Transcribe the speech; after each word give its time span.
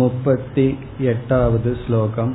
मुपति 0.00 0.66
एटावद् 1.10 1.68
श्लोकम् 1.84 2.32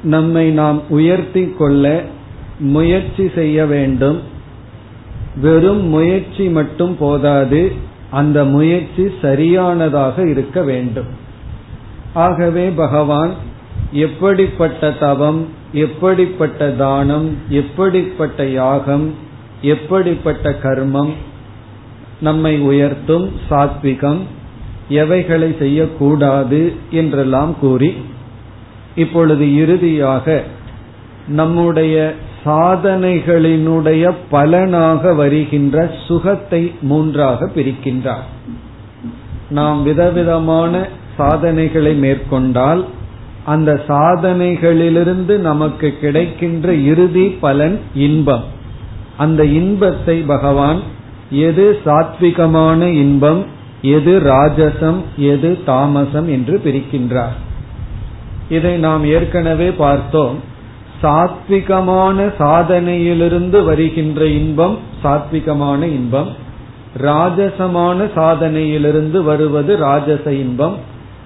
நம்மை 0.03 0.49
நாம் 0.49 0.81
உயர்த்தி 0.89 1.49
கொள்ள 1.57 2.03
முயற்சி 2.59 3.31
செய்ய 3.35 3.65
வேண்டும். 3.65 4.19
வெறும் 5.41 5.85
முயற்சி 5.85 6.47
மட்டும் 6.47 6.97
போதாது 6.97 7.71
அந்த 8.09 8.43
முயற்சி 8.43 9.11
சரியானதாக 9.21 10.29
இருக்க 10.29 10.61
வேண்டும். 10.61 11.05
ஆகவே 12.13 12.69
பகவான் 12.69 13.31
எப்படிப்பட்ட 13.91 14.91
தவம் 14.91 15.47
எப்படிப்பட்ட 15.71 16.69
தானம் 16.69 17.37
எப்படிப்பட்ட 17.49 18.49
யாகம் 18.49 19.29
எப்படிப்பட்ட 19.61 20.55
கர்மம்? 20.63 21.13
நம்மை 22.21 22.59
உயர்த்தும் 22.59 23.31
சாத்விகம். 23.49 24.19
எவைகளை 24.89 25.55
செய்யக்கூடாது 25.59 26.73
என்றெல்லாம் 26.91 27.59
கூறி 27.59 27.93
இப்பொழுது 28.95 29.55
இறுதியாக 29.55 30.43
நம்முடைய 31.27 32.13
சாதனைகளினுடைய 32.45 34.15
பலனாக 34.29 35.13
வருகின்ற 35.13 35.95
சுகத்தை 36.07 36.73
மூன்றாக 36.81 37.49
பிரிக்கின்றார். 37.55 38.27
நாம் 39.49 39.83
விதவிதமான 39.83 40.87
சாதனைகளை 41.17 41.93
மேற்கொண்டால் 41.93 42.85
அந்த 43.45 43.83
சாதனைகளிலிருந்து 43.87 45.37
நமக்கு 45.37 45.97
கிடைக்கின்ற 46.01 46.73
இறுதி 46.73 47.27
பலன் 47.27 47.79
இன்பம். 47.93 48.43
அந்த 49.21 49.41
இன்பத்தை 49.59 50.17
பகவான் 50.27 50.79
எது 51.31 51.65
சாத்விகமான 51.85 52.81
இன்பம் 53.03 53.41
எது 53.95 54.13
ராஜசம் 54.25 54.99
எது 55.17 55.49
தாமசம் 55.65 56.27
என்று 56.27 56.55
பிரிக்கின்றார். 56.65 57.37
இதை 58.49 58.73
நாம் 58.77 59.03
ஏற்கனவே 59.05 59.69
பார்த்தோம். 59.83 60.37
சாத்விகமான 61.03 62.17
சாதனையிலிருந்து 62.39 63.59
வருகின்ற 63.63 64.25
இன்பம் 64.39 64.75
சாத்விகமான 65.03 65.81
இன்பம் 65.99 66.31
ராஜசமான 66.97 67.99
சாதனையிலிருந்து 68.15 69.19
வருவது 69.23 69.71
ராஜச 69.77 70.25
இன்பம் 70.33 70.75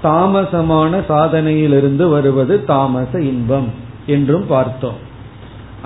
தாமசமான 0.04 0.92
சாதனையிலிருந்து 1.10 2.06
வருவது 2.10 2.56
தாமச 2.66 3.12
இன்பம் 3.32 3.68
என்றும் 4.06 4.46
பார்த்தோம். 4.48 5.00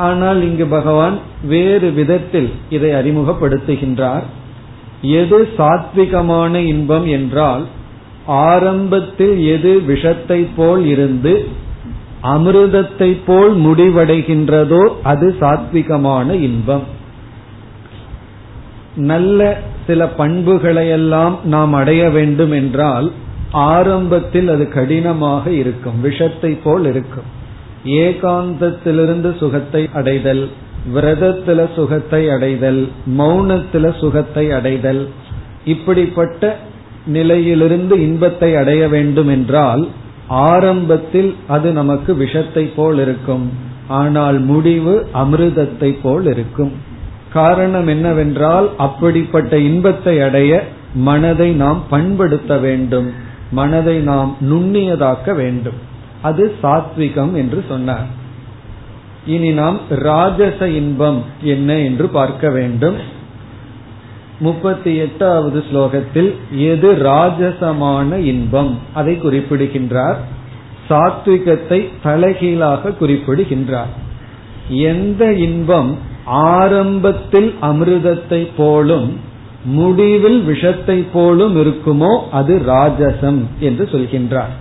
ஆனால் 0.07 0.39
இங்கு 0.47 0.65
பகவான் 0.67 1.15
வேறு 1.53 1.87
விதத்தில் 1.91 2.49
இதை 2.69 2.91
அறிமுகப்படுத்துகின்றார். 2.99 4.25
எது 5.19 5.39
சாத்விகமான 5.57 6.53
இன்பம் 6.73 7.07
என்றால் 7.17 7.63
ஆரம்பத்தில் 8.47 9.35
எது 9.55 9.71
விஷத்தை 9.83 10.39
போல் 10.57 10.83
இருந்து 10.85 11.33
அமிர்தத்தை 12.33 13.09
போல் 13.25 13.53
முடிவடைகின்றதோ 13.65 14.83
அது 15.03 15.27
சாத்விகமான 15.39 16.27
இன்பம். 16.47 16.85
நல்ல 19.11 19.39
சில 19.87 20.05
பண்புகளையெல்லாம் 20.17 21.35
நாம் 21.53 21.73
அடைய 21.73 22.03
வேண்டும் 22.09 22.51
என்றால் 22.51 23.07
ஆரம்பத்தில் 23.69 24.49
அது 24.53 24.65
கடினமாக 24.69 25.51
இருக்கும் 25.61 25.99
விஷத்தை 26.01 26.51
போல் 26.65 26.85
இருக்கும். 26.85 27.29
ஏகாந்தத்திலிருந்து 27.85 29.37
சுகத்தை 29.37 29.89
அடைதல் 29.93 30.49
விரதத்தில 30.93 31.73
சுகத்தை 31.75 32.29
அடைதல் 32.29 32.87
மௌனத்தில 33.17 33.99
சுகத்தை 33.99 34.51
அடைதல் 34.51 35.09
இப்படிப்பட்ட 35.65 36.57
நிலையிலிருந்து 37.05 38.01
இன்பத்தை 38.01 38.55
அடைய 38.55 38.87
வேண்டும் 38.87 39.27
என்றால் 39.27 39.87
ஆரம்பத்தில் 40.27 41.35
அது 41.47 41.71
நமக்கு 41.71 42.15
விஷத்தை 42.15 42.65
போல் 42.65 42.99
இருக்கும். 42.99 43.51
ஆனால் 43.87 44.39
முடிவு 44.39 45.07
அமிர்தத்தை 45.13 45.95
போல் 46.01 46.25
இருக்கும். 46.25 46.71
காரணம் 47.33 47.87
என்னவென்றால் 47.87 48.69
அப்படிப்பட்ட 48.77 49.57
இன்பத்தை 49.57 50.21
அடைய 50.21 50.63
மனதை 50.93 51.51
நாம் 51.51 51.83
பண்படுத்த 51.89 52.57
வேண்டும். 52.57 53.11
மனதை 53.51 53.97
நாம் 53.97 54.37
நுண்ணியதாக்க 54.39 55.35
வேண்டும். 55.35 55.88
அது 56.21 56.55
சாத்விகம் 56.63 57.33
என்று 57.33 57.63
சொன்னார். 57.67 58.07
இனி 59.25 59.51
நாம் 59.51 59.79
ராஜச 59.89 60.67
இன்பம் 60.67 61.23
என்ன 61.43 61.77
என்று 61.77 62.07
பார்க்க 62.07 62.49
வேண்டும். 62.49 62.95
முப்பத்தி 64.39 64.95
எட்டாவது 64.95 65.63
ஸ்லோகத்தில் 65.73 66.35
எது 66.57 66.91
ராஜசமான 66.91 68.17
இன்பம்? 68.17 68.77
அதை 68.93 69.17
குறிப்பிடுகின்றார். 69.17 70.19
சாத்விகத்தை 70.89 71.89
தலைகீழாக 72.03 72.91
குறிப்பிடுகின்றார். 72.91 73.87
எந்த 74.69 75.33
இன்பம் 75.33 75.97
ஆரம்பத்தில் 76.25 77.55
அமிர்தத்தை 77.61 78.47
போலும் 78.57 79.17
முடிவில் 79.63 80.43
விஷத்தை 80.43 81.05
போலும் 81.13 81.55
இருக்குமோ 81.55 82.29
அது 82.31 82.61
ராஜசம் 82.67 83.41
என்று 83.59 83.89
சொல்கின்றார். 83.91 84.55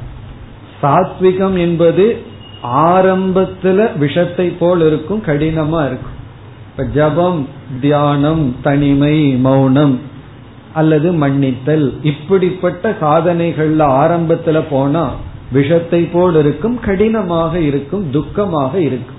சாத்விகம் 0.82 1.58
என்பது 1.58 2.22
ஆரம்பத்துல 2.62 3.98
விஷத்தை 3.98 4.48
போல் 4.50 4.82
இருக்கும் 4.86 5.22
கடினமா 5.26 5.80
இருக்கும். 5.86 6.16
இப்ப 6.70 6.84
ஜபம் 6.94 7.48
தியானம் 7.80 8.56
தனிமை 8.62 9.16
மௌனம் 9.36 10.00
அல்லது 10.74 11.12
மன்னித்தல் 11.12 11.94
இப்படிப்பட்ட 12.02 12.96
சாதனைகள்ல 13.00 13.82
ஆரம்பத்துல 14.02 14.62
போனா 14.70 15.10
விஷத்தை 15.52 16.04
போல் 16.04 16.34
இருக்கும் 16.34 16.80
கடினமாக 16.80 17.58
இருக்கும் 17.58 18.12
துக்கமாக 18.12 18.74
இருக்கும். 18.74 19.16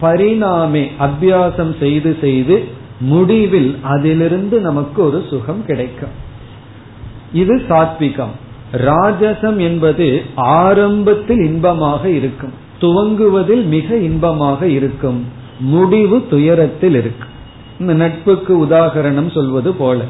பரிணாமே 0.00 0.90
அபியாசம் 1.00 1.78
செய்து 1.78 2.16
செய்து 2.20 2.64
முடிவில் 3.00 3.78
அதிலிருந்து 3.82 4.60
நமக்கு 4.60 5.04
ஒரு 5.04 5.24
சுகம் 5.30 5.66
கிடைக்கும். 5.66 6.14
இது 7.32 7.54
சாத்விகம். 7.68 8.34
ராஜசம் 8.72 9.56
என்பது 9.56 10.22
ஆரம்பத்தில் 10.34 11.38
இன்பமாக 11.38 12.08
இருக்கும். 12.08 12.52
துவங்குவதில் 12.80 13.64
மிக 13.64 13.96
இன்பமாக 13.96 14.68
இருக்கும். 14.68 15.24
முடிவு 15.60 16.26
துயரத்தில் 16.30 16.94
இருக்கும். 16.94 17.36
இந்த 17.80 17.92
நட்புக்கு 17.92 18.64
உதாகரணம் 18.64 19.30
சொல்வது 19.30 19.72
போல 19.72 20.02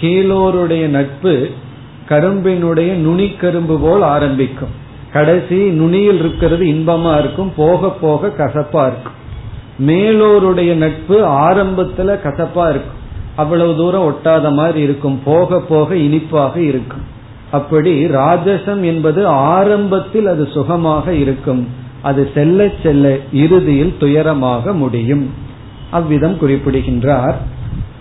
கீழோருடைய 0.00 0.86
நட்பு 0.86 1.50
கரும்பினுடைய 2.08 2.92
நுனி 2.92 3.28
கரும்பு 3.28 3.78
போல் 3.78 4.02
ஆரம்பிக்கும். 4.02 4.84
கடைசி 5.12 5.56
நுனியில் 5.56 6.18
இருக்கிறது 6.18 6.64
இன்பமா 6.64 7.18
இருக்கும் 7.18 7.52
போக 7.56 7.88
போக 7.90 8.26
கசப்பா 8.26 8.86
இருக்கும். 8.86 9.24
மேலோருடைய 9.86 10.74
நட்பு 10.74 11.24
ஆரம்பத்துல 11.24 12.20
கசப்பா 12.22 12.68
இருக்கும். 12.70 13.04
அவ்வளவு 13.36 13.76
தூரம் 13.76 14.02
ஒட்டாத 14.02 14.52
மாதிரி 14.52 14.80
இருக்கும் 14.80 15.20
போக 15.24 15.60
போக 15.60 15.96
இனிப்பாக 15.96 16.60
இருக்கும். 16.60 17.14
அப்படி 17.50 18.04
ராஜசம் 18.04 18.84
என்பது 18.84 19.26
ஆரம்பத்தில் 19.26 20.26
அது 20.26 20.46
சுகமாக 20.46 21.14
இருக்கும். 21.14 21.68
அது 22.02 22.30
செல்ல 22.34 22.72
செல்ல 22.82 23.16
இறுதியில் 23.32 23.96
துயரமாக 24.00 24.72
முடியும். 24.72 25.30
அவ்விதம் 25.90 26.38
குறிப்பிடுகின்றார். 26.38 27.38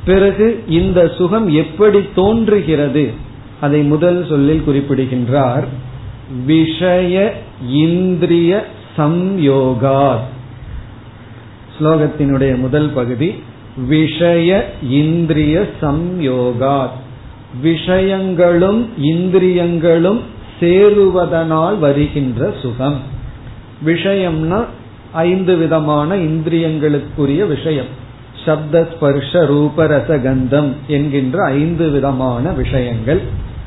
பிறகு 0.06 0.64
இந்த 0.68 1.08
சுகம் 1.08 1.50
எப்படி 1.50 2.00
தோன்றுகிறது? 2.16 3.14
அதை 3.62 3.82
முதல் 3.82 4.26
சொல்லில் 4.28 4.64
குறிப்பிடுகின்றார். 4.64 5.66
விஷய 6.46 7.34
இந்திரிய 7.70 8.66
சம்யோகா 8.98 10.16
ஸ்லோகத்தினுடைய 11.80 12.58
முதல் 12.58 12.90
பகுதி 12.90 13.36
விஷய 13.88 14.74
இந்திரிய 14.90 15.68
சம்யோகாத். 15.82 17.04
விஷயங்களும் 17.62 18.90
இந்திரியங்களும் 18.98 20.22
சேருவதனால் 20.60 21.80
வருகின்ற 21.80 22.54
சுகம். 22.62 23.00
விஷயம்னா 23.86 24.66
ஐந்து 25.12 25.56
விதமான 25.56 26.16
இந்திரியங்களுக்குரிய 26.16 27.48
விஷயம். 27.48 28.04
சப்த 28.46 28.88
ஸ்பர்ஷ 28.96 29.46
ரூபரச 29.46 30.22
கந்தம் 30.22 30.74
என்கின்ற 30.88 31.44
ஐந்து 31.44 31.90
விதமான 31.90 32.52
விஷயங்கள். 32.52 33.22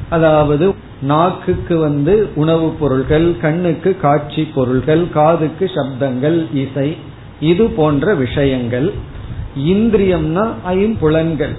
அதாவது 0.08 0.74
நாக்குக்கு 1.02 1.78
வந்து 1.78 2.28
உணவுப் 2.34 2.80
பொருள்கள் 2.80 3.36
கண்ணுக்கு 3.40 3.96
காட்சி 4.00 4.44
பொருள்கள் 4.44 5.10
காதுக்கு 5.10 5.70
சப்தங்கள் 5.74 6.44
இசை 6.54 6.96
இது 7.40 7.64
போன்ற 7.64 8.14
விஷயங்கள். 8.14 8.92
இந்திரியம்னா 9.58 10.48
ஐம்புலன்கள். 10.68 11.56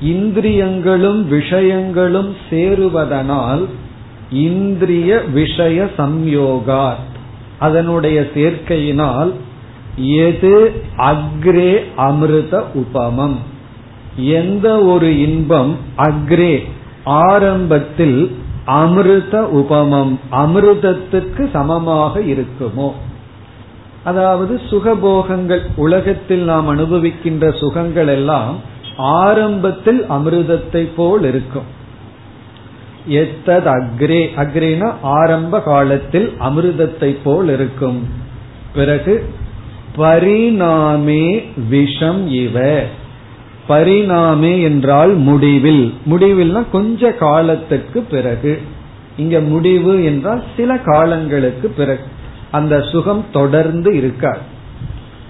இந்திரியங்களும் 0.00 1.28
விஷயங்களும் 1.28 2.36
சேருவதனால் 2.50 3.64
இந்திரிய 4.30 5.20
விஷய 5.20 5.90
சம்யோகா 5.98 6.92
அதனுடைய 7.58 8.20
சேர்க்கையினால் 8.34 9.32
எது 9.96 10.82
அக்ரே 10.96 11.82
அமிர்த 11.96 12.64
உபமம். 12.74 13.36
எந்த 14.16 14.78
ஒரு 14.78 15.20
இன்பம் 15.20 15.76
அக்ரே 15.96 16.64
ஆரம்பத்தில் 17.04 18.36
அமிர்த 18.64 19.42
உபமம் 19.42 20.18
அமிர்தத்துக்கு 20.32 21.50
சமமாக 21.52 22.20
இருக்குமோ? 22.20 22.92
அதாவது 24.04 24.60
சுகபோகங்கள் 24.70 25.60
உலகத்தில் 25.76 26.44
நாம் 26.44 26.68
அனுபவிக்கின்ற 26.68 27.58
சுகங்கள் 27.58 28.06
எல்லாம் 28.06 28.54
ஆரம்பத்தில் 28.98 30.10
அமிர்தத்தை 30.10 30.88
போல் 30.96 31.24
இருக்கும். 31.24 31.76
எத்தது 33.06 33.70
அக்ரே 33.70 34.28
அக்ரேனா 34.36 34.92
ஆரம்ப 35.02 35.60
காலத்தில் 35.60 36.32
அமிர்தத்தை 36.40 37.16
போல் 37.24 37.48
இருக்கும். 37.48 38.06
பிறகு 38.74 39.28
பரிணாமே 39.96 41.44
விஷம் 41.68 42.28
இவ. 42.28 42.82
பரிணாமே 43.68 44.62
என்றால் 44.62 45.14
முடிவில். 45.14 45.94
முடிவில்னா 46.10 46.64
கொஞ்ச 46.72 47.12
காலத்துக்கு 47.12 48.00
பிறகு. 48.00 48.60
இங்க 49.16 49.40
முடிவு 49.40 50.04
என்றால் 50.04 50.44
சில 50.56 50.78
காலங்களுக்கு 50.78 51.68
பிறகு. 51.68 52.02
அந்த 52.50 52.80
சுகம் 52.80 53.24
தொடர்ந்து 53.32 53.96
இருக்காது. 53.96 54.38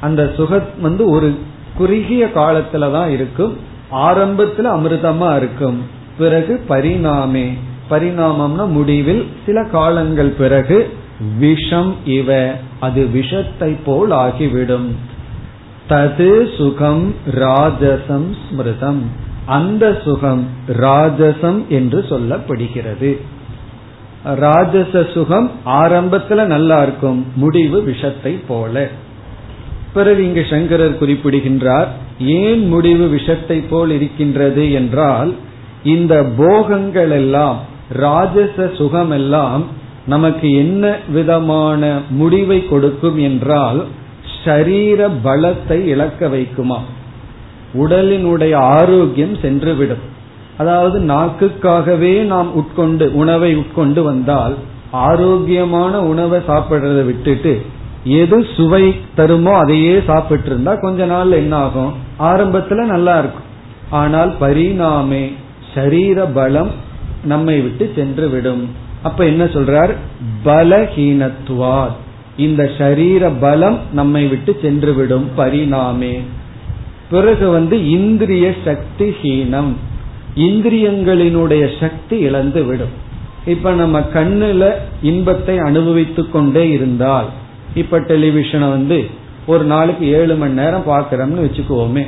அந்த 0.00 0.32
சுகம் 0.36 0.66
வந்து 0.80 1.10
ஒரு 1.10 1.38
குறுகிய 1.78 2.30
காலத்துல 2.34 2.92
தான் 2.92 3.10
இருக்கும். 3.10 3.56
ஆரம்பத்துல 3.92 4.64
அமிர்தமா 4.64 5.36
இருக்கும். 5.36 5.82
பிறகு 6.18 6.64
பரிணாமே. 6.68 7.52
பரிணாமம்னா 7.90 8.68
முடிவில் 8.68 9.26
சில 9.46 9.64
காலங்கள் 9.64 10.28
பிறகு 10.28 10.92
விஷம் 11.38 11.94
இவ. 12.04 12.52
அது 12.80 13.06
விஷத்தை 13.06 13.76
போல் 13.84 14.10
ஆகிவிடும். 14.10 14.96
தது 15.88 16.56
சுகம் 16.56 17.14
ராஜசம் 17.34 18.36
ஸ்மிருதம். 18.48 19.02
அந்த 19.46 20.00
சுகம் 20.04 20.46
ராஜசம் 20.68 21.66
என்று 21.68 22.04
சொல்லப்படுகிறது. 22.08 23.18
ராஜச 24.24 25.06
சுகம் 25.14 25.50
ஆரம்பத்துல 25.66 26.44
நல்லா 26.44 26.82
இருக்கும். 26.82 27.26
முடிவு 27.34 27.82
விஷத்தை 27.82 28.40
போல. 28.48 28.88
பிறகு 29.92 30.24
இங்கு 30.24 30.46
சங்கரர் 30.50 30.98
குறிப்பிடுகின்றார் 30.98 31.88
ஏன் 32.18 32.66
முடிவு 32.66 33.06
விஷத்தை 33.06 33.60
போல் 33.60 33.90
இருக்கின்றது 33.90 34.72
என்றால் 34.72 35.34
இந்த 35.82 36.24
போகங்கள் 36.36 37.10
எல்லாம் 37.10 37.58
ராஜச 37.92 38.70
சுகம் 38.74 39.10
எல்லாம் 39.10 39.64
நமக்கு 40.06 40.52
என்ன 40.52 40.96
விதமான 41.12 42.00
முடிவை 42.10 42.66
கொடுக்கும் 42.66 43.18
என்றால் 43.18 43.84
ஷரீர 44.44 45.10
பலத்தை 45.24 45.78
இழக்க 45.84 46.28
வைக்குமா? 46.28 46.78
உடலினுடைய 47.74 48.54
ஆரோக்கியம் 48.54 49.36
சென்றுவிடும். 49.42 50.04
அதாவது 50.56 51.00
நாக்குக்காகவே 51.00 52.22
நாம் 52.22 52.52
உட்கொண்டு 52.52 53.12
உணவை 53.12 53.56
உட்கொண்டு 53.56 54.02
வந்தால் 54.02 54.54
ஆரோக்கியமான 54.90 56.00
உணவை 56.02 56.40
சாப்பிடுறதை 56.48 57.04
விட்டுட்டு 57.04 57.62
எது 58.08 58.46
சுவை 58.56 58.94
தருமோ 59.16 59.52
அதையே 59.52 60.02
சாப்பிட்டு 60.06 60.46
இருந்தா 60.46 60.74
கொஞ்ச 60.74 61.06
நாள் 61.06 61.30
என்ன 61.30 61.56
ஆகும் 61.56 61.92
ஆரம்பத்துல 62.18 62.84
நல்லா 62.84 63.18
இருக்கும். 63.18 63.46
ஆனால் 63.90 64.34
பரிணாமே 64.40 65.32
சரீர 65.74 66.24
பலம் 66.24 66.70
நம்மை 67.24 67.60
விட்டு 67.60 67.92
சென்று 67.94 68.28
விடும். 68.28 68.68
அப்ப 69.02 69.24
என்ன 69.24 69.44
சொல்றார்? 69.44 69.92
பலஹீனத்துவார். 70.44 71.94
இந்த 72.36 72.70
சரீர 72.78 73.28
பலம் 73.28 73.78
நம்மை 73.92 74.26
விட்டு 74.26 74.58
சென்று 74.62 74.94
விடும் 74.94 75.30
பரிணாமே. 75.36 76.20
பிறகு 77.10 77.48
வந்து 77.48 77.90
இந்திரிய 77.90 78.54
சக்தி 78.64 79.14
ஹீனம் 79.22 79.72
இந்திரியங்களினுடைய 80.36 81.80
சக்தி 81.80 82.18
இழந்து 82.18 82.64
விடும். 82.64 82.94
இப்ப 83.46 83.72
நம்ம 83.72 84.00
கண்ணுல 84.00 84.72
இன்பத்தை 85.02 85.58
அனுபவித்துக் 85.58 86.32
கொண்டே 86.32 86.70
இருந்தால் 86.70 87.28
இப்ப 87.82 87.98
டெலிவிஷனை 88.10 88.68
வந்து 88.76 88.98
ஒரு 89.52 89.64
நாளைக்கு 89.72 90.06
ஏழு 90.18 90.34
மணி 90.40 90.54
நேரம் 90.60 90.88
பாக்கிறோம்னு 90.88 91.44
வச்சுக்குவோமே. 91.46 92.04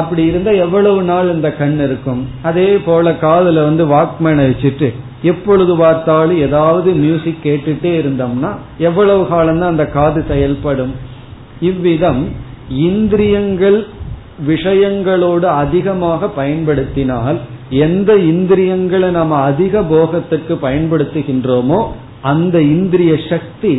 அப்படி 0.00 0.22
இருந்தா 0.30 0.52
எவ்வளவு 0.64 1.00
நாள் 1.08 1.32
இந்த 1.34 1.48
கண் 1.58 1.78
இருக்கும்? 1.86 2.20
அதே 2.48 2.68
போல 2.84 3.10
காதுல 3.24 3.62
வந்து 3.68 3.84
வாக்மேனை 3.94 4.44
வச்சுட்டு 4.50 4.88
எப்பொழுது 5.30 5.72
பார்த்தாலும் 5.76 6.42
ஏதாவது 6.46 6.90
மியூசிக் 7.02 7.44
கேட்டுட்டே 7.46 7.92
இருந்தோம்னா 8.02 8.50
எவ்வளவு 8.88 9.22
காலம் 9.32 9.60
தான் 9.62 9.72
அந்த 9.74 9.86
காது 9.98 10.20
செயல்படும்? 10.30 10.94
இவ்விதம் 11.70 12.22
இந்திரியங்கள் 12.86 13.78
விஷயங்களோடு 14.46 15.46
அதிகமாக 15.62 16.28
பயன்படுத்தினால் 16.38 17.38
எந்த 17.86 18.10
இந்திரியங்களை 18.32 19.08
நாம் 19.18 19.34
அதிக 19.48 19.82
போகத்துக்கு 19.92 20.54
பயன்படுத்துகின்றோமோ 20.66 21.80
அந்த 22.30 22.56
இந்திரிய 22.74 23.12
சக்தி 23.32 23.74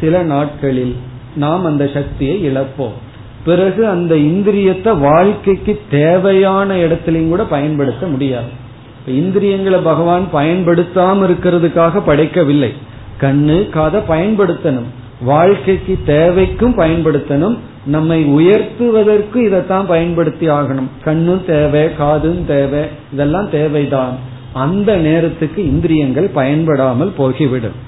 சில 0.00 0.22
நாட்களில் 0.22 0.96
நாம் 1.36 1.64
அந்த 1.64 1.86
சக்தியை 1.94 2.48
இழப்போம். 2.48 2.96
பிறகு 3.44 3.86
அந்த 3.86 4.14
இந்திரியத்தை 4.14 4.98
வாழ்க்கைக்கு 4.98 5.80
தேவையான 5.90 6.76
இடத்திலையும் 6.76 7.28
கூட 7.28 7.44
பயன்படுத்த 7.44 8.06
முடியாது. 8.06 8.66
இந்திரியங்களை 9.06 9.80
பகவான் 9.80 10.28
பயன்படுத்தாம 10.32 11.26
இருக்கிறதுக்காக 11.26 12.02
படைக்கவில்லை. 12.06 12.72
கண்ணு 13.20 13.68
காதை 13.68 14.00
பயன்படுத்தணும். 14.08 14.88
வாழ்க்கைக்கு 15.20 15.98
தேவைக்கும் 16.06 16.78
பயன்படுத்தணும். 16.78 17.58
நம்மை 17.86 18.24
உயர்த்துவதற்கு 18.24 19.36
இதைத்தான் 19.36 19.86
பயன்படுத்தி 19.86 20.48
ஆகணும். 20.48 20.88
கண்ணும் 21.04 21.44
தேவை 21.46 21.96
காதும் 21.96 22.46
தேவை 22.46 22.80
இதெல்லாம் 23.12 23.50
தேவைதான். 23.50 24.16
அந்த 24.52 24.96
நேரத்துக்கு 24.96 25.64
இந்திரியங்கள் 25.64 26.30
பயன்படாமல் 26.34 27.12
போகிவிடும். 27.18 27.86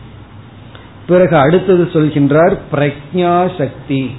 பிறகு 1.10 1.36
அடுத்தது 1.36 1.84
சொல்கின்றார் 1.92 2.56
பிரக்ஞா 2.72 3.34
சக்தி. 3.58 4.10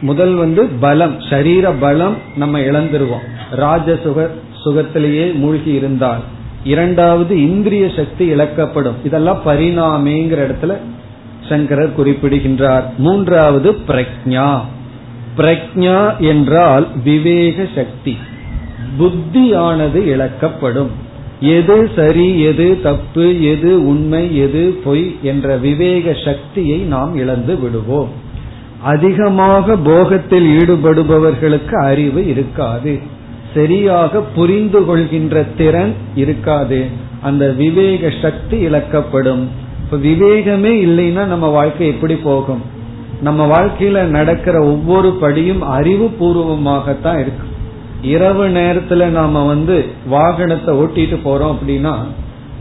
முதல் 0.00 0.34
வந்து 0.34 0.62
பலம் 0.80 1.16
சரீர 1.30 1.70
பலம் 1.70 2.16
நம்ம 2.36 2.58
இழந்துருவோம். 2.58 3.26
ராஜசுக 3.56 4.28
சுகத்திலேயே 4.64 5.34
மூழ்கி 5.34 5.72
இருந்தால். 5.72 6.22
இரண்டாவது 6.64 7.40
இந்திரிய 7.40 7.90
சக்தி 7.96 8.24
இழக்கப்படும். 8.34 8.98
இதெல்லாம் 9.04 9.42
பரிணாமேங்கிற 9.46 10.40
இடத்துல 10.46 10.76
சங்கரர் 11.48 11.94
குறிப்பிடுகின்றார். 11.94 12.92
மூன்றாவது 12.98 13.72
பிரக்ஞா 13.88 14.60
பிரக்ஞா 15.36 16.18
என்றால் 16.18 16.86
விவேக 17.04 17.66
சக்தி. 17.74 18.16
புத்தியானது 18.98 20.06
இழக்கப்படும். 20.06 20.90
எது 21.42 21.90
சரி 21.96 22.40
எது 22.40 22.80
தப்பு 22.82 23.42
எது 23.42 23.86
உண்மை 23.86 24.36
எது 24.36 24.80
பொய் 24.84 25.16
என்ற 25.22 25.56
விவேக 25.56 26.16
சக்தியை 26.24 26.78
நாம் 26.78 27.16
இழந்து 27.16 27.58
விடுவோம். 27.58 28.08
அதிகமாக 28.82 29.76
போகத்தில் 29.76 30.48
ஈடுபடுபவர்களுக்கு 30.58 31.72
அறிவு 31.72 32.28
இருக்காது. 32.28 32.98
சரியாக 33.54 34.20
புரிந்து 34.20 34.84
கொள்கின்ற 34.84 35.42
திறன் 35.42 35.94
இருக்காது. 36.14 36.84
அந்த 37.22 37.48
விவேக 37.48 38.12
சக்தி 38.22 38.66
இழக்கப்படும். 38.66 39.48
இப்ப 39.84 39.96
விவேகமே 39.96 40.72
இல்லைன்னா 40.86 41.26
நம்ம 41.26 41.46
வாழ்க்கை 41.46 41.86
எப்படி 41.86 42.16
போகும்? 42.16 42.62
நம்ம 43.20 43.46
வாழ்க்கையில 43.46 44.02
நடக்கிற 44.02 44.62
ஒவ்வொரு 44.62 45.10
படியும் 45.10 45.62
அறிவு 45.62 46.10
பூர்வமாகத்தான் 46.20 47.20
இருக்கும் 47.20 47.51
இரவு 48.02 48.48
நேரத்துல 48.48 49.04
நாம 49.06 49.46
வந்து 49.46 49.84
வாகனத்தை 50.10 50.74
ஓட்டிட்டு 50.74 51.16
போறோம் 51.24 51.54
அப்படின்னா 51.54 51.94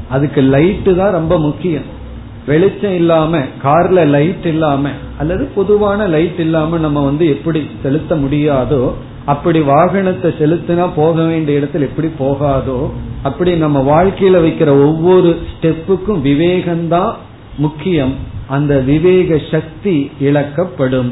அதுக்கு 0.10 0.42
லைட்டு 0.42 0.96
தான் 0.96 1.12
ரொம்ப 1.12 1.40
முக்கியம். 1.40 2.00
வெளிச்சம் 2.46 2.96
இல்லாம 2.96 3.40
கார்ல 3.64 4.06
லைட் 4.08 4.46
இல்லாம 4.46 4.90
அல்லது 5.18 5.44
பொதுவான 5.46 6.08
லைட் 6.08 6.40
இல்லாம 6.40 6.78
நம்ம 6.78 7.04
வந்து 7.04 7.28
எப்படி 7.28 7.68
செலுத்த 7.84 8.16
முடியாதோ 8.16 8.92
அப்படி 9.26 9.60
வாகனத்தை 9.60 10.32
செலுத்தினா 10.40 10.90
போக 10.96 11.24
வேண்டிய 11.24 11.60
இடத்துல 11.60 11.88
எப்படி 11.90 12.10
போகாதோ 12.20 12.90
அப்படி 13.22 13.56
நம்ம 13.56 13.80
வாழ்க்கையில 13.82 14.38
வைக்கிற 14.46 14.68
ஒவ்வொரு 14.68 15.40
ஸ்டெப்புக்கும் 15.52 16.22
விவேகம்தான் 16.24 17.14
முக்கியம். 17.58 18.16
அந்த 18.48 18.80
விவேக 18.80 19.40
சக்தி 19.52 20.12
இழக்கப்படும். 20.22 21.12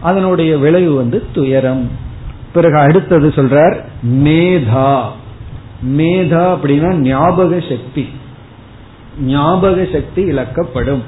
அதனுடைய 0.00 0.56
விளைவு 0.56 0.94
வந்து 0.94 1.22
துயரம். 1.32 2.12
பிறகு 2.54 2.76
அடுத்தது 2.76 3.28
சொல்றார் 3.28 3.76
மேதா. 4.06 5.02
மேதா 5.96 6.44
அப்படின்னா 6.54 6.94
ஞாபக 6.94 7.60
சக்தி. 7.68 8.08
ஞாபக 9.20 9.86
சக்தி 9.92 10.22
இழக்கப்படும். 10.22 11.02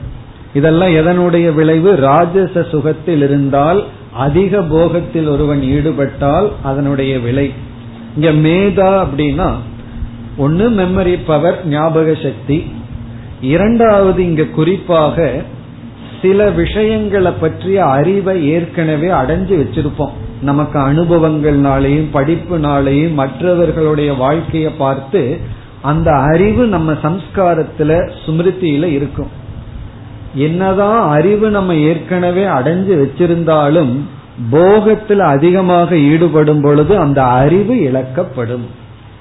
இதெல்லாம் 0.54 0.88
எதனுடைய 0.88 1.54
விளைவு? 1.54 1.96
ராஜச 1.96 2.62
சுகத்தில் 2.62 3.22
இருந்தால் 3.22 3.84
அதிக 4.12 4.62
போகத்தில் 4.62 5.28
ஒருவன் 5.28 5.62
ஈடுபட்டால் 5.62 6.52
அதனுடைய 6.62 7.18
விலை 7.18 7.52
இங்க 8.18 8.48
மேதா 8.48 9.06
அப்படின்னா 9.06 9.54
ஒன்னு 10.36 10.70
மெமரி 10.70 11.18
பவர் 11.26 11.66
ஞாபக 11.66 12.14
சக்தி. 12.22 12.72
இரண்டாவது 13.40 14.22
இங்க 14.24 14.44
குறிப்பாக 14.44 15.42
சில 16.22 16.50
விஷயங்களை 16.50 17.32
பற்றிய 17.40 17.84
அறிவை 17.84 18.48
ஏற்கனவே 18.48 19.08
அடைஞ்சு 19.08 19.54
வச்சிருப்போம். 19.62 20.12
நமக்கு 20.42 20.78
அனுபவங்கள்னாலையும் 20.78 22.08
படிப்புனாலையும் 22.12 23.14
மற்றவர்களுடைய 23.14 24.14
வாழ்க்கையை 24.14 24.72
பார்த்து 24.78 25.40
அந்த 25.82 26.10
அறிவு 26.10 26.66
நம்ம 26.66 26.92
சம்ஸ்காரத்துல 26.92 28.10
சுமிருத்தியில 28.26 28.84
இருக்கும். 28.84 29.28
என்னதான் 30.34 31.08
அறிவு 31.08 31.50
நம்ம 31.50 31.74
ஏற்கனவே 31.74 32.44
அடைஞ்சு 32.44 32.94
வச்சிருந்தாலும் 33.02 33.94
போகத்தில் 34.50 35.18
அதிகமாக 35.18 35.96
ஈடுபடும் 35.96 36.60
பொழுது 36.60 36.98
அந்த 36.98 37.24
அறிவு 37.24 37.74
இழக்கப்படும். 37.82 38.66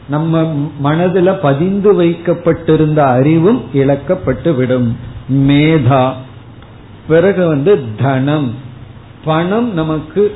நம்ம 0.10 0.54
மனதில் 0.80 1.40
பதிந்து 1.42 1.96
வைக்கப்பட்டிருந்த 1.96 3.06
அறிவும் 3.06 3.64
இழக்கப்பட்டு 3.74 4.56
விடும் 4.56 4.98
மேதா 5.32 6.12
பிறகு 7.08 7.48
வந்து 7.48 7.80
தனம். 8.02 8.54
பணம் 9.26 9.74
நமக்கு 9.74 10.36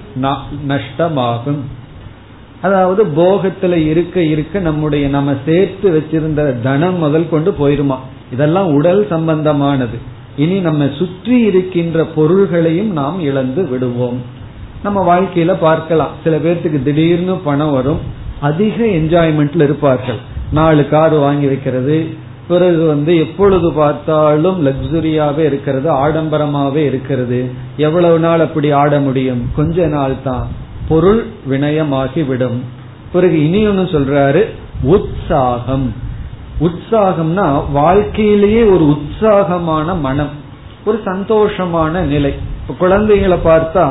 நஷ்டமாகும். 0.68 1.60
அதாவது 2.62 3.06
போகத்துல 3.06 3.74
இருக்க 3.74 4.22
இருக்க 4.22 4.60
நம்முடைய 4.60 5.08
நம்ம 5.08 5.34
சேர்த்து 5.46 5.92
வச்சிருந்த 5.92 6.62
தனம் 6.62 6.98
முதல் 6.98 7.30
கொண்டு 7.30 7.56
போயிருமா. 7.60 7.96
இதெல்லாம் 8.32 8.74
உடல் 8.74 9.08
சம்பந்தமானது. 9.10 9.98
இனி 10.38 10.60
நம்ம 10.60 10.90
சுற்றி 10.98 11.40
இருக்கின்ற 11.40 12.06
பொருள்களையும் 12.06 12.92
நாம் 12.92 13.20
இழந்து 13.20 13.68
விடுவோம். 13.68 14.22
நம்ம 14.84 15.20
வாழ்க்கையில 15.20 15.56
பார்க்கலாம். 15.60 16.12
சில 16.24 16.38
பேர்த்துக்கு 16.38 16.84
திடீர்னு 16.84 17.36
பணம் 17.36 17.72
வரும். 17.72 18.00
அதிக 18.40 18.86
என்ஜாய்மெண்ட்ல 18.86 19.64
இருப்பார்கள். 19.64 20.18
நாலு 20.52 20.90
கார் 20.90 21.14
வாங்கி 21.14 21.46
வைக்கிறது. 21.46 22.28
பிறகு 22.50 22.82
வந்து 22.86 23.13
எப்பொழுது 23.18 23.68
பார்த்தாலும் 23.74 24.58
லக்ஸுரியாவே 24.65 25.44
இருக்கிறது 25.51 25.88
ஆடம்பரமாவே 25.94 26.84
இருக்கிறது. 26.91 27.39
எவ்வளவு 27.77 28.20
நாள் 28.20 28.39
அப்படி 28.39 28.72
ஆட 28.72 29.00
முடியும்? 29.00 29.41
கொஞ்ச 29.56 29.88
நாள் 29.88 30.15
தான். 30.24 30.48
பொருள் 30.88 31.22
வினயமாகி 31.50 32.22
விடும் 32.27 32.60
பிறகு 33.12 33.38
இனி 33.46 33.62
ஒன்னு 33.68 33.82
சொல்றாரு 33.82 34.41
உற்சாகம். 34.96 35.88
உற்சாகம்னா 36.62 37.48
வாழ்க்கையிலேயே 37.72 38.63
ஒரு 38.63 38.86
உற்சாகமான 38.88 39.96
மனம் 40.08 40.34
ஒரு 40.86 40.98
சந்தோஷமான 41.06 42.01
நிலை. 42.13 42.34
குழந்தைகளை 42.77 43.38
பார்த்தா 43.44 43.86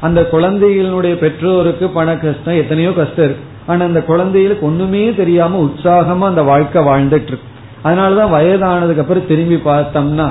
அந்த 0.00 0.20
குழந்தைகளுடைய 0.34 1.14
பெற்றோருக்கு 1.16 1.88
பண 1.88 2.08
கஷ்டம் 2.16 2.60
எத்தனையோ 2.62 2.92
கஷ்டம் 2.92 3.24
இருக்கு. 3.24 3.44
ஆனா 3.66 3.82
அந்த 3.84 4.02
குழந்தைகளுக்கு 4.02 4.66
ஒண்ணுமே 4.66 5.02
தெரியாம 5.14 5.60
உற்சாகமா 5.64 6.26
அந்த 6.32 6.42
வாழ்க்கை 6.42 6.80
வாழ்ந்துட்டு 6.84 7.30
இருக்கு. 7.32 7.50
அதனாலதான் 7.84 8.34
வயதானதுக்கு 8.34 8.98
அப்புறம் 8.98 9.26
திரும்பி 9.26 9.54
பார்த்தோம்னா 9.54 10.28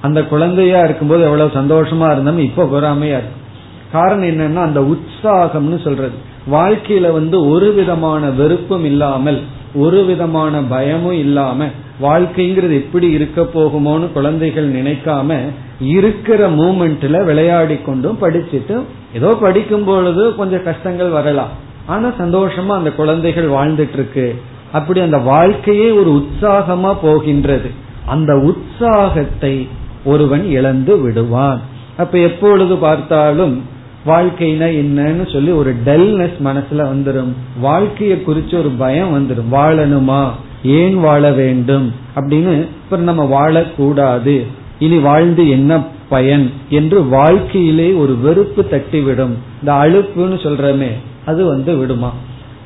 அந்த 0.00 0.24
குழந்தையா 0.24 0.80
இருக்கும்போது 0.84 1.22
எவ்வளவு 1.22 1.50
சந்தோஷமா 1.54 2.12
இருந்தோம் 2.12 2.38
இப்ப 2.38 2.64
பொறாமையா 2.64 3.18
இருக்கும் 3.20 3.44
காரணம் 3.92 4.28
என்னன்னா 4.28 4.62
அந்த 4.62 4.80
உற்சாகம்னு 4.80 5.82
சொல்றது. 5.84 6.16
வாழ்க்கையில 6.52 7.12
வந்து 7.12 7.48
ஒரு 7.48 7.72
விதமான 7.72 8.30
வெறுப்பும் 8.30 8.84
இல்லாமல் 8.84 9.40
ஒரு 9.74 10.04
விதமான 10.04 10.60
பயமும் 10.62 11.18
இல்லாம 11.18 11.66
வாழ்க்கைங்கிறது 12.02 12.72
எப்படி 12.72 13.08
இருக்க 13.10 13.42
போகுமோன்னு 13.54 14.12
குழந்தைகள் 14.12 14.72
நினைக்காம 14.72 15.38
இருக்கிற 15.80 16.48
மூமெண்ட்ல 16.48 17.24
விளையாடி 17.24 17.76
கொண்டும் 17.76 18.18
படிச்சுட்டு 18.22 18.76
ஏதோ 19.14 19.36
படிக்கும் 19.40 19.84
பொழுது 19.84 20.34
கொஞ்சம் 20.34 20.62
கஷ்டங்கள் 20.62 21.08
வரலாம். 21.08 21.52
ஆனா 21.86 22.08
சந்தோஷமா 22.08 22.74
அந்த 22.80 22.90
குழந்தைகள் 22.90 23.48
வாழ்ந்துட்டு 23.48 23.92
இருக்கு. 23.92 24.40
அப்படி 24.76 25.00
அந்த 25.00 25.18
வாழ்க்கையே 25.18 25.90
ஒரு 25.90 26.10
உற்சாகமா 26.10 26.96
போகின்றது. 27.02 27.70
அந்த 28.06 28.36
உற்சாகத்தை 28.36 29.68
ஒருவன் 30.04 30.44
இழந்து 30.44 31.00
விடுவான். 31.00 31.60
அப்ப 31.96 32.18
எப்பொழுது 32.18 32.76
பார்த்தாலும் 32.76 33.62
வாழ்க்கைனா 34.06 34.66
என்னன்னு 34.82 35.32
சொல்லி 35.32 35.50
ஒரு 35.50 35.74
டல்னஸ் 35.86 36.36
மனசுல 36.44 36.76
வந்துடும் 36.76 37.32
வாழ்க்கையை 37.60 38.22
குறிச்சு 38.26 38.58
ஒரு 38.58 38.68
பயம் 38.78 39.12
வந்துடும் 39.14 39.54
வாழணுமா? 39.54 40.28
ஏன் 40.64 41.00
வாழ 41.00 41.32
வேண்டும்? 41.32 41.92
அப்படின்னு 42.14 42.58
இப்ப 42.58 42.96
நம்ம 42.96 43.24
வாழக்கூடாது. 43.24 44.46
இனி 44.78 44.98
வாழ்ந்து 44.98 45.48
என்ன 45.48 45.84
பயன்? 46.08 46.50
என்று 46.70 47.04
வாழ்க்கையிலே 47.04 47.92
ஒரு 47.92 48.18
வெறுப்பு 48.18 48.64
தட்டிவிடும். 48.70 49.34
இந்த 49.60 49.72
அழுப்புன்னு 49.72 50.36
சொல்றமே 50.46 50.90
அது 51.26 51.44
வந்து 51.44 51.76
விடுமா? 51.76 52.12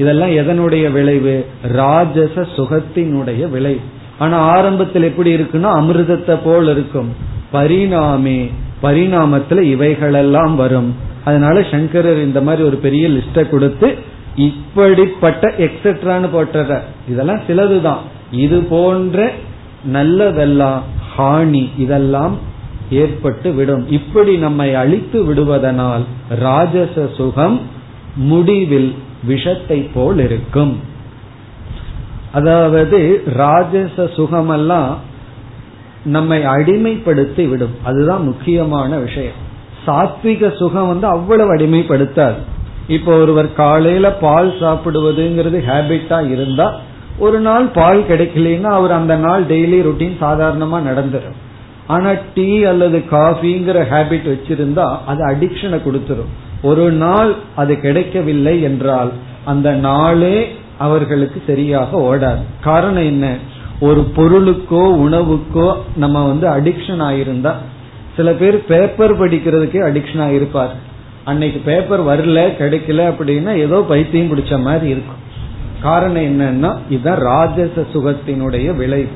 இதெல்லாம் 0.01 0.37
எதனுடைய 0.41 0.85
விளைவு? 0.93 1.37
ராஜச 1.63 2.47
சுகத்தினுடைய 2.57 3.43
விளைவு. 3.51 3.81
ஆனா 4.19 4.37
ஆரம்பத்தில் 4.39 5.03
எப்படி 5.03 5.31
இருக்குன்னா 5.35 5.71
அமிர்தத்தை 5.81 6.39
போல் 6.45 6.69
இருக்கும். 6.69 7.11
பரிணாமே 7.53 8.39
பரிணாமத்துல 8.83 9.61
இவைகளெல்லாம் 9.75 10.55
வரும். 10.57 10.91
அதனால 11.25 11.63
சங்கரர் 11.71 12.23
இந்த 12.23 12.41
மாதிரி 12.41 12.63
ஒரு 12.63 12.77
பெரிய 12.77 13.05
லிஸ்ட 13.09 13.49
கொடுத்து 13.49 13.89
இப்படிப்பட்ட 14.37 15.53
எக்ஸெட்ரான்னு 15.59 16.29
போட்டுற 16.35 16.79
இதெல்லாம் 17.09 17.45
சிலதுதான். 17.49 18.03
இது 18.45 18.59
போன்ற 18.63 19.31
நல்லதெல்லாம் 19.93 20.81
ஹானி 21.19 21.65
இதெல்லாம் 21.79 22.35
ஏற்பட்டு 22.91 23.53
விடும். 23.53 23.85
இப்படி 23.91 24.33
நம்மை 24.37 24.69
அழித்து 24.75 25.19
விடுவதனால் 25.25 26.05
ராஜச 26.39 27.09
சுகம் 27.17 27.61
முடிவில் 28.29 28.91
விஷத்தை 29.25 29.79
போல் 29.95 30.19
இருக்கும் 30.19 30.81
அதாவது 32.33 33.23
ராஜச 33.37 34.11
சுகமெல்லாம் 34.17 34.91
நம்மை 36.05 36.43
அடிமைப்படுத்தி 36.45 37.49
விடும் 37.49 37.75
அதுதான் 37.83 38.23
முக்கியமான 38.23 38.97
விஷயம். 38.97 39.39
சாத்விக 39.87 40.57
சுகம் 40.57 40.89
வந்து 40.89 41.07
அவ்வளவு 41.07 41.57
அடிமைப்படுத்தாது. 41.57 42.35
இப்போ 42.89 43.13
ஒருவர் 43.17 43.53
காலையில 43.53 44.13
பால் 44.13 44.53
சாப்பிடுவதுங்கிறது 44.61 45.59
ஹேபிட்டா 45.69 46.31
இருந்தா 46.31 46.75
ஒரு 47.19 47.41
நாள் 47.41 47.67
பால் 47.67 48.01
கிடைக்கலன்னா 48.09 48.71
அவர் 48.71 48.91
அந்த 48.91 49.17
நாள் 49.17 49.45
டெய்லி 49.45 49.79
ரொட்டீன் 49.87 50.17
சாதாரணமா 50.21 50.79
நடந்துடும் 50.89 51.39
ஆனா 51.87 52.11
டீ 52.35 52.65
அல்லது 52.65 52.99
காஃபிங்கிற 53.11 53.79
ஹேபிட் 53.93 54.29
வச்சிருந்தா 54.33 54.99
அது 55.07 55.27
அடிக்ஷனை 55.29 55.81
கொடுத்துரும். 55.87 56.33
ஒரு 56.63 56.91
நாள் 56.91 57.35
அது 57.57 57.81
கிடைக்கவில்லை 57.81 58.63
என்றால் 58.63 59.13
அந்த 59.45 59.73
நாளே 59.73 60.49
அவர்களுக்கு 60.79 61.43
சரியாக 61.47 61.99
ஓடாது. 61.99 62.43
காரணம் 62.61 63.03
என்ன? 63.03 63.37
ஒரு 63.81 64.11
பொருளுக்கோ 64.17 64.85
உணவுக்கோ 64.97 65.75
நம்ம 65.97 66.27
வந்து 66.27 66.49
அடிக்ஷன் 66.49 67.03
ஆயிருந்தா 67.03 67.53
சில 68.17 68.33
பேர் 68.33 68.67
பேப்பர் 68.67 69.21
படிக்கிறதுக்கே 69.21 69.79
அடிக்ஷன் 69.79 70.21
ஆயிருப்பார். 70.21 70.71
அன்னைக்கு 71.25 71.61
பேப்பர் 71.65 72.07
வரல 72.07 72.33
கிடைக்கல 72.33 73.13
அப்படின்னா 73.13 73.57
ஏதோ 73.57 73.85
பைத்தியம் 73.89 74.37
பிடிச்ச 74.37 74.61
மாதிரி 74.61 74.89
இருக்கும். 74.89 75.29
காரணம் 75.83 76.23
என்னன்னா 76.23 76.79
இதுதான் 76.91 77.19
ராஜச 77.19 77.87
சுகத்தினுடைய 77.93 78.77
விளைவு. 78.77 79.09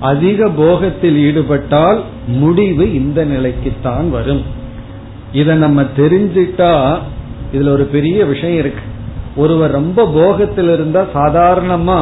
அதிக 0.00 0.48
போகத்தில் 0.48 1.16
ஈடுபட்டால் 1.16 2.02
முடிவு 2.26 2.94
இந்த 2.94 3.24
நிலைக்குத்தான் 3.24 4.10
வரும். 4.10 4.58
இத 5.32 5.54
நம்ம 5.54 5.82
தெரிஞ்சிட்டா 5.96 6.98
இதுல 7.52 7.68
ஒரு 7.68 7.84
பெரிய 7.84 8.24
விஷயம் 8.24 8.58
இருக்கு. 8.58 8.84
ஒருவர் 9.36 9.70
ரொம்ப 9.70 10.06
போகத்தில் 10.06 10.70
இருந்தா 10.72 11.02
சாதாரணமா 11.14 11.98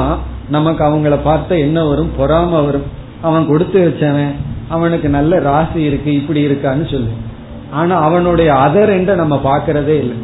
நமக்கு 0.50 0.84
அவங்கள 0.84 1.18
பார்த்த 1.22 1.58
என்ன 1.58 1.84
வரும் 1.84 2.10
பொறாம 2.18 2.50
வரும். 2.64 2.86
அவன் 3.20 3.46
கொடுத்து 3.46 3.78
வச்சவன் 3.86 4.32
அவனுக்கு 4.68 5.08
நல்ல 5.08 5.38
ராசி 5.38 5.82
இருக்கு 5.82 6.14
இப்படி 6.14 6.46
இருக்கான்னு 6.46 6.90
சொல்லு. 6.90 7.12
ஆனா 7.70 8.00
அவனுடைய 8.00 8.52
அதர் 8.52 8.92
என்ற 8.96 9.14
நம்ம 9.14 9.40
பாக்கிறதே 9.44 9.96
இல்லை. 9.98 10.16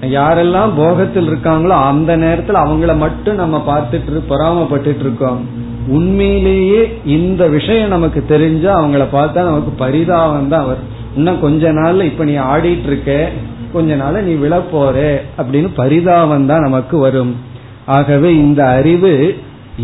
யாரெல்லாம் 0.00 0.70
போகத்தில் 0.76 1.26
இருக்காங்களோ 1.26 1.76
அந்த 1.90 2.16
நேரத்தில் 2.16 2.62
அவங்கள 2.64 2.96
மட்டும் 2.96 3.34
நம்ம 3.34 3.62
பார்த்துட்டு 3.68 4.22
பொறாமப்பட்டு 4.28 5.00
இருக்கோம். 5.00 5.40
உண்மையிலேயே 5.86 7.00
இந்த 7.04 7.46
விஷயம் 7.46 7.88
நமக்கு 7.88 8.24
தெரிஞ்சா 8.26 8.82
அவங்கள 8.82 9.04
பார்த்தா 9.12 9.48
நமக்கு 9.50 9.70
பரிதாபம் 9.70 10.48
தான் 10.48 10.66
வரும். 10.66 10.96
இன்னும் 11.18 11.42
கொஞ்ச 11.44 11.72
நாள்ல 11.72 12.06
இப்ப 12.10 12.24
நீ 12.30 12.34
ஆடிட்டு 12.52 12.88
இருக்க 12.90 13.12
கொஞ்ச 13.72 13.96
நாள்ல 14.00 14.22
நீ 14.28 14.34
விழப்போற 14.44 14.96
அப்படின்னு 15.38 15.70
பரிதாபம் 15.80 16.48
தான் 16.50 16.66
நமக்கு 16.66 16.96
வரும். 16.98 17.32
ஆகவே 17.96 18.30
இந்த 18.44 18.60
அறிவு 18.78 19.12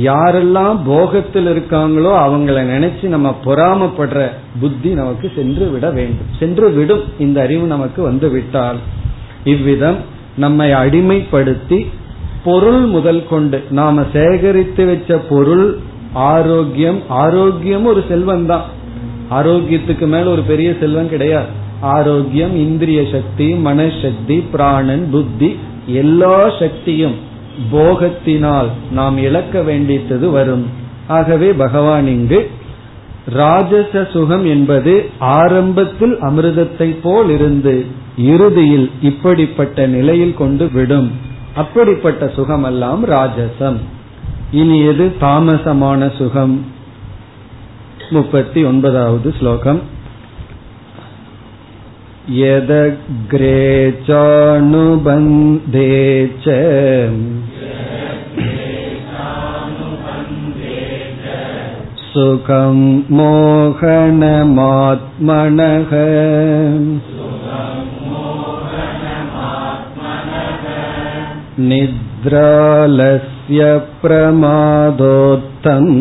யாரெல்லாம் 0.09 0.79
போகத்தில் 0.87 1.49
இருக்காங்களோ 1.53 2.13
அவங்கள 2.25 2.63
நினைச்சு 2.73 3.07
நம்ம 3.15 3.29
பொறாமப்படுற 3.45 4.21
புத்தி 4.61 4.91
நமக்கு 5.01 5.27
சென்று 5.37 5.67
விட 5.71 5.87
வேண்டும். 5.99 6.31
சென்று 6.41 6.69
விடும் 6.71 7.05
இந்த 7.25 7.39
அறிவு 7.47 7.67
நமக்கு 7.75 8.01
வந்து 8.03 8.29
விட்டால். 8.31 8.79
இவ்விதம் 9.53 9.99
நம்மை 10.45 10.69
அடிமைப்படுத்தி 10.83 11.79
பொருள் 12.47 12.83
முதல் 12.95 13.23
கொண்டு 13.29 13.59
நாம 13.79 14.05
சேகரித்து 14.13 14.85
வச்ச 14.87 15.19
பொருள் 15.29 15.67
ஆரோக்கியம் 16.33 16.99
ஆரோக்கியம் 17.23 17.87
ஒரு 17.93 18.01
செல்வம் 18.09 18.47
தான் 18.47 18.65
ஆரோக்கியத்துக்கு 19.31 20.07
மேல 20.07 20.25
ஒரு 20.25 20.43
பெரிய 20.43 20.75
செல்வம் 20.81 21.09
கிடையாது. 21.09 21.47
ஆரோக்கியம் 21.81 22.57
இந்திரிய 22.57 23.05
சக்தி 23.13 23.53
மனசக்தி 23.53 24.43
பிராணன் 24.51 25.09
புத்தி 25.11 25.57
எல்லா 25.87 26.51
சக்தியும் 26.59 27.15
போகத்தினால் 27.73 28.67
நாம் 28.91 29.19
இழக்க 29.19 29.63
வேண்டியது 29.63 30.31
வரும். 30.31 30.67
ஆகவே 31.07 31.53
பகவான் 31.53 32.07
இங்கு 32.07 32.51
ராஜச 33.27 34.09
சுகம் 34.13 34.47
என்பது 34.47 35.11
ஆரம்பத்தில் 35.19 36.19
அமிர்தத்தை 36.21 36.97
போல் 37.03 37.31
இருந்து 37.31 37.87
இறுதியில் 38.19 38.91
இப்படிப்பட்ட 39.03 39.87
நிலையில் 39.87 40.35
கொண்டு 40.35 40.71
விடும். 40.73 41.11
அப்படிப்பட்ட 41.55 42.33
சுகமெல்லாம் 42.37 43.05
ராஜசம். 43.05 43.77
இனி 44.51 44.81
எது 44.81 45.15
தாமசமான 45.21 46.17
சுகம்? 46.17 46.65
முப்பத்தி 48.16 48.60
ஒன்பதாவது 48.64 49.32
ஸ்லோகம் 49.40 49.82
यदग्रे 52.38 53.60
चानुबन्धे 54.08 55.86
च 56.44 56.46
सुखं 62.10 62.78
मोहनमात्मनः 63.18 64.32
निद्रालस्य 71.70 73.62
प्रमादोत्तम् 74.02 75.92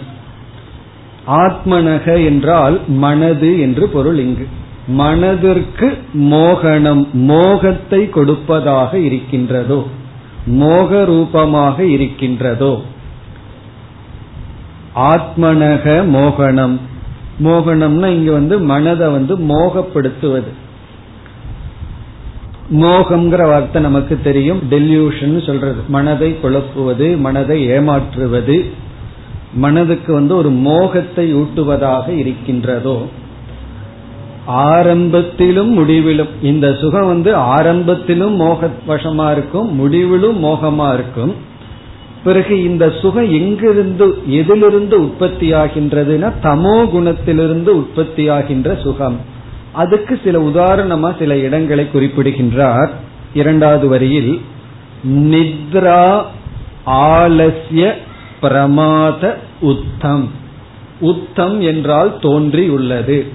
ஆத்மனக 1.27 2.25
என்றால் 2.25 2.79
மனது 2.87 3.59
என்று 3.59 3.87
பொருள் 3.87 4.17
இங்கு. 4.17 4.47
மனதிற்கு 4.87 5.97
மோகனம் 6.13 7.07
மோகத்தை 7.13 8.09
கொடுப்பதாக 8.09 8.97
இருக்கின்றதோ 8.97 9.87
மோக 10.45 11.05
ரூபமாக 11.05 11.83
இருக்கின்றதோ. 11.83 12.81
ஆத்மனக 14.95 15.85
மோகனம். 16.13 16.79
மோகனம்னா 17.43 18.05
இங்க 18.05 18.31
வந்து 18.31 18.59
மனதை 18.59 19.09
வந்து 19.09 19.37
மோகப்படுத்துவது. 19.37 20.51
மோகம்ங்கிற 22.71 23.47
வார்த்தை 23.47 23.81
நமக்கு 23.81 24.19
தெரியும். 24.23 24.59
டெல்யூஷன் 24.71 25.45
சொல்றது. 25.45 25.81
மனதை 25.87 26.37
குழப்புவது 26.43 27.17
மனதை 27.17 27.65
ஏமாற்றுவது. 27.65 28.71
மனதுக்கு 29.53 30.13
வந்து 30.13 30.35
ஒரு 30.35 30.49
மோகத்தை 30.49 31.35
ஊட்டுவதாக 31.35 32.09
இருக்கின்றதோ 32.09 33.07
ஆரம்பத்திலும் 34.47 35.67
முடிவிலும் 35.67 36.27
இந்த 36.41 36.75
சுகம் 36.75 37.05
வந்து 37.05 37.35
ஆரம்பத்திலும் 37.35 38.35
மோக 38.35 38.69
வசமா 38.87 39.31
இருக்கும் 39.31 39.75
முடிவிலும் 39.75 40.43
மோகமா 40.43 40.93
இருக்கும். 40.93 41.35
பிறகு 42.23 42.63
இந்த 42.63 42.93
சுகம் 43.01 43.31
எங்கிருந்து 43.31 44.21
எதிலிருந்து 44.27 45.01
உற்பத்தி 45.01 45.53
ஆகின்றதுன்னா 45.53 46.31
தமோ 46.43 46.75
குணத்திலிருந்து 46.85 47.67
உற்பத்தி 47.67 48.29
ஆகின்ற 48.29 48.81
சுகம். 48.81 49.17
அதுக்கு 49.71 50.19
சில 50.23 50.39
உதாரணமா 50.39 51.17
சில 51.19 51.37
இடங்களை 51.37 51.91
குறிப்பிடுகின்றார். 51.91 52.93
இரண்டாவது 53.33 53.87
வரியில் 53.87 54.41
நித்ரா 55.07 56.23
ஆலசிய 56.85 57.93
பிரமாத 58.43 59.39
உத்தம். 59.61 60.31
உத்தம் 60.99 61.61
என்றால் 61.61 62.17
தோன்றியுள்ளது. 62.21 63.27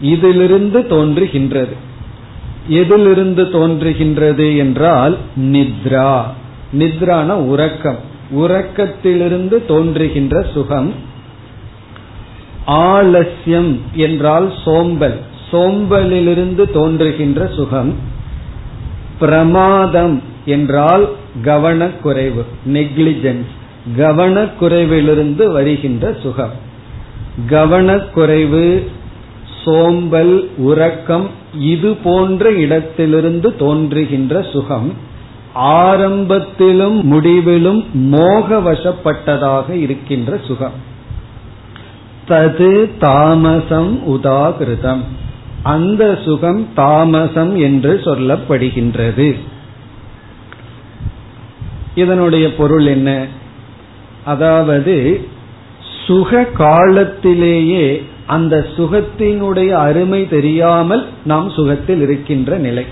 இதிலிருந்து 0.00 0.80
தோன்றுகின்றது. 0.80 1.74
எதிலிருந்து 2.68 3.44
தோன்றுகின்றது 3.44 4.56
என்றால் 4.56 5.16
நித்ரா. 5.36 6.22
நித்ரான 6.72 7.28
உறக்கம். 7.28 7.98
உறக்கத்திலிருந்து 8.34 9.66
தோன்றுகின்ற 9.66 10.46
சுகம். 10.54 10.92
ஆலசியம் 12.66 13.80
என்றால் 13.94 14.52
சோம்பல். 14.64 15.18
சோம்பலிலிருந்து 15.52 16.72
தோன்றுகின்ற 16.72 17.50
சுகம். 17.56 17.94
பிரமாதம் 19.20 20.22
என்றால் 20.44 21.08
கவனக்குறைவு 21.44 22.44
நெக்லிஜென்ஸ். 22.66 23.54
கவனக்குறைவிலிருந்து 23.94 25.52
வருகின்ற 25.52 26.16
சுகம். 26.22 26.52
கவனக்குறைவு 27.48 28.88
சோம்பல் 29.64 30.50
உறக்கம் 30.56 31.30
இது 31.58 31.96
போன்ற 31.96 32.52
இடத்திலிருந்து 32.52 33.56
தோன்றுகின்ற 33.56 34.42
சுகம் 34.42 34.92
ஆரம்பத்திலும் 35.54 37.02
முடிவிலும் 37.02 37.84
மோகவசப்பட்டதாக 37.94 39.70
இருக்கின்ற 39.70 40.40
சுகம். 40.46 40.94
தது 42.28 42.90
தாமசம் 42.98 44.02
உதாகிருதம். 44.06 45.00
அந்த 45.62 46.18
சுகம் 46.24 46.68
தாமசம் 46.74 47.56
என்று 47.56 48.00
சொல்லப்படுகின்றது. 48.04 49.36
இதனுடைய 51.94 52.54
பொருள் 52.54 52.86
என்ன? 52.86 53.26
அதாவது 54.26 54.96
சுக 56.06 56.44
காலத்திலேயே 56.44 58.02
அந்த 58.26 58.66
சுகத்தினுடைய 58.76 59.70
அருமை 59.70 60.28
தெரியாமல் 60.28 61.06
நாம் 61.24 61.48
சுகத்தில் 61.50 62.00
இருக்கின்ற 62.00 62.58
நிலை. 62.58 62.84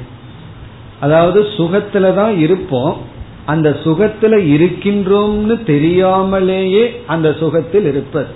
அதாவது 1.00 1.40
சுகத்துல 1.40 2.14
தான் 2.14 2.38
இருப்போம். 2.38 2.96
அந்த 3.44 3.76
சுகத்துல 3.84 4.34
இருக்கின்றோம்னு 4.54 5.64
தெரியாமலேயே 5.64 6.84
அந்த 7.06 7.34
சுகத்தில் 7.40 7.86
இருப்பது. 7.86 8.26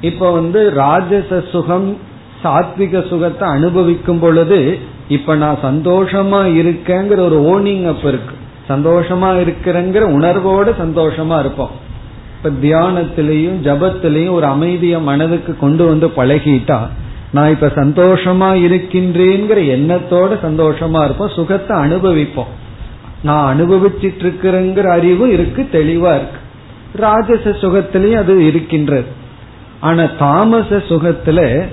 இப்ப 0.00 0.30
வந்து 0.32 0.70
ராஜச 0.70 1.44
சுகம் 1.52 1.96
சாத்விக 2.42 3.08
சுகத்தை 3.08 3.48
அனுபவிக்கும் 3.48 4.18
பொழுது 4.18 4.78
இப்ப 5.08 5.34
நான் 5.34 5.58
சந்தோஷமா 5.62 6.40
இருக்கேங்கிற 6.60 7.18
ஒரு 7.18 7.38
ஓனிங் 7.52 7.86
அப்ப 7.86 8.08
இருக்கு. 8.08 8.34
சந்தோஷமா 8.68 9.30
இருக்கிறேங்கிற 9.42 10.00
உணர்வோடு 10.00 10.74
சந்தோஷமா 10.84 11.38
இருப்போம். 11.38 11.84
இப்ப 12.36 12.66
தியானத்திலையும் 12.66 13.58
ஜபத்திலையும் 13.62 14.30
ஒரு 14.30 14.46
அமைதிய 14.46 15.02
மனதுக்கு 15.02 15.56
கொண்டு 15.56 15.86
வந்து 15.86 16.06
பழகிட்டா 16.08 16.88
நான் 17.32 17.50
இப்ப 17.50 17.66
சந்தோஷமா 17.66 18.48
இருக்கின்றேங்கிற 18.66 19.58
எண்ணத்தோட 19.76 20.38
சந்தோஷமா 20.42 21.04
இருப்போம் 21.04 21.34
சுகத்தை 21.34 21.78
அனுபவிப்போம். 21.78 22.52
நான் 23.22 23.60
அனுபவிச்சிட்டு 23.60 24.18
இருக்கிறேங்கிற 24.22 24.90
அறிவு 24.90 25.32
இருக்கு 25.32 25.68
தெளிவா 25.72 26.14
இருக்கு. 26.14 26.40
ராஜச 26.92 27.50
சுகத்திலையும் 27.50 28.16
அது 28.16 28.46
இருக்கின்றது. 28.46 29.06
ஆனா 29.80 30.04
தாமச 30.18 30.76
சுகத்துல 30.76 31.66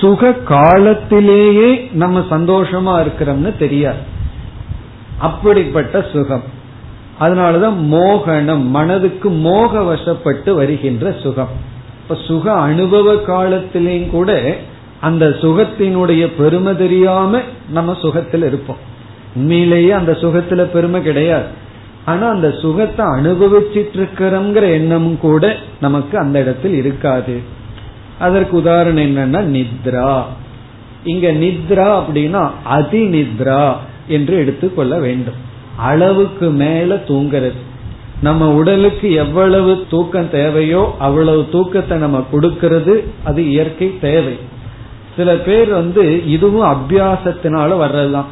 சுக 0.00 0.32
காலத்திலேயே 0.32 1.90
நம்ம 1.92 2.18
சந்தோஷமா 2.30 3.06
இருக்கிறோம்னு 3.06 3.58
தெரியாது. 3.58 3.98
அப்படிப்பட்ட 5.18 6.06
சுகம். 6.12 6.58
அதனாலதான் 7.20 7.74
மோகனம் 7.90 8.64
மனதுக்கு 8.64 9.30
மோக 9.30 9.80
வசப்பட்டு 9.80 10.54
வருகின்ற 10.54 11.14
சுகம். 11.22 11.48
இப்ப 12.02 12.16
சுக 12.26 12.52
அனுபவ 12.52 13.14
காலத்திலையும் 13.14 14.10
கூட 14.10 14.56
அந்த 15.00 15.28
சுகத்தினுடைய 15.28 16.28
பெருமை 16.38 16.76
தெரியாம 16.76 17.40
நம்ம 17.70 17.94
சுகத்தில் 17.94 18.42
இருப்போம். 18.42 18.76
உண்மையிலேயே 19.36 19.90
அந்த 19.90 20.12
சுகத்துல 20.12 20.62
பெருமை 20.62 21.02
கிடையாது. 21.02 21.44
ஆனா 22.04 22.28
அந்த 22.28 22.50
சுகத்தை 22.50 23.06
அனுபவிச்சிட்டு 23.06 23.90
இருக்கிறோங்கிற 23.96 24.62
எண்ணமும் 24.62 25.18
கூட 25.18 25.56
நமக்கு 25.80 26.18
அந்த 26.18 26.38
இடத்தில் 26.38 26.74
இருக்காது. 26.74 27.40
அதற்கு 28.18 28.56
உதாரணம் 28.56 29.04
என்னன்னா 29.04 29.36
நித்ரா. 29.36 30.22
இங்க 31.04 31.32
நித்ரா 31.32 32.02
அப்படின்னா 32.02 32.50
அதி 32.64 33.08
நித்ரா 33.08 33.72
என்று 34.06 34.36
எடுத்துக்கொள்ள 34.36 34.98
வேண்டும். 34.98 35.48
அளவுக்கு 35.80 36.50
மேல 36.50 36.94
தூங்குறது. 36.94 37.60
நம்ம 38.22 38.48
உடலுக்கு 38.50 39.12
எவ்வளவு 39.12 39.84
தூக்கம் 39.90 40.30
தேவையோ 40.30 40.94
அவ்வளவு 40.98 41.48
தூக்கத்தை 41.52 41.98
நம்ம 41.98 42.24
கொடுக்கறது 42.32 43.04
அது 43.24 43.48
இயற்கை 43.48 43.98
தேவை. 44.00 44.38
சில 45.16 45.34
பேர் 45.34 45.68
வந்து 45.68 46.28
இதுவும் 46.28 46.68
அபியாசத்தினால 46.70 47.70
வர்றதுதான். 47.82 48.24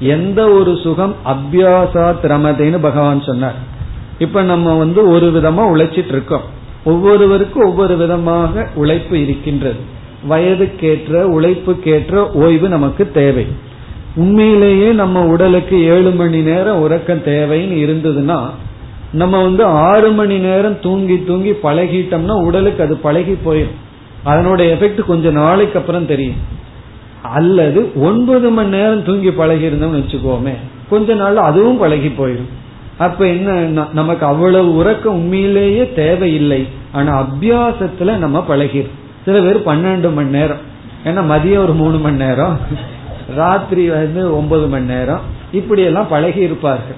எந்த 0.00 0.48
ஒரு 0.48 0.76
சுகம் 0.82 1.14
அபியாசா 1.24 2.14
திரமதைன்னு 2.22 2.78
பகவான் 2.80 3.22
சொன்னார். 3.22 3.54
இப்ப 4.18 4.42
நம்ம 4.42 4.74
வந்து 4.74 5.08
ஒரு 5.08 5.26
விதமா 5.30 5.64
உழைச்சிட்டு 5.74 6.08
இருக்கோம் 6.08 6.54
ஒவ்வொருவருக்கும் 6.84 7.68
ஒவ்வொரு 7.68 7.96
விதமாக 7.96 8.68
உழைப்பு 8.74 9.22
இருக்கின்றது. 9.22 9.94
வயதுக்கேற்ற 10.28 11.22
உழைப்புக்கேற்ற 11.22 12.30
ஓய்வு 12.30 12.68
நமக்கு 12.68 13.10
தேவை. 13.10 13.46
உண்மையிலேயே 14.16 14.92
நம்ம 14.92 15.24
உடலுக்கு 15.26 15.84
ஏழு 15.84 16.10
மணி 16.10 16.40
நேரம் 16.40 16.80
உறக்கம் 16.80 17.24
தேவைன்னு 17.24 17.76
இருந்ததுன்னா 17.86 18.38
நம்ம 19.12 19.42
வந்து 19.42 19.64
ஆறு 19.64 20.10
மணி 20.10 20.36
நேரம் 20.38 20.80
தூங்கி 20.80 21.24
தூங்கி 21.24 21.50
பழகிட்டோம்னா 21.50 22.36
உடலுக்கு 22.44 22.82
அது 22.82 22.96
பழகி 22.96 23.36
போயிடும் 23.46 23.76
அதனோட 24.24 24.60
எஃபெக்ட் 24.74 25.00
கொஞ்சம் 25.00 25.32
நாளைக்கு 25.32 25.78
அப்புறம் 25.78 26.06
தெரியும். 26.06 26.40
அல்லது 27.22 27.80
ஒன்பது 28.00 28.50
மணி 28.50 28.68
நேரம் 28.68 29.04
தூங்கி 29.04 29.30
பழகி 29.30 29.66
இருந்தோம்னு 29.68 30.00
வச்சுக்கோமே 30.00 30.54
கொஞ்ச 30.90 31.14
நாள் 31.14 31.36
அதுவும் 31.36 31.78
பழகி 31.78 32.08
போயிடும் 32.08 32.50
அப்ப 32.98 33.26
என்ன 33.26 33.86
நமக்கு 33.92 34.26
அவ்வளவு 34.26 34.74
உறக்கம் 34.74 35.14
உண்மையிலேயே 35.14 35.92
தேவையில்லை. 35.94 36.66
ஆனா 36.92 37.12
அபியாசத்துல 37.22 38.16
நம்ம 38.16 38.44
பழகிடும் 38.48 38.94
சில 39.24 39.40
பேர் 39.40 39.66
பன்னெண்டு 39.66 40.14
மணி 40.14 40.30
நேரம். 40.30 40.62
ஏன்னா 41.04 41.22
மதியம் 41.32 41.64
ஒரு 41.64 41.72
மூணு 41.72 41.98
மணி 41.98 42.16
நேரம். 42.16 42.58
ராத்திரி 43.34 43.90
வந்து 43.90 44.36
ஒன்பது 44.36 44.66
மணி 44.66 44.84
நேரம். 44.84 45.20
இப்படி 45.52 45.82
எல்லாம் 45.82 46.08
பழகி 46.08 46.40
இருப்பார்கள். 46.40 46.96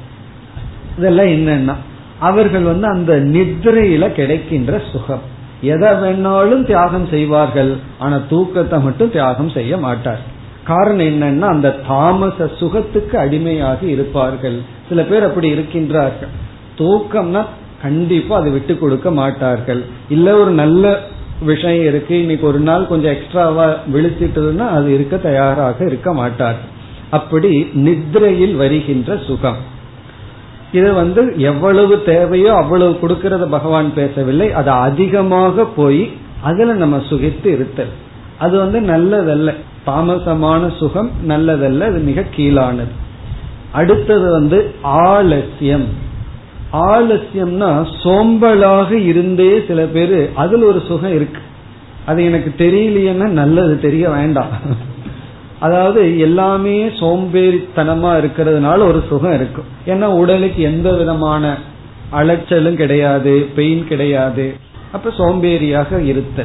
இதெல்லாம் 0.99 1.27
என்னன்னா 1.27 1.75
அவர்கள் 2.19 2.63
வந்து 2.63 2.87
அந்த 2.87 3.17
நித்ரையில 3.17 4.13
கிடைக்கின்ற 4.13 4.83
சுகம். 4.93 5.37
எதை 5.61 5.89
வேணாலும் 5.89 6.65
தியாகம் 6.65 7.07
செய்வார்கள் 7.07 7.77
ஆனா 7.99 8.21
தூக்கத்தை 8.29 8.81
மட்டும் 8.81 9.11
தியாகம் 9.11 9.49
செய்ய 9.49 9.77
மாட்டார். 9.77 10.21
காரணம் 10.65 11.07
என்னன்னா 11.07 11.41
அந்த 11.41 11.77
தாமச 11.89 12.51
சுகத்துக்கு 12.57 13.19
அடிமையாக 13.19 13.87
இருப்பார்கள். 13.87 14.61
சில 14.89 15.03
பேர் 15.03 15.23
அப்படி 15.23 15.53
இருக்கின்றார்கள். 15.53 16.33
தூக்கம்னா 16.79 17.45
கண்டிப்பா 17.83 18.37
அதை 18.37 18.51
விட்டு 18.53 18.79
கொடுக்க 18.79 19.11
மாட்டார்கள். 19.11 19.85
இல்ல 20.09 20.37
ஒரு 20.37 20.51
நல்ல 20.51 21.01
விஷயம் 21.41 21.85
இருக்கு. 21.85 22.21
இன்னைக்கு 22.21 22.47
ஒரு 22.47 22.59
நாள் 22.59 22.87
கொஞ்சம் 22.87 23.13
எக்ஸ்ட்ராவா 23.13 23.75
விழிச்சிட்டதுன்னா 23.93 24.69
அது 24.69 24.95
இருக்க 24.95 25.17
தயாராக 25.17 25.85
இருக்க 25.85 26.13
மாட்டார். 26.13 26.57
அப்படி 27.11 27.71
நித்ரையில் 27.75 28.55
வருகின்ற 28.55 29.19
சுகம். 29.27 29.57
இது 30.73 30.93
வந்து 30.93 31.33
எவ்வளவு 31.37 32.03
தேவையோ 32.03 32.55
அவ்வளவு 32.55 32.99
கொடுக்கறத 33.03 33.49
பகவான் 33.49 33.95
பேசவில்லை. 33.95 34.53
அது 34.53 34.71
அதிகமாக 34.71 35.65
போய் 35.65 36.13
அதுல 36.43 36.73
நம்ம 36.73 36.97
சுகித்து 36.97 37.47
இருத்தல். 37.47 37.89
அது 38.39 38.59
வந்து 38.59 38.81
நல்லதல்ல. 38.81 39.55
தாமசமான 39.87 40.77
சுகம் 40.77 41.11
நல்லதல்ல. 41.29 41.81
அது 41.81 41.99
மிக 41.99 42.25
கீழானது. 42.37 42.93
அடுத்தது 43.73 44.31
வந்து 44.31 44.75
ஆலசியம் 44.83 46.07
ஆலசியம்னா 46.73 47.87
சோம்பலாக 48.03 48.91
இருந்தே 48.91 49.65
சில 49.67 49.83
பேரு 49.85 50.31
அதுல 50.35 50.67
ஒரு 50.67 50.81
சுகம் 50.89 51.15
இருக்கு. 51.15 51.41
அது 52.07 52.25
எனக்கு 52.25 52.51
தெரியலையேன்னா 52.65 53.29
நல்லது 53.41 53.81
தெரிய 53.81 54.11
வேண்டாம். 54.11 54.53
அதாவது 55.59 56.19
எல்லாமே 56.19 56.87
சோம்பேறித்தனமா 56.87 58.11
இருக்கிறதுனால 58.21 58.79
ஒரு 58.79 59.03
சுகம் 59.09 59.35
இருக்கும் 59.35 59.69
ஏன்னா 59.87 60.05
உடலுக்கு 60.05 60.63
எந்த 60.63 60.93
விதமான 60.93 61.57
அலைச்சலும் 62.13 62.75
கிடையாது 62.75 63.47
பெயின் 63.55 63.83
கிடையாது. 63.89 64.55
அப்ப 64.93 65.11
சோம்பேறியாக 65.19 66.01
இருத்த 66.05 66.45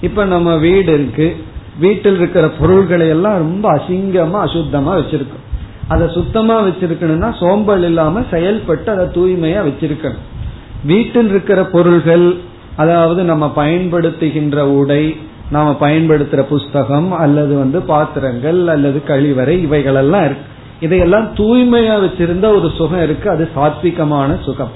இப்ப 0.00 0.24
நம்ம 0.24 0.56
வீடு 0.56 0.92
இருக்கு. 0.92 1.36
வீட்டில் 1.80 2.16
இருக்கிற 2.16 2.48
பொருள்களை 2.48 3.08
எல்லாம் 3.08 3.36
ரொம்ப 3.36 3.66
அசிங்கமா 3.76 4.38
அசுத்தமா 4.46 4.92
வச்சிருக்கோம். 5.00 5.44
அதை 5.88 6.08
சுத்தமா 6.08 6.62
வச்சிருக்கணும்னா 6.62 7.38
சோம்பல் 7.38 7.84
இல்லாம 7.84 8.22
செயல்பட்டு 8.30 8.92
அதை 8.92 9.06
தூய்மையா 9.06 9.62
வச்சிருக்கணும். 9.62 10.26
வீட்டில் 10.84 11.28
இருக்கிற 11.28 11.64
பொருள்கள் 11.64 12.36
அதாவது 12.76 13.22
நம்ம 13.22 13.52
பயன்படுத்துகின்ற 13.56 14.58
உடை 14.58 15.16
நாம 15.50 15.76
பயன்படுத்துற 15.80 16.42
புஸ்தகம் 16.42 17.12
அல்லது 17.12 17.58
வந்து 17.58 17.80
பாத்திரங்கள் 17.80 18.66
அல்லது 18.66 19.02
கழிவறை 19.06 19.58
இவைகளெல்லாம் 19.58 20.24
இருக்கு. 20.24 20.44
இதையெல்லாம் 20.80 21.34
தூய்மையா 21.34 21.94
வச்சிருந்த 22.04 22.58
ஒரு 22.58 22.70
சுகம் 22.76 23.02
இருக்கு 23.02 23.30
அது 23.30 23.48
சாத்விகமான 23.56 24.42
சுகம். 24.42 24.70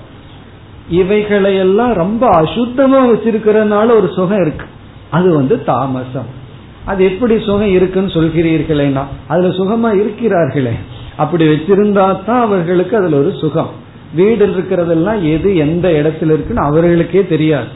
இவைகளையெல்லாம் 0.90 1.92
ரொம்ப 1.92 2.42
அசுத்தமா 2.42 3.10
வச்சிருக்கிறதுனால 3.12 3.96
ஒரு 3.96 4.10
சுகம் 4.14 4.40
இருக்கு. 4.40 4.66
அது 5.10 5.34
வந்து 5.34 5.64
தாமசம். 5.64 6.40
அது 6.84 7.04
எப்படி 7.04 7.38
சுகம் 7.38 7.70
இருக்குன்னு 7.70 8.10
சொல்கிறீர்களேனா? 8.10 9.02
அதுல 9.28 9.48
சுகமா 9.48 9.94
இருக்கிறார்களே. 9.94 10.72
அப்படி 11.16 11.44
வச்சிருந்தா 11.44 12.24
தான் 12.24 12.40
அவர்களுக்கு 12.40 12.96
அதுல 12.96 13.16
ஒரு 13.16 13.32
சுகம். 13.32 13.70
வீடு 14.14 14.46
இருக்கிறதெல்லாம் 14.46 15.22
எது 15.22 15.56
எந்த 15.56 15.88
இடத்துல 15.88 16.32
இருக்குன்னு 16.32 16.62
அவர்களுக்கே 16.62 17.26
தெரியாது. 17.26 17.66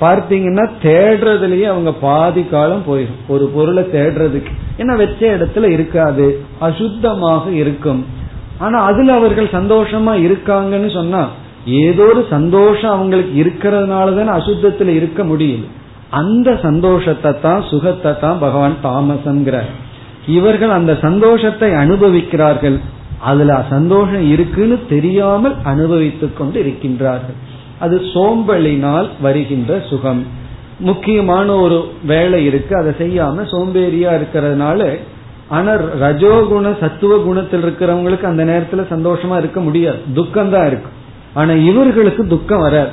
பார்த்தீங்கன்னா 0.00 0.70
தேடுறதுலயே 0.82 1.62
அவங்க 1.62 1.92
பாதி 1.92 2.42
காலம் 2.42 2.84
போயிடும். 2.88 3.20
ஒரு 3.28 3.46
பொருளை 3.46 3.82
தேடுறதுக்கு. 3.82 4.52
ஏன்னா 4.78 4.96
வச்ச 4.96 5.36
இடத்துல 5.36 5.64
இருக்காது. 5.64 6.44
அசுத்தமாக 6.60 7.50
இருக்கும். 7.50 8.04
ஆனா 8.58 8.82
அதுல 8.82 9.12
அவர்கள் 9.12 9.46
சந்தோஷமா 9.46 10.14
இருக்காங்கன்னு 10.26 10.92
சொன்னா 10.94 11.28
ஏதோ 11.64 12.04
ஒரு 12.04 12.26
சந்தோஷம் 12.30 12.90
அவங்களுக்கு 12.90 13.44
இருக்கிறதுனால 13.44 14.14
தானே 14.14 14.32
அசுத்தத்துல 14.38 14.88
இருக்க 14.88 15.24
முடியும் 15.24 15.64
அந்த 16.10 16.58
சந்தோஷத்தை 16.62 17.40
தான் 17.40 17.62
சுகத்தை 17.62 18.18
தான் 18.18 18.38
பகவான் 18.38 18.76
தாமசங்கிறார் 18.82 19.70
இவர்கள் 20.26 20.70
அந்த 20.70 20.98
சந்தோஷத்தை 21.02 21.70
அனுபவிக்கிறார்கள். 21.70 22.78
அதுல 23.18 23.64
சந்தோஷம் 23.70 24.28
இருக்குன்னு 24.28 24.78
தெரியாமல் 24.88 25.54
அனுபவித்துக் 25.62 26.36
கொண்டு 26.36 26.62
இருக்கின்றார்கள். 26.62 27.36
அது 27.78 28.00
சோம்பலினால் 28.14 29.08
வருகின்ற 29.20 29.82
சுகம். 29.90 30.26
முக்கியமான 30.78 31.54
ஒரு 31.54 31.88
வேலை 32.04 32.44
இருக்கு. 32.44 32.76
அதை 32.76 32.92
செய்யாம 32.92 33.46
சோம்பேறியா 33.52 34.20
இருக்கிறதுனால 34.20 34.98
ஆனா 35.48 35.72
ரஜோகுண 35.74 36.78
சத்துவ 36.80 37.18
குணத்தில் 37.18 37.64
இருக்கிறவங்களுக்கு 37.64 38.22
அந்த 38.22 38.44
நேரத்துல 38.44 38.76
சந்தோஷமா 38.76 39.38
இருக்க 39.38 39.60
முடியாது. 39.60 39.98
துக்கம் 40.14 40.50
தான் 40.50 40.66
இருக்கும் 40.66 40.90
ஆனா 41.34 41.52
இவர்களுக்கு 41.52 42.26
துக்கம் 42.26 42.60
வராது. 42.60 42.90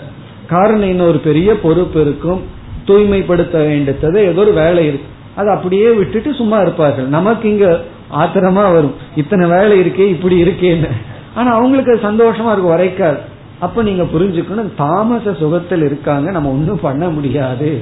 காரணம் 0.48 0.90
இன்னொரு 0.90 1.18
பெரிய 1.18 1.60
பொறுப்பு 1.60 2.02
இருக்கும். 2.02 2.42
தூய்மைப்படுத்த 2.86 3.58
வேண்டியது 3.60 4.26
ஏதோ 4.26 4.42
ஒரு 4.42 4.54
வேலை 4.54 4.86
இருக்கு. 4.86 5.06
அது 5.36 5.50
அப்படியே 5.50 5.92
விட்டுட்டு 5.92 6.34
சும்மா 6.34 6.60
இருப்பார்கள். 6.60 7.08
நமக்கு 7.08 7.50
இங்க 7.50 7.82
ஆத்திரமா 8.20 8.74
வரும். 8.74 8.94
இத்தனை 9.16 9.50
வேலை 9.50 9.80
இருக்கே 9.80 10.08
இப்படி 10.08 10.44
இருக்கேன்னு. 10.44 10.90
ஆனா 11.36 11.54
அவங்களுக்கு 11.54 11.92
அது 11.92 12.12
சந்தோஷமா 12.12 12.52
இருக்கும் 12.52 12.78
வரைக்காது 12.78 13.18
அப்ப 13.60 13.84
நீங்க 13.84 14.04
புரிஞ்சுக்கணும் 14.04 14.76
தாமச 14.78 15.34
சுகத்தில் 15.34 15.84
இருக்காங்க 15.84 16.32
நம்ம 16.32 16.50
ஒன்றும் 16.50 16.80
பண்ண 16.80 17.10
முடியாது 17.10 17.82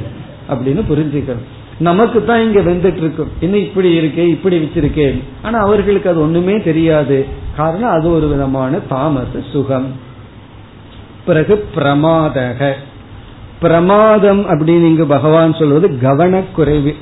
அப்படின்னு 0.50 0.84
புரிஞ்சுக்கணும். 0.90 1.48
நமக்கு 1.80 2.26
தான் 2.26 2.42
இங்க 2.42 2.60
வெந்துட்டு 2.60 2.98
இருக்கும் 2.98 3.32
இன்னும் 3.40 3.60
இப்படி 3.60 4.00
இருக்கே 4.00 4.18
இப்படி 4.18 4.58
வச்சிருக்கேன் 4.58 5.24
ஆனா 5.42 5.60
அவர்களுக்கு 5.60 6.10
அது 6.10 6.22
ஒண்ணுமே 6.22 6.60
தெரியாது. 6.60 7.26
காரணம் 7.56 7.90
அது 7.90 8.12
ஒரு 8.12 8.28
விதமான 8.28 8.80
தாமச 8.90 9.28
சுகம். 9.52 9.88
பிறகு 11.26 11.68
பிரமாதக. 11.76 12.72
பிரமாதம் 13.62 14.50
அப்படின்னு 14.50 14.86
இங்கு 14.86 15.06
பகவான் 15.06 15.54
சொல்வது 15.54 16.00
கவனக்குறைவு. 16.00 16.96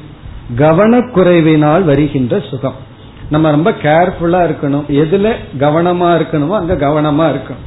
கவனக்குறைவினால் 0.56 1.84
வருகின்ற 1.84 2.40
சுகம். 2.40 2.76
நம்ம 3.30 3.52
ரொம்ப 3.52 3.72
கேர்ஃபுல்லா 3.72 4.50
இருக்கணும். 4.50 4.84
எதுல 4.88 5.34
கவனமா 5.60 6.22
இருக்கணுமோ 6.22 6.50
அங்க 6.50 6.76
கவனமா 6.76 7.34
இருக்கணும். 7.34 7.66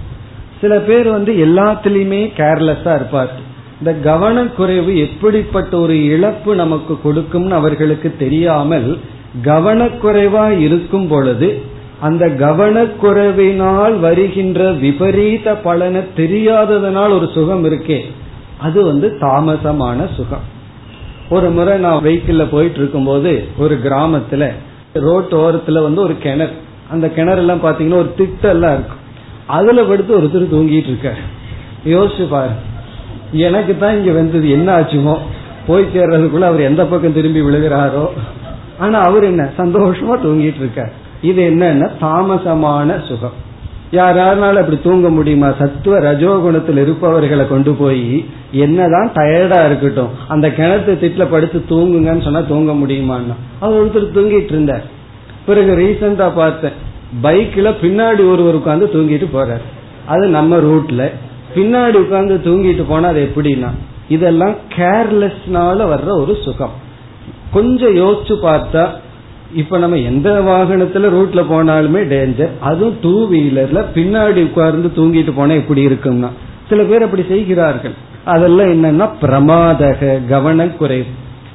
சில 0.60 0.78
பேர் 0.78 1.10
வந்து 1.10 1.32
எல்லாத்துலயுமே 1.32 2.32
கேர்லெஸ்ஸா 2.36 2.94
இருப்பார். 2.94 3.48
இந்த 3.78 4.14
கவனக்குறைவு 4.14 4.96
எப்படிப்பட்ட 4.96 5.76
ஒரு 5.76 6.04
இழப்பு 6.04 6.54
நமக்கு 6.54 7.00
கொடுக்கும்னு 7.00 7.54
அவர்களுக்கு 7.54 8.14
தெரியாமல் 8.18 8.98
கவனக்குறைவா 9.44 10.58
இருக்கும் 10.58 11.08
பொழுது 11.08 11.62
அந்த 12.00 12.28
கவனக்குறைவினால் 12.28 14.00
வருகின்ற 14.00 14.70
விபரீத 14.70 15.54
பலனை 15.54 16.00
தெரியாததனால் 16.16 17.10
ஒரு 17.10 17.28
சுகம் 17.34 17.64
இருக்கே. 17.64 18.00
அது 18.58 18.84
வந்து 18.84 19.16
தாமசமான 19.20 20.14
சுகம். 20.14 20.58
ஒரு 21.30 21.50
முறை 21.50 21.78
நான் 21.78 22.02
வெஹிக்கிள்ல 22.02 22.46
போயிட்டு 22.50 22.78
இருக்கும்போது 22.78 23.48
ஒரு 23.58 23.80
கிராமத்துல 23.84 24.50
ரோட் 24.92 25.32
ஓரத்துல 25.32 25.82
வந்து 25.82 26.02
ஒரு 26.02 26.18
கிணறு. 26.18 26.50
அந்த 26.90 27.08
கிணறு 27.08 27.38
எல்லாம் 27.38 27.62
பாத்தீங்கன்னா 27.62 27.94
ஒரு 27.94 28.14
திட்டெல்லாம் 28.18 28.72
இருக்கும். 28.72 28.98
அதுல 29.46 29.82
படுத்து 29.82 30.18
ஒருத்தர் 30.18 30.54
தூங்கிட்டு 30.54 30.86
இருக்க 30.86 31.12
யோசிச்சு 31.86 32.28
பாரு. 32.28 32.48
எனக்கு 33.32 33.78
தான் 33.78 33.96
இங்க 33.96 34.12
வந்தது. 34.12 34.50
என்ன 34.50 34.80
ஆச்சுமோ? 34.80 35.18
போய் 35.66 35.88
சேர்றதுக்குள்ள 35.94 36.40
அவர் 36.40 36.60
எந்த 36.60 36.86
பக்கம் 36.86 37.12
திரும்பி 37.12 37.40
விழுகிறாரோ? 37.40 38.08
ஆனா 38.78 39.00
அவர் 39.00 39.24
என்ன? 39.24 39.48
சந்தோஷமா 39.58 40.18
தூங்கிட்டு 40.24 40.56
இருக்கார் 40.56 40.92
இது 41.22 41.50
என்னன்னா 41.50 41.90
தாமசமான 42.00 43.06
சுகம். 43.06 43.48
யாரால 43.92 44.54
அப்படி 44.54 44.80
தூங்க 44.80 45.08
முடியுமா? 45.08 45.52
சத்துவ 45.58 45.98
ரஜோகுணத்தில் 45.98 46.80
இருப்பவர்களை 46.82 47.48
கொண்டு 47.48 47.72
போய் 47.72 48.24
என்னதான் 48.52 49.10
டயர்டா 49.14 49.66
இருக்கட்டும் 49.66 50.08
அந்த 50.28 50.48
கிணத்து 50.48 50.92
திட்டுல 50.92 51.24
படுத்து 51.30 51.64
தூங்குங்கன்னு 51.68 52.22
சொன்னா 52.22 52.40
தூங்க 52.40 52.72
முடியுமான்னா. 52.72 53.34
அவர் 53.60 53.86
ஒருத்தர் 53.86 54.16
தூங்கிட்டு 54.16 54.52
இருந்தார். 54.54 54.82
பிறகு 55.46 55.72
ரீசெண்டா 55.76 56.34
பார்த்தேன். 56.34 56.72
பைக்ல 57.22 57.74
பின்னாடி 57.82 58.30
ஒருவர் 58.30 58.58
உட்காந்து 58.58 58.82
தூங்கிட்டு 58.82 59.28
போறார். 59.34 59.64
அது 60.06 60.26
நம்ம 60.26 60.56
ரூட்ல 60.56 61.10
பின்னாடி 61.54 61.96
உட்காந்து 62.04 62.36
தூங்கிட்டு 62.46 62.84
போனா 62.88 63.08
அது 63.08 63.30
எப்படின்னா 63.32 63.68
இதெல்லாம் 64.08 64.54
கேர்லெஸ்னால 64.76 65.80
வர்ற 65.92 66.20
ஒரு 66.20 66.36
சுகம். 66.44 66.72
கொஞ்சம் 67.50 67.94
யோசிச்சு 67.94 68.34
பார்த்தா 68.42 68.88
இப்ப 69.54 69.78
நம்ம 69.78 69.96
எந்த 69.96 70.30
வாகனத்துல 70.30 71.08
ரூட்ல 71.08 71.44
போனாலுமே 71.50 72.02
டேஞ்சர் 72.12 72.48
அதுவும் 72.60 72.98
டூ 73.02 73.30
வீலர்ல 73.30 73.84
பின்னாடி 73.94 74.42
உட்கார்ந்து 74.42 74.90
தூங்கிட்டு 74.96 75.32
போனா 75.34 75.52
எப்படி 75.52 75.86
இருக்கும்னா 75.86 76.28
சில 76.68 76.82
பேர் 76.82 77.02
அப்படி 77.02 77.24
செய்கிறார்கள். 77.28 77.90
அதெல்லாம் 78.24 78.66
என்னன்னா 78.66 79.10
பிரமாதக 79.22 80.20
கவனக்குறைவு. 80.28 81.06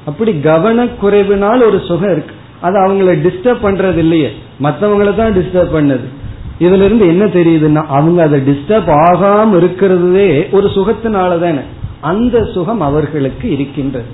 அப்படி 0.06 0.32
கவனக்குறைவுனால் 0.32 1.66
ஒரு 1.66 1.82
சுகம் 1.88 2.12
இருக்கு. 2.12 2.36
அது 2.62 2.80
அவங்கள 2.80 3.16
டிஸ்டர்ப் 3.16 3.64
பண்றது 3.64 3.98
இல்லையே. 3.98 4.32
மற்றவங்கள 4.64 5.16
தான் 5.16 5.34
டிஸ்டர்ப் 5.34 5.76
பண்ணது. 5.76 6.08
இதுல 6.60 6.86
இருந்து 6.86 7.08
என்ன 7.08 7.26
தெரியுதுன்னா 7.26 7.86
அவங்க 7.86 8.24
அதை 8.24 8.40
டிஸ்டர்ப் 8.40 8.92
ஆகாம 9.08 9.58
இருக்கிறதே 9.58 10.50
ஒரு 10.52 10.68
சுகத்தினால 10.68 11.40
தானே 11.40 11.60
அந்த 12.02 12.44
சுகம் 12.44 12.82
அவர்களுக்கு 12.82 13.52
இருக்கின்றது. 13.52 14.06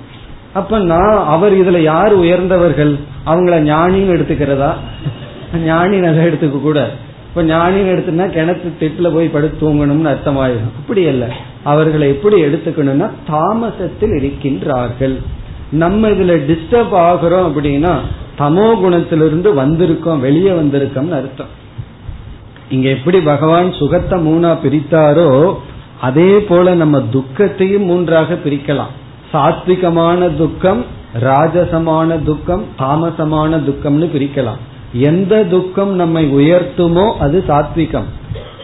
அப்ப 0.54 0.78
நான் 0.78 1.26
அவர் 1.26 1.52
இதுல 1.52 1.78
யார் 1.78 2.14
உயர்ந்தவர்கள்? 2.14 2.92
அவங்கள 3.26 3.54
ஞானின்னு 3.70 4.14
எடுத்துக்கிறதா? 4.16 4.72
ஞானி 5.64 5.96
அதை 6.00 6.24
எடுத்துக்க 6.24 6.60
கூட. 6.60 6.90
இப்ப 7.28 7.42
ஞானின்னு 7.42 7.92
எடுத்துனா 7.94 8.26
கிணத்து 8.36 8.70
திட்டுல 8.80 9.12
போய் 9.12 9.28
படுத்து 9.28 9.56
தூங்கணும்னு 9.62 10.10
அர்த்தமாயிடும் 10.12 10.74
அப்படி 10.80 11.06
அல்ல. 11.06 11.26
அவர்களை 11.62 12.08
எப்படி 12.08 12.44
எடுத்துக்கணும்னா 12.44 13.10
தாமசத்தில் 13.30 14.14
இருக்கின்றார்கள். 14.20 15.16
நம்ம 15.70 16.08
இதுல 16.08 16.34
டிஸ்டர்ப் 16.50 16.94
ஆகிறோம் 17.08 17.46
அப்படின்னா 17.48 17.94
தமோ 18.38 18.68
குணத்திலிருந்து 18.82 19.50
வந்திருக்கோம் 19.62 20.20
வெளியே 20.20 20.50
வந்திருக்கோம்னு 20.50 21.18
அர்த்தம். 21.20 21.52
இங்க 22.70 22.88
எப்படி 22.88 23.20
பகவான் 23.20 23.72
சுகத்தை 23.72 24.18
மூணா 24.26 24.50
பிரித்தாரோ 24.64 25.54
அதே 26.00 26.38
போல 26.38 26.74
நம்ம 26.74 27.00
துக்கத்தையும் 27.10 27.84
மூன்றாக 27.84 28.38
பிரிக்கலாம். 28.44 28.92
சாத்விகமான 29.32 30.36
துக்கம் 30.36 30.84
ராஜசமான 31.20 32.22
துக்கம் 32.22 32.64
தாமசமான 32.78 33.56
துக்கம்னு 33.56 34.06
பிரிக்கலாம். 34.14 34.60
எந்த 34.92 35.44
துக்கம் 35.44 35.94
நம்மை 35.94 36.34
உயர்த்துமோ 36.34 37.12
அது 37.12 37.44
சாத்விகம். 37.48 38.08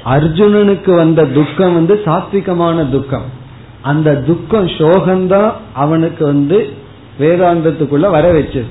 அர்ஜுனனுக்கு 0.05 0.95
வந்த 0.95 1.25
துக்கம் 1.25 1.75
வந்து 1.75 2.01
சாத்விகமான 2.05 2.91
துக்கம். 2.91 3.23
அந்த 3.83 4.15
துக்கம் 4.15 4.67
சோகம்தான் 4.67 5.53
அவனுக்கு 5.75 6.25
வந்து 6.25 6.73
வேதாந்தத்துக்குள்ள 7.21 8.11
வர 8.11 8.33
வச்சது. 8.33 8.71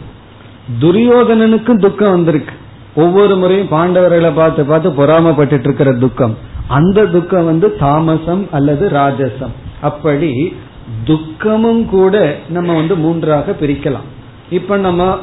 துரியோதனனுக்கும் 0.80 1.80
துக்கம் 1.80 2.12
வந்திருக்கு. 2.12 2.54
ஒவ்வொரு 2.96 3.36
முறையும் 3.36 3.72
பாண்டவர்களை 3.72 4.32
பார்த்து 4.36 4.66
பார்த்து 4.66 4.90
பொறாமப்பட்டு 4.90 5.60
இருக்கிற 5.60 5.94
துக்கம். 5.94 6.38
அந்த 6.68 7.06
துக்கம் 7.06 7.46
வந்து 7.46 7.76
தாமசம் 7.76 8.48
அல்லது 8.52 8.90
ராஜசம். 8.90 9.56
அப்படி 9.82 10.56
துக்கமும் 11.04 11.86
கூட 11.86 12.36
நம்ம 12.50 12.76
வந்து 12.76 12.96
மூன்றாக 12.96 13.56
பிரிக்கலாம். 13.62 14.08
இப்ப 14.50 14.78
நம்ம 14.78 15.20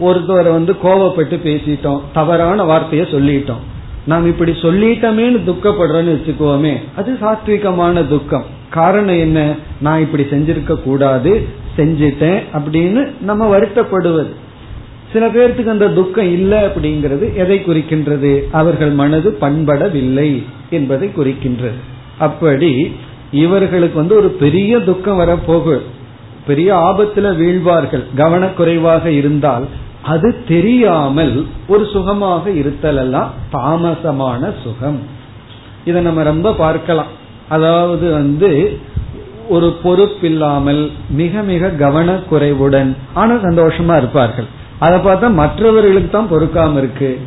ஒருத்தரை 0.00 0.50
வந்து 0.50 0.76
கோவப்பட்டு 0.84 1.38
பேசிட்டோம் 1.44 2.00
தவறான 2.12 2.64
வார்த்தைய 2.64 2.92
சொல்லிட்டோம். 2.92 3.62
நாம் 4.06 4.26
இப்படி 4.26 4.52
சொல்லிட்டோமேனு 4.52 5.40
துக்கப்படுறோன்னு 5.46 6.18
வச்சுக்கோமே 6.18 6.76
அது 6.96 7.18
சாத்விகமான 7.20 8.08
துக்கம். 8.08 8.44
காரணம் 8.70 9.18
என்ன? 9.18 9.54
நான் 9.80 10.00
இப்படி 10.00 10.22
செஞ்சிருக்க 10.22 10.82
கூடாது 10.82 11.46
செஞ்சிட்டேன் 11.76 12.42
அப்படின்னு 12.52 13.10
நம்ம 13.20 13.58
வருத்தப்படுவது. 13.58 14.30
சில 15.12 15.26
பேர்த்துக்கு 15.26 15.66
அந்த 15.66 15.88
துக்கம் 15.88 16.32
இல்லை 16.32 16.58
அப்படிங்கிறது 16.58 17.34
எதை 17.34 17.58
குறிக்கின்றது? 17.58 18.42
அவர்கள் 18.52 18.90
மனது 18.90 19.38
பண்படவில்லை 19.40 20.42
என்பதை 20.70 21.10
குறிக்கின்றது. 21.16 21.78
அப்படி 22.18 22.92
இவர்களுக்கு 23.30 23.98
வந்து 23.98 24.16
ஒரு 24.16 24.28
பெரிய 24.28 24.78
துக்கம் 24.78 25.20
வரப்போகு. 25.20 25.80
பெரிய 26.46 26.74
ஆபத்துல 26.74 27.36
வீழ்வார்கள். 27.36 28.04
கவனக்குறைவாக 28.16 29.06
இருந்தால் 29.06 29.64
அது 30.02 30.44
தெரியாமல் 30.48 31.46
ஒரு 31.68 31.84
சுகமாக 31.84 32.50
இருத்தல் 32.50 32.96
எல்லாம் 32.96 33.30
தாமசமான 33.52 34.52
சுகம். 34.62 35.00
இதை 35.84 36.02
நம்ம 36.02 36.22
ரொம்ப 36.22 36.52
பார்க்கலாம். 36.52 37.06
அதாவது 37.48 38.12
வந்து 38.12 38.78
ஒரு 39.48 39.76
பொறுப்பில்லாமல் 39.82 40.90
மிக 41.10 41.42
மிக 41.42 41.66
கவனக்குறைவுடன் 41.66 42.96
ஆனா 43.14 43.34
சந்தோஷமா 43.34 43.96
இருப்பார்கள். 43.96 44.44
அதை 44.78 44.98
பார்த்தா 44.98 45.34
மற்றவர்களுக்கு 45.34 46.10
தான் 46.10 46.30
பொறுக்காம 46.30 46.76
இருக்கு. 46.76 47.18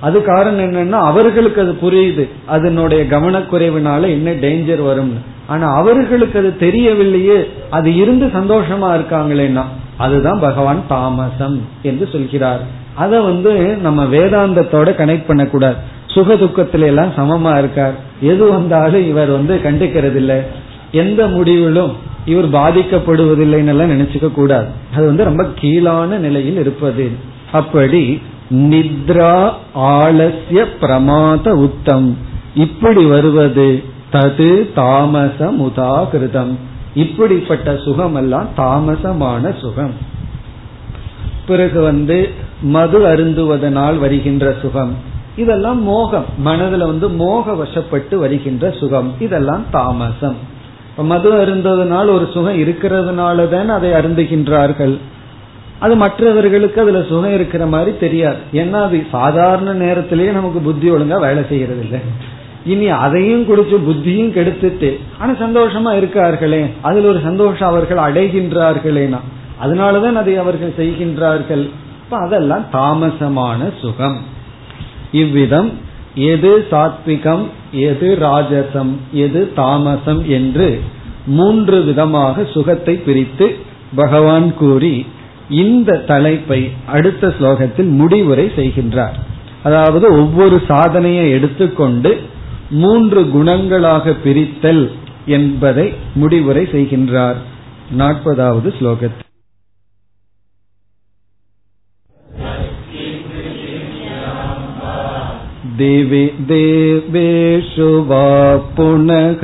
அது 0.00 0.24
காரணம் 0.24 0.64
என்னன்னா 0.64 0.98
அவர்களுக்கு 1.10 1.60
அது 1.60 1.72
புரியுது. 1.82 2.28
அதனுடைய 2.46 3.02
கவனக்குறைவுனால 3.04 4.02
என்ன 4.02 4.30
டேஞ்சர் 4.32 4.86
வரும்னு. 4.88 5.20
ஆனா 5.46 5.74
அவர்களுக்கு 5.74 6.38
அது 6.38 6.54
தெரியவில்லையே 6.60 7.48
அது 7.70 7.94
இருந்து 7.94 8.26
சந்தோஷமா 8.26 8.90
இருக்காங்களேன்னா 8.94 9.64
அதுதான் 9.96 10.40
பகவான் 10.40 10.84
தாமசம் 10.88 11.62
என்று 11.82 12.08
சொல்கிறார். 12.12 12.60
அத 12.94 13.20
வந்து 13.20 13.52
நம்ம 13.76 14.04
வேதாந்தத்தோட 14.04 14.88
கனெக்ட் 15.00 15.26
பண்ணக்கூடாது. 15.26 15.74
சுக 16.06 16.34
துக்கத்தில 16.34 16.80
எல்லாம் 16.80 17.12
சமமா 17.16 17.58
இருக்கார். 17.58 17.92
எது 18.20 18.48
வந்தாலும் 18.48 19.08
இவர் 19.08 19.30
வந்து 19.30 19.60
கண்டுக்கிறது 19.64 20.16
இல்லை 20.16 20.36
எந்த 20.92 21.26
முடிவிலும் 21.26 21.92
இவர் 22.24 22.48
பாதிக்கப்படுவதில்லைன்னு 22.48 23.66
எல்லாம் 23.66 23.90
நினைச்சுக்க 23.90 24.32
கூடாது. 24.32 24.66
அது 24.96 25.06
வந்து 25.06 25.24
ரொம்ப 25.24 25.46
கீழான 25.54 26.16
நிலையில் 26.16 26.58
இருப்பது. 26.58 27.10
அப்படி 27.52 28.22
நித்ரா 28.50 29.52
ஆலசிய 29.74 30.66
பிரமாத 30.80 31.54
உத்தம். 31.54 32.16
இப்படி 32.54 33.04
வருவது 33.04 33.82
தது 34.12 34.72
தாமசம் 34.74 35.62
உதாகிருதம் 35.62 36.54
இப்படிப்பட்ட 36.94 37.76
சுகம் 37.76 38.14
எல்லாம் 38.14 38.48
தாமசமான 38.56 39.60
சுகம். 39.60 39.92
பிறகு 41.46 41.80
வந்து 41.80 42.28
மது 42.62 42.98
அருந்துவதனால் 42.98 43.98
வருகின்ற 43.98 44.56
சுகம். 44.62 44.94
இதெல்லாம் 45.36 45.82
மோகம். 45.82 46.24
மனதுல 46.44 46.78
வந்து 46.78 47.08
மோக 47.08 47.52
வசப்பட்டு 47.52 48.14
வருகின்ற 48.14 48.70
சுகம். 48.70 49.12
இதெல்லாம் 49.18 49.64
தாமசம். 49.70 50.36
மது 50.96 51.32
அருந்ததுனால் 51.32 52.10
ஒரு 52.10 52.28
சுகம் 52.32 52.58
இருக்கிறதுனால 52.58 53.48
தான் 53.48 53.68
அதை 53.68 53.90
அருந்துகின்றார்கள். 53.90 54.98
அது 55.80 55.96
மற்றவர்களுக்கு 55.96 56.80
அதுல 56.80 57.02
சுகம் 57.02 57.34
இருக்கிற 57.34 57.66
மாதிரி 57.66 57.96
தெரியாது. 57.96 58.36
ஏன்னா 58.52 58.78
அது 58.82 59.06
சாதாரண 59.10 59.72
நேரத்திலேயே 59.72 60.30
நமக்கு 60.30 60.60
புத்தி 60.60 60.90
ஒழுங்கா 60.90 61.18
வேலை 61.20 61.42
செய்யறது 61.48 61.82
இல்லை 61.82 62.00
இனி 62.64 62.88
அதையும் 62.88 63.44
குடிச்சு 63.48 63.76
புத்தியும் 63.88 64.32
கெடுத்துட்டு 64.36 64.90
ஆனா 65.18 65.32
சந்தோஷமா 65.32 65.90
இருக்கார்களே 66.00 66.62
அதுல 66.82 67.08
ஒரு 67.08 67.20
சந்தோஷம் 67.22 67.68
அவர்கள் 67.68 68.00
அடைகின்றார்களேனா? 68.06 69.20
அதனாலதான் 69.64 70.14
அதை 70.14 70.36
அவர்கள் 70.36 70.78
செய்கின்றார்கள். 70.78 71.70
அதெல்லாம் 72.10 72.64
தாமசமான 72.72 73.70
சுகம். 73.80 74.18
இவ்விதம் 75.12 75.70
எது 76.14 76.66
சாத்விகம் 76.70 77.44
எது 77.72 78.18
ராஜசம் 78.20 78.92
எது 79.12 79.52
தாமசம் 79.54 80.22
என்று 80.28 80.80
மூன்று 81.26 81.82
விதமாக 81.84 82.44
சுகத்தை 82.44 82.94
பிரித்து 82.94 83.56
பகவான் 83.94 84.54
கூறி 84.54 85.06
இந்த 85.57 85.97
தலைப்பை 86.07 86.59
அடுத்த 86.87 87.33
ஸ்லோகத்தில் 87.37 87.89
முடிவுரை 87.93 88.45
செய்கின்றார் 88.55 89.17
அதாவது 89.63 90.07
ஒவ்வொரு 90.13 90.57
சாதனையை 90.67 91.25
எடுத்துக்கொண்டு 91.31 92.11
மூன்று 92.75 93.21
குணங்களாக 93.29 94.15
பிரித்தல் 94.23 94.83
என்பதை 95.27 95.87
முடிவுரை 96.13 96.63
செய்கின்றார் 96.71 97.37
நாற்பதாவது 97.97 98.69
ஸ்லோகத்தில் 98.79 99.29
दिवि 105.75 106.25
देवेषु 106.47 107.87
वा 108.03 108.25
पुनः 108.75 109.43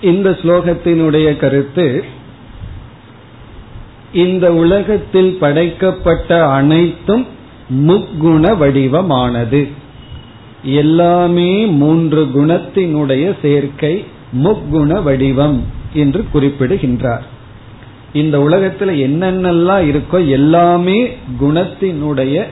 இந்த 0.01 0.35
ஸ்லோகத்தினுடைய 0.41 1.37
கருத்து 1.37 2.03
இந்த 4.16 4.54
உலகத்தில் 4.54 5.36
படைக்கப்பட்ட 5.40 6.46
அனைத்தும் 6.46 7.26
முக்குண 7.86 8.56
வடிவமானது. 8.56 9.68
எல்லாமே 10.62 11.64
மூன்று 11.64 12.24
குணத்தினுடைய 12.24 13.34
சேர்க்கை 13.42 14.04
முக்குண 14.44 15.02
வடிவம் 15.02 15.64
என்று 15.92 16.24
குறிப்பிடுகின்றார். 16.32 17.26
இந்த 18.12 18.40
உலகத்தில் 18.40 18.88
என்னென்னலாம் 18.88 19.84
இருக்கோ 19.86 20.28
எல்லாமே 20.28 21.16
குணத்தினுடைய 21.40 22.44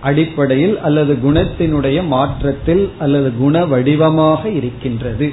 அடிப்படையில் 0.00 0.80
அல்லது 0.80 1.18
குணத்தினுடைய 1.24 2.06
மாற்றத்தில் 2.06 2.90
அல்லது 2.98 3.36
குண 3.36 3.64
வடிவமாக 3.66 4.48
இருக்கின்றது. 4.48 5.32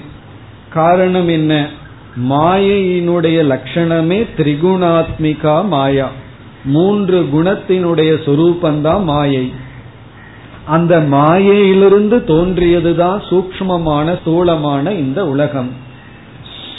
காரணம் 0.69 1.27
என்ன? 1.27 1.69
மாயையினுடைய 2.23 3.37
லட்சணமே 3.43 4.27
திரிகுணாத்மிகா 4.37 5.67
மாயா. 5.67 6.11
மூன்று 6.65 7.29
குணத்தினுடைய 7.33 8.13
சொரூபந்தான் 8.25 9.03
மாயை. 9.03 9.51
அந்த 10.65 10.99
மாயையிலிருந்து 10.99 12.17
தோன்றியதுதான் 12.17 13.21
சூக்மமான 13.29 14.19
ஸ்தூலமான 14.21 14.93
இந்த 14.93 15.27
உலகம். 15.27 15.69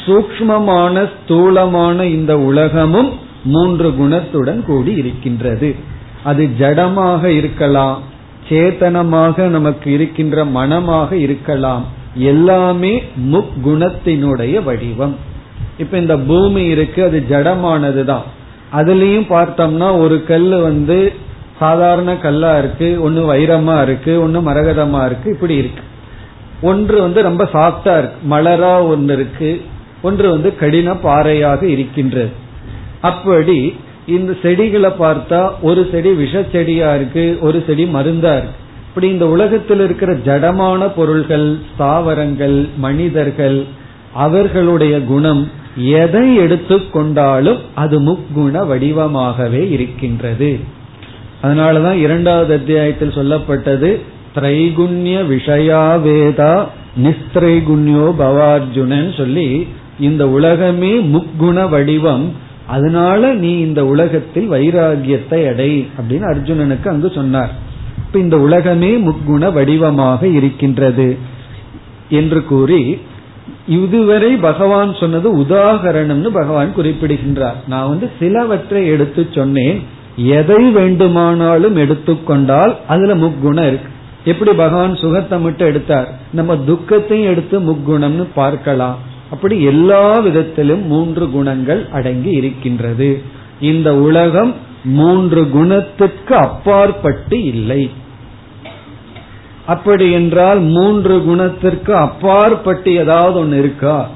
சூக்மமான 0.06 1.10
ஸ்தூலமான 1.14 2.06
இந்த 2.06 2.38
உலகமும் 2.38 3.12
மூன்று 3.44 3.94
குணத்துடன் 3.98 4.62
கூடி 4.64 4.92
இருக்கின்றது. 4.92 5.74
அது 6.24 6.48
ஜடமாக 6.58 7.24
இருக்கலாம் 7.24 8.02
சேத்தனமாக 8.48 9.42
நமக்கு 9.42 9.92
இருக்கின்ற 9.92 10.44
மனமாக 10.44 11.16
இருக்கலாம். 11.16 11.84
எல்லாமே 12.14 13.02
முக்குணத்தினுடைய 13.32 14.64
வடிவம். 14.64 15.27
இப்ப 15.78 15.98
இந்த 15.98 16.16
பூமி 16.18 16.62
இருக்கு 16.64 17.02
அது 17.02 17.18
ஜடமானது 17.28 18.04
தான் 18.04 18.26
அதுலயும் 18.78 19.28
பார்த்தோம்னா 19.30 19.88
ஒரு 20.00 20.24
கல் 20.24 20.48
வந்து 20.62 20.98
சாதாரண 21.58 22.10
கல்லா 22.16 22.58
இருக்கு 22.58 22.88
ஒன்னு 23.02 23.20
வைரமா 23.34 23.82
இருக்கு 23.82 24.12
ஒன்னு 24.22 24.40
மரகதமா 24.40 25.00
இருக்கு 25.04 25.28
இப்படி 25.30 25.54
இருக்கு. 25.56 25.82
ஒன்று 26.62 27.00
வந்து 27.00 27.22
ரொம்ப 27.22 27.44
சாஃப்டா 27.52 27.94
இருக்கு 27.98 28.18
மலரா 28.30 28.74
ஒன்று 28.86 29.14
இருக்கு 29.14 29.50
ஒன்று 30.02 30.26
வந்து 30.30 30.56
கடின 30.56 30.94
பாறையாக 30.94 31.66
இருக்கின்றது. 31.66 32.32
அப்படி 33.00 33.58
இந்த 34.06 34.32
செடிகளை 34.42 34.90
பார்த்தா 35.00 35.40
ஒரு 35.62 35.88
செடி 35.90 36.10
விஷ 36.12 36.44
செடியா 36.52 36.94
இருக்கு 36.94 37.38
ஒரு 37.40 37.64
செடி 37.66 37.84
மருந்தா 37.84 38.32
இருக்கு. 38.36 38.56
இப்படி 38.88 39.08
இந்த 39.08 39.26
உலகத்தில் 39.28 39.80
இருக்கிற 39.80 40.12
ஜடமான 40.12 40.88
பொருள்கள் 40.88 41.48
ஸ்தாவரங்கள் 41.70 42.68
மனிதர்கள் 42.76 43.58
அவர்களுடைய 44.12 45.00
குணம் 45.00 45.50
எதை 45.76 46.38
எடுத்துக்கொண்டாலும் 46.38 47.58
அது 47.74 48.00
முக்குண 48.00 48.66
வடிவமாகவே 48.66 49.70
இருக்கின்றது. 49.70 50.58
அதனாலதான் 51.42 51.94
இரண்டாவது 51.94 52.54
அத்தியாயத்தில் 52.54 53.14
சொல்லப்பட்டது 53.14 54.00
திரைகுண்ய 54.34 55.22
விஷயா 55.30 56.00
வேதா 56.00 56.64
நிஸ்திரைகுண்யோ 57.02 58.14
பவார்ஜுனன் 58.18 59.16
சொல்லி 59.16 59.66
இந்த 60.00 60.28
உலகமே 60.28 60.98
முக்குண 60.98 61.68
வடிவம் 61.68 62.32
அதனால 62.66 63.32
நீ 63.32 63.58
இந்த 63.58 63.86
உலகத்தில் 63.86 64.50
வைராகியத்தை 64.50 65.48
அடை 65.48 65.88
அப்படின்னு 65.98 66.24
அர்ஜுனனுக்கு 66.24 66.86
அங்கு 66.86 67.12
சொன்னார். 67.14 67.50
இப்ப 68.06 68.18
இந்த 68.18 68.38
உலகமே 68.38 68.96
முக்குண 68.96 69.52
வடிவமாக 69.52 70.26
இருக்கின்றது 70.26 71.16
என்று 72.08 72.44
கூறி 72.44 73.00
இதுவரை 73.68 74.36
பகவான் 74.36 74.94
சொன்னது 74.94 75.38
உதாகரணம்னு 75.38 76.28
பகவான் 76.28 76.74
குறிப்பிடுகின்றார். 76.74 77.56
நான் 77.68 77.88
வந்து 77.88 78.10
சிலவற்றை 78.18 78.86
எடுத்து 78.86 79.26
சொன்னேன். 79.34 79.82
எதை 80.16 80.70
வேண்டுமானாலும் 80.70 81.76
எடுத்துக்கொண்டால் 81.76 82.76
அதுல 82.88 83.14
முக்குணம் 83.14 83.66
இருக்கு. 83.66 83.90
எப்படி 84.24 84.52
பகவான் 84.52 84.96
சுகத்தை 84.96 85.40
மட்டும் 85.40 85.68
எடுத்தார்? 85.68 86.08
நம்ம 86.32 86.56
துக்கத்தையும் 86.56 87.30
எடுத்து 87.30 87.60
முக்குணம்னு 87.60 88.26
பார்க்கலாம். 88.34 88.98
அப்படி 89.30 89.62
எல்லா 89.62 90.18
விதத்திலும் 90.18 90.86
மூன்று 90.86 91.30
குணங்கள் 91.30 91.86
அடங்கி 91.92 92.30
இருக்கின்றது. 92.30 93.22
இந்த 93.60 93.96
உலகம் 93.96 94.54
மூன்று 94.84 95.48
குணத்திற்கு 95.48 96.34
அப்பாற்பட்டு 96.34 97.42
இல்லை. 97.42 97.90
அப்படி 99.68 100.10
என்றால் 100.10 100.60
மூன்று 100.60 101.24
குணத்திற்கு 101.24 101.94
அப்பாற்பட்டு 101.94 102.94
ஏதாவது 102.94 103.38
ஒன்று 103.38 103.58
இருக்கா? 103.58 104.08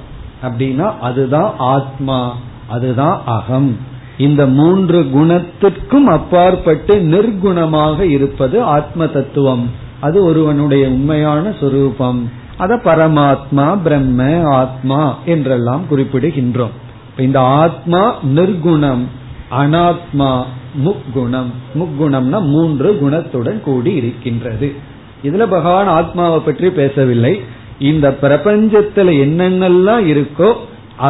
அப்படின்னா 0.43 0.99
அதுதான் 1.01 1.55
ஆத்மா 1.59 2.37
அதுதான் 2.69 3.23
அகம். 3.27 3.77
இந்த 4.19 4.47
மூன்று 4.47 5.11
குணத்திற்கும் 5.12 6.07
அப்பாற்பட்டு 6.07 6.95
நிர்குணமாக 6.95 8.01
இருப்பது 8.01 8.62
ஆத்ம 8.62 9.07
தத்துவம். 9.07 9.71
அது 10.01 10.25
ஒருவனுடைய 10.25 10.88
உண்மையான 10.88 11.55
சொரூபம். 11.61 12.31
அத 12.57 12.75
பரமாத்மா 12.75 13.83
பிரம்ம 13.83 14.43
ஆத்மா 14.45 15.19
என்றெல்லாம் 15.25 15.85
குறிப்பிடுகின்றோம். 15.91 16.75
இந்த 17.17 17.41
ஆத்மா 17.41 18.15
நிர்குணம் 18.35 19.03
அனாத்மா 19.51 20.43
முக்குணம். 20.85 21.51
முக்குணம்னா 21.75 22.43
மூன்று 22.43 22.99
குணத்துடன் 23.03 23.61
கூடி 23.61 23.95
இருக்கின்றது. 23.95 24.91
இதுல 25.23 25.45
பகவான் 25.47 25.91
ஆத்மாவை 25.99 26.39
பற்றி 26.41 26.69
பேசவில்லை. 26.71 27.35
இந்த 27.91 28.07
பிரபஞ்சத்துல 28.23 29.09
என்னென்னலாம் 29.25 30.05
இருக்கோ 30.13 30.51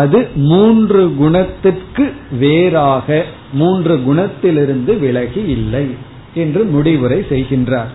அது 0.00 0.18
மூன்று 0.50 1.02
குணத்திற்கு 1.16 2.04
வேறாக 2.38 3.24
மூன்று 3.52 3.94
குணத்திலிருந்து 4.06 4.92
விலகி 4.98 5.42
இல்லை 5.56 5.86
என்று 6.34 6.62
முடிவுரை 6.64 7.18
செய்கின்றார். 7.30 7.92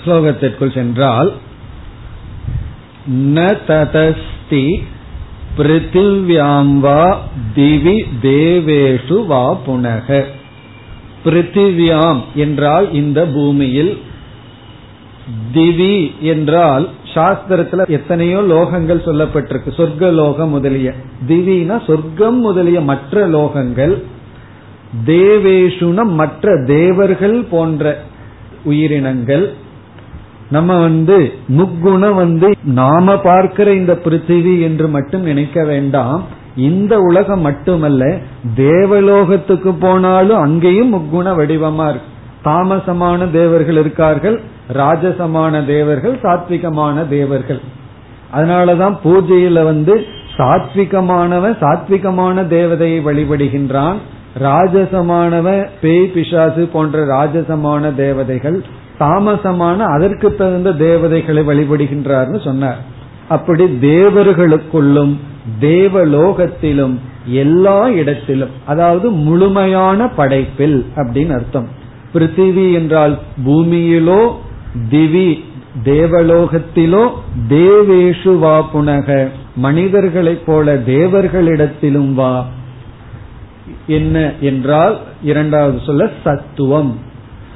ஸ்லோகத்திற்குள் 0.00 0.74
சென்றால் 0.74 1.30
ந 3.36 3.46
ததஸ்தி 3.68 4.64
பிருத்திவியாம் 5.56 6.74
வா 6.80 7.04
திவி 7.56 7.96
தேவேஷு 8.22 9.18
வா 9.26 9.44
புனக. 9.66 10.08
பிருத்திவியாம் 11.24 12.20
என்றால் 12.34 12.86
இந்த 12.92 13.20
பூமியில் 13.34 13.92
திவி 15.52 16.20
என்றால் 16.20 16.88
சாஸ்திரத்துல 17.14 17.88
எத்தனையோ 17.88 18.40
லோகங்கள் 18.40 19.06
சொல்லப்பட்டிருக்கு. 19.06 19.70
சொர்க்க 19.76 20.12
லோகம் 20.12 20.48
முதலிய. 20.48 20.94
திவினா 21.28 21.86
சொர்க்கம் 21.86 22.38
முதலிய 22.38 22.80
மற்ற 22.80 23.28
லோகங்கள். 23.28 24.02
தேவேஷுன 25.06 26.04
மற்ற 26.04 26.64
தேவர்கள் 26.66 27.44
போன்ற 27.50 28.02
உயிரினங்கள். 28.64 29.52
நம்ம 30.50 30.80
வந்து 30.80 31.32
முக்குணம் 31.48 32.14
வந்து 32.14 32.56
நாம 32.64 33.16
பார்க்கிற 33.16 33.72
இந்த 33.72 33.98
பிருத்திவி 34.04 34.62
என்று 34.62 34.88
மட்டும் 34.88 35.22
நினைக்க 35.22 35.64
வேண்டாம். 35.64 36.24
இந்த 36.56 36.98
உலகம் 36.98 37.40
மட்டுமல்ல 37.40 38.18
தேவலோகத்துக்கு 38.56 39.72
போனாலும் 39.72 40.38
அங்கேயும் 40.38 40.94
முக்குண 40.94 41.26
வடிவமா 41.26 41.88
இருக்கு. 41.88 42.08
தாமசமான 42.44 43.30
தேவர்கள் 43.30 43.76
இருக்கார்கள் 43.76 44.40
ராஜசமான 44.74 45.66
தேவர்கள் 45.66 46.16
சாத்விகமான 46.22 47.08
தேவர்கள். 47.08 47.60
அதனாலதான் 48.36 48.96
பூஜையில 49.04 49.64
வந்து 49.64 50.04
சாத்விகமானவன் 50.36 51.56
சாத்விகமான 51.60 52.42
தேவதையை 52.46 52.98
வழிபடுகின்றான். 53.08 53.96
ராஜசமானவன் 54.40 55.66
பேய் 55.80 56.06
பிசாசு 56.06 56.66
போன்ற 56.66 57.04
ராஜசமான 57.06 57.94
தேவதைகள் 57.94 58.64
தாமசமான 58.98 59.78
அதற்கு 59.78 60.34
தகுந்த 60.34 60.72
தேவதைகளை 60.72 61.42
வழிபடுகின்றார்னு 61.42 62.44
சொன்னார். 62.44 62.78
அப்படி 63.28 63.64
தேவர்களுக்குள்ளும் 63.64 65.16
தேவலோகத்திலும் 65.60 66.94
எல்லா 67.24 67.88
இடத்திலும் 67.88 68.50
அதாவது 68.66 69.10
முழுமையான 69.10 70.08
படைப்பில் 70.08 70.86
அப்படின்னு 70.96 71.32
அர்த்தம். 71.32 71.78
பிருத்திவி 72.14 72.72
என்றால் 72.72 73.18
பூமியிலோ 73.46 74.32
திவி 74.90 75.40
தேவலோகத்திலோ 75.84 77.10
தேவேஷு 77.48 78.38
வா 78.38 78.68
புனக. 78.74 79.28
மனிதர்களைப் 79.56 80.46
போல 80.46 80.74
தேவர்களிடத்திலும் 80.74 82.14
வா. 82.14 82.46
என்ன 83.86 84.32
என்றால் 84.40 84.98
இரண்டாவது 85.22 85.80
சொல்ல 85.86 86.10
சத்துவம். 86.24 86.98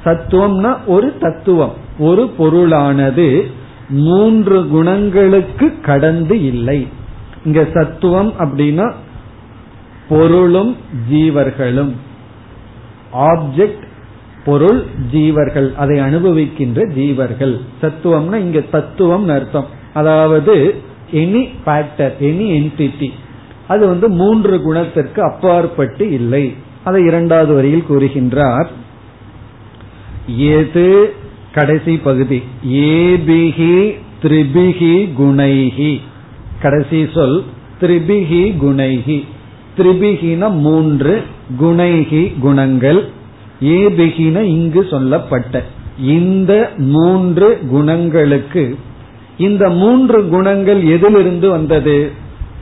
சத்துவம்னா 0.05 0.77
ஒரு 0.85 1.17
தத்துவம். 1.17 1.73
ஒரு 1.99 2.33
பொருளானது 2.37 3.51
மூன்று 3.89 4.67
குணங்களுக்கு 4.67 5.79
கடந்து 5.79 6.43
இல்லை. 6.43 6.87
இங்க 7.45 7.67
சத்துவம் 7.73 8.33
அப்படின்னா 8.39 8.93
பொருளும் 10.09 10.77
ஜீவர்களும். 11.11 11.91
ஆப்ஜெக்ட் 13.13 13.83
பொருள் 14.45 14.85
ஜீவர்கள் 15.13 15.75
அதை 15.75 15.99
அனுபவிக்கின்ற 15.99 16.87
ஜீவர்கள். 16.95 17.59
தத்துவம்னா 17.81 18.35
இங்க 18.35 18.59
தத்துவம் 18.59 19.27
அர்த்தம். 19.29 19.65
அதாவது 19.93 20.75
எனி 21.13 21.49
ஃபேக்டர் 21.65 22.13
எனி 22.21 22.47
என்டிட்டி 22.57 23.09
அது 23.67 23.87
வந்து 23.87 24.09
மூன்று 24.09 24.61
குணத்திற்கு 24.61 25.21
அப்பாற்பட்டு 25.21 26.11
இல்லை. 26.11 26.53
அதை 26.83 27.03
இரண்டாவது 27.03 27.53
வரியில் 27.53 27.85
கூறுகின்றார். 27.89 28.67
எது 30.37 31.13
கடைசி 31.53 31.97
பகுதி. 31.97 32.43
ஏபிகி 32.69 33.95
திரிபிகி 34.23 35.09
குணைகி 35.19 36.01
கடைசி 36.61 37.09
சொல் 37.13 37.43
திரிபிகி 37.81 38.43
குணைகி 38.61 39.25
திரிபிகின 39.77 40.49
மூன்று 40.49 41.23
குணைகி 41.61 42.39
குணங்கள். 42.39 43.09
ஏபிகின 43.61 44.41
இங்கு 44.41 44.87
சொல்லப்பட்ட 44.89 45.63
இந்த 45.99 46.71
மூன்று 46.77 47.59
குணங்களுக்கு 47.69 48.77
இந்த 49.37 49.69
மூன்று 49.69 50.27
குணங்கள் 50.27 50.83
எதிலிருந்து 50.83 51.49
வந்தது? 51.49 52.11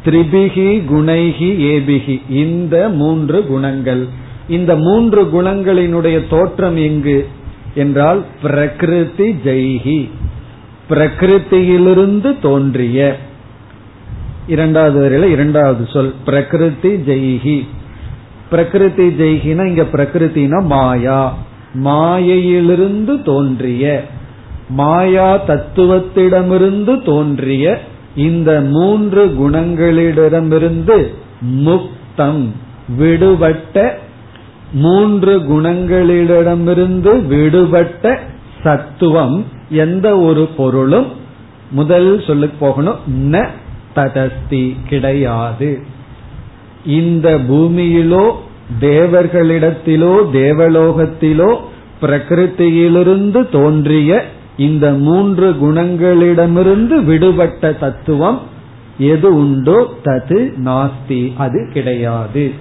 திரிபிகி 0.06 0.82
குணைகி 0.92 1.50
ஏபிகி 1.74 2.22
இந்த 2.30 2.90
மூன்று 2.90 3.46
குணங்கள். 3.46 4.08
இந்த 4.48 4.76
மூன்று 4.76 5.24
குணங்களினுடைய 5.24 6.30
தோற்றம் 6.30 6.78
எங்கு? 6.78 7.28
என்றால் 7.76 8.26
பிரகிருதி 8.42 9.32
ஜெய்கி 9.32 10.10
பிரகிருத்தியிலிருந்து 10.90 12.40
தோன்றிய. 12.42 13.18
இரண்டாவது 14.48 15.00
வரையில 15.00 15.32
இரண்டாவது 15.32 15.88
சொல். 15.94 16.14
பிரகிருதி 16.26 16.90
ஜெய்கி 16.90 17.68
பிரகிருதி 18.50 19.08
ஜெய்கினா 19.08 19.66
இங்க 19.66 19.84
பிரகிருத்தினா 19.84 20.66
மாயா. 20.66 21.38
மாயையிலிருந்து 21.74 23.22
தோன்றிய 23.22 24.04
மாயா 24.70 25.46
தத்துவத்திடமிருந்து 25.48 27.04
தோன்றிய 27.04 27.80
இந்த 28.16 28.62
மூன்று 28.62 29.26
குணங்களிடமிருந்து 29.26 30.98
முக்தம் 31.66 32.44
விடுபட்ட 32.98 33.98
மூன்று 34.74 35.40
குணங்களிடமிருந்து 35.40 37.28
விடுபட்ட 37.28 38.20
சத்துவம் 38.64 39.46
எந்த 39.70 40.18
ஒரு 40.18 40.50
பொருளும் 40.58 41.06
முதல் 41.72 42.24
சொல்லு 42.28 42.50
போகணும் 42.60 43.00
ந 43.32 43.48
ததஸ்தி 43.96 44.76
கிடையாது. 44.90 45.84
இந்த 46.86 47.38
பூமியிலோ 47.50 48.32
தேவர்களிடத்திலோ 48.82 50.16
தேவலோகத்திலோ 50.34 51.56
பிரகிருத்தியிலிருந்து 52.02 53.50
தோன்றிய 53.50 54.26
இந்த 54.58 54.92
மூன்று 54.92 55.52
குணங்களிடமிருந்து 55.52 57.04
விடுபட்ட 57.04 57.74
தத்துவம் 57.74 58.42
எது 58.98 59.36
உண்டோ 59.36 59.94
தது 60.04 60.54
நாஸ்தி 60.66 61.34
அது 61.38 61.70
கிடையாது. 61.74 62.52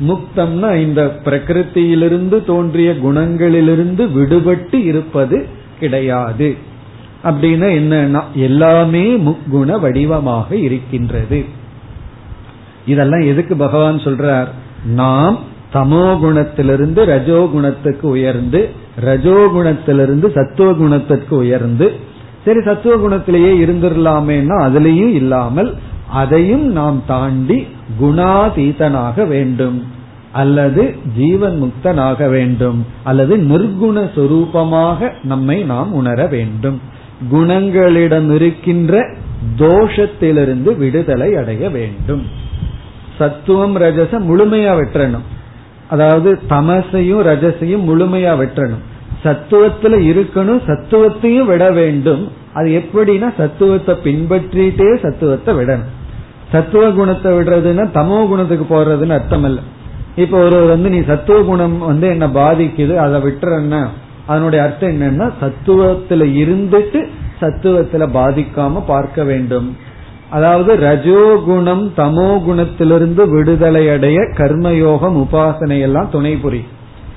முக்தம்னா 0.00 0.76
இந்த 0.76 1.20
பிரகிருத்தியிலிருந்து 1.24 2.44
தோன்றிய 2.44 2.92
குணங்களிலிருந்து 2.92 4.08
விடுபட்டு 4.16 4.84
இருப்பது 4.84 5.46
கிடையாது. 5.80 6.56
அப்படின்னா 7.24 7.68
என்னன்னா 7.80 8.22
எல்லாமே 8.34 9.16
முக்குண 9.16 9.80
வடிவமாக 9.80 10.56
இருக்கின்றது. 10.56 11.44
இதெல்லாம் 12.86 13.20
எதுக்கு 13.20 13.56
பகவான் 13.56 13.96
சொல்றார்? 13.96 14.48
நாம் 14.84 15.38
தமோ 15.72 16.04
குணத்திலிருந்து 16.22 17.04
ரஜோ 17.04 17.48
குணத்துக்கு 17.52 18.08
உயர்ந்து 18.08 18.70
ரஜோ 19.00 19.50
குணத்திலிருந்து 19.54 20.32
சத்துவ 20.34 20.72
குணத்திற்கு 20.72 21.36
உயர்ந்து 21.36 21.86
சரி 22.44 22.60
சத்துவ 22.62 22.94
குணத்திலேயே 22.96 23.52
இருந்துடலாமேன்னா 23.64 24.56
அதுலேயும் 24.66 25.12
இல்லாமல் 25.12 25.74
அதையும் 26.10 26.66
நாம் 26.72 27.02
தாண்டி 27.06 27.66
குணாதீதனாக 28.00 29.26
வேண்டும். 29.26 29.82
அல்லது 30.32 30.94
ஜீவன் 31.16 31.56
முக்தனாக 31.62 32.28
வேண்டும். 32.28 32.86
அல்லது 33.04 33.36
நிர்குண 33.36 33.96
சொரூபமாக 34.14 35.10
நம்மை 35.22 35.62
நாம் 35.62 35.92
உணர 35.92 36.26
வேண்டும். 36.26 36.80
குணங்களிடம் 37.32 38.34
இருக்கின்ற 38.34 39.16
தோஷத்திலிருந்து 39.58 40.76
விடுதலை 40.76 41.36
அடைய 41.36 41.70
வேண்டும். 41.70 42.22
சத்துவம் 43.18 43.76
ரஜச 43.76 44.18
முழுமையா 44.28 44.72
வெற்றணும் 44.80 45.26
அதாவது 45.88 46.30
தமசையும் 46.48 47.22
ரஜசையும் 47.30 47.86
முழுமையா 47.90 48.32
வெற்றணும் 48.42 48.82
சத்துவத்துல 49.24 49.98
இருக்கணும் 50.10 50.62
சத்துவத்தையும் 50.66 51.46
விட 51.46 51.64
வேண்டும். 51.70 52.22
அது 52.52 52.68
எப்படின்னா 52.80 53.28
சத்துவத்தை 53.38 53.94
பின்பற்றிட்டே 54.04 54.88
சத்துவத்தை 55.04 55.52
விடணும். 55.54 55.92
சத்துவ 56.52 56.90
குணத்தை 56.90 57.30
விடுறதுன்னா 57.32 57.84
தமோ 57.94 58.18
குணத்துக்கு 58.28 58.66
போறதுன்னு 58.74 59.16
அர்த்தம் 59.18 59.44
இல்ல 59.44 59.60
இப்ப 60.16 60.34
ஒரு 60.38 60.58
வந்து 60.66 60.88
நீ 60.88 61.00
சத்துவ 61.00 61.38
குணம் 61.42 61.78
வந்து 61.78 62.06
என்ன 62.08 62.26
பாதிக்குது 62.26 62.96
அதை 62.96 63.20
விட்டுறன்னா 63.20 63.80
அதனுடைய 64.26 64.60
அர்த்தம் 64.64 64.92
என்னன்னா 64.94 65.26
சத்துவத்துல 65.40 66.28
இருந்துட்டு 66.42 67.00
சத்துவத்துல 67.40 68.04
பாதிக்காம 68.18 68.82
பார்க்க 68.86 69.24
வேண்டும். 69.24 69.68
அதாவது 70.30 70.74
ரஜோகுணம் 70.76 71.84
தமோ 71.96 72.30
குணத்திலிருந்து 72.46 73.22
விடுதலை 73.28 73.88
அடைய 73.88 74.20
கர்மயோகம் 74.20 75.16
உபாசனை 75.24 75.80
எல்லாம் 75.80 76.08
துணை 76.10 76.34
புரி 76.34 76.62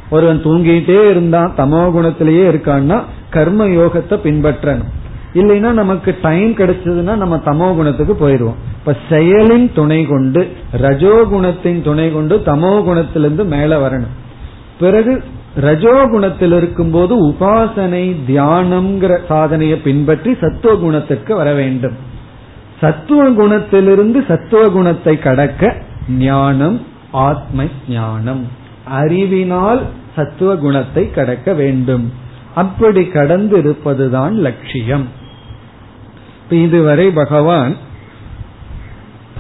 ஒருவன் 0.10 0.42
தூங்கிட்டே 0.44 1.10
இருந்தான் 1.10 1.54
தமோ 1.58 1.82
குணத்திலேயே 1.96 2.44
இருக்கான்னா 2.52 3.02
கர்ம 3.30 3.68
யோகத்தை 3.68 4.16
பின்பற்றணும். 4.24 4.92
இல்லைன்னா 5.34 5.72
நமக்கு 5.72 6.18
டைம் 6.22 6.52
கிடைச்சதுன்னா 6.52 7.16
நம்ம 7.16 7.36
தமோ 7.46 7.76
குணத்துக்கு 7.76 8.14
போயிடுவோம். 8.14 8.60
இப்ப 8.80 8.96
செயலின் 9.10 9.72
துணை 9.74 10.06
கொண்டு 10.06 10.48
ரஜோகுணத்தின் 10.82 11.82
துணை 11.82 12.12
கொண்டு 12.12 12.36
தமோ 12.46 12.84
குணத்திலிருந்து 12.84 13.46
மேல 13.46 13.90
வரணும். 13.90 14.14
பிறகு 14.80 15.24
ரஜோகுணத்தில் 15.62 16.56
இருக்கும்போது 16.58 17.32
உபாசனை 17.32 18.16
தியானம்ங்கிற 18.28 19.20
சாதனையை 19.28 19.78
பின்பற்றி 19.78 20.38
சத்துவ 20.42 20.76
குணத்திற்கு 20.76 21.36
வர 21.36 21.54
வேண்டும். 21.54 21.94
சத்துவ 22.82 23.30
குணத்திலிருந்து 23.30 24.20
சத்துவ 24.28 24.70
குணத்தை 24.70 25.18
கடக்க 25.18 25.76
ஞானம் 26.10 26.82
ஆத்ம 27.12 27.64
ஞானம். 27.90 28.44
அறிவினால் 28.86 29.82
சத்துவ 30.16 30.56
குணத்தை 30.56 31.12
கடக்க 31.12 31.54
வேண்டும். 31.54 32.06
அப்படி 32.56 33.08
கடந்து 33.08 33.58
இருப்பதுதான் 33.58 34.36
லட்சியம் 34.36 35.08
இதுவரை 36.50 37.10
பகவான் 37.12 37.74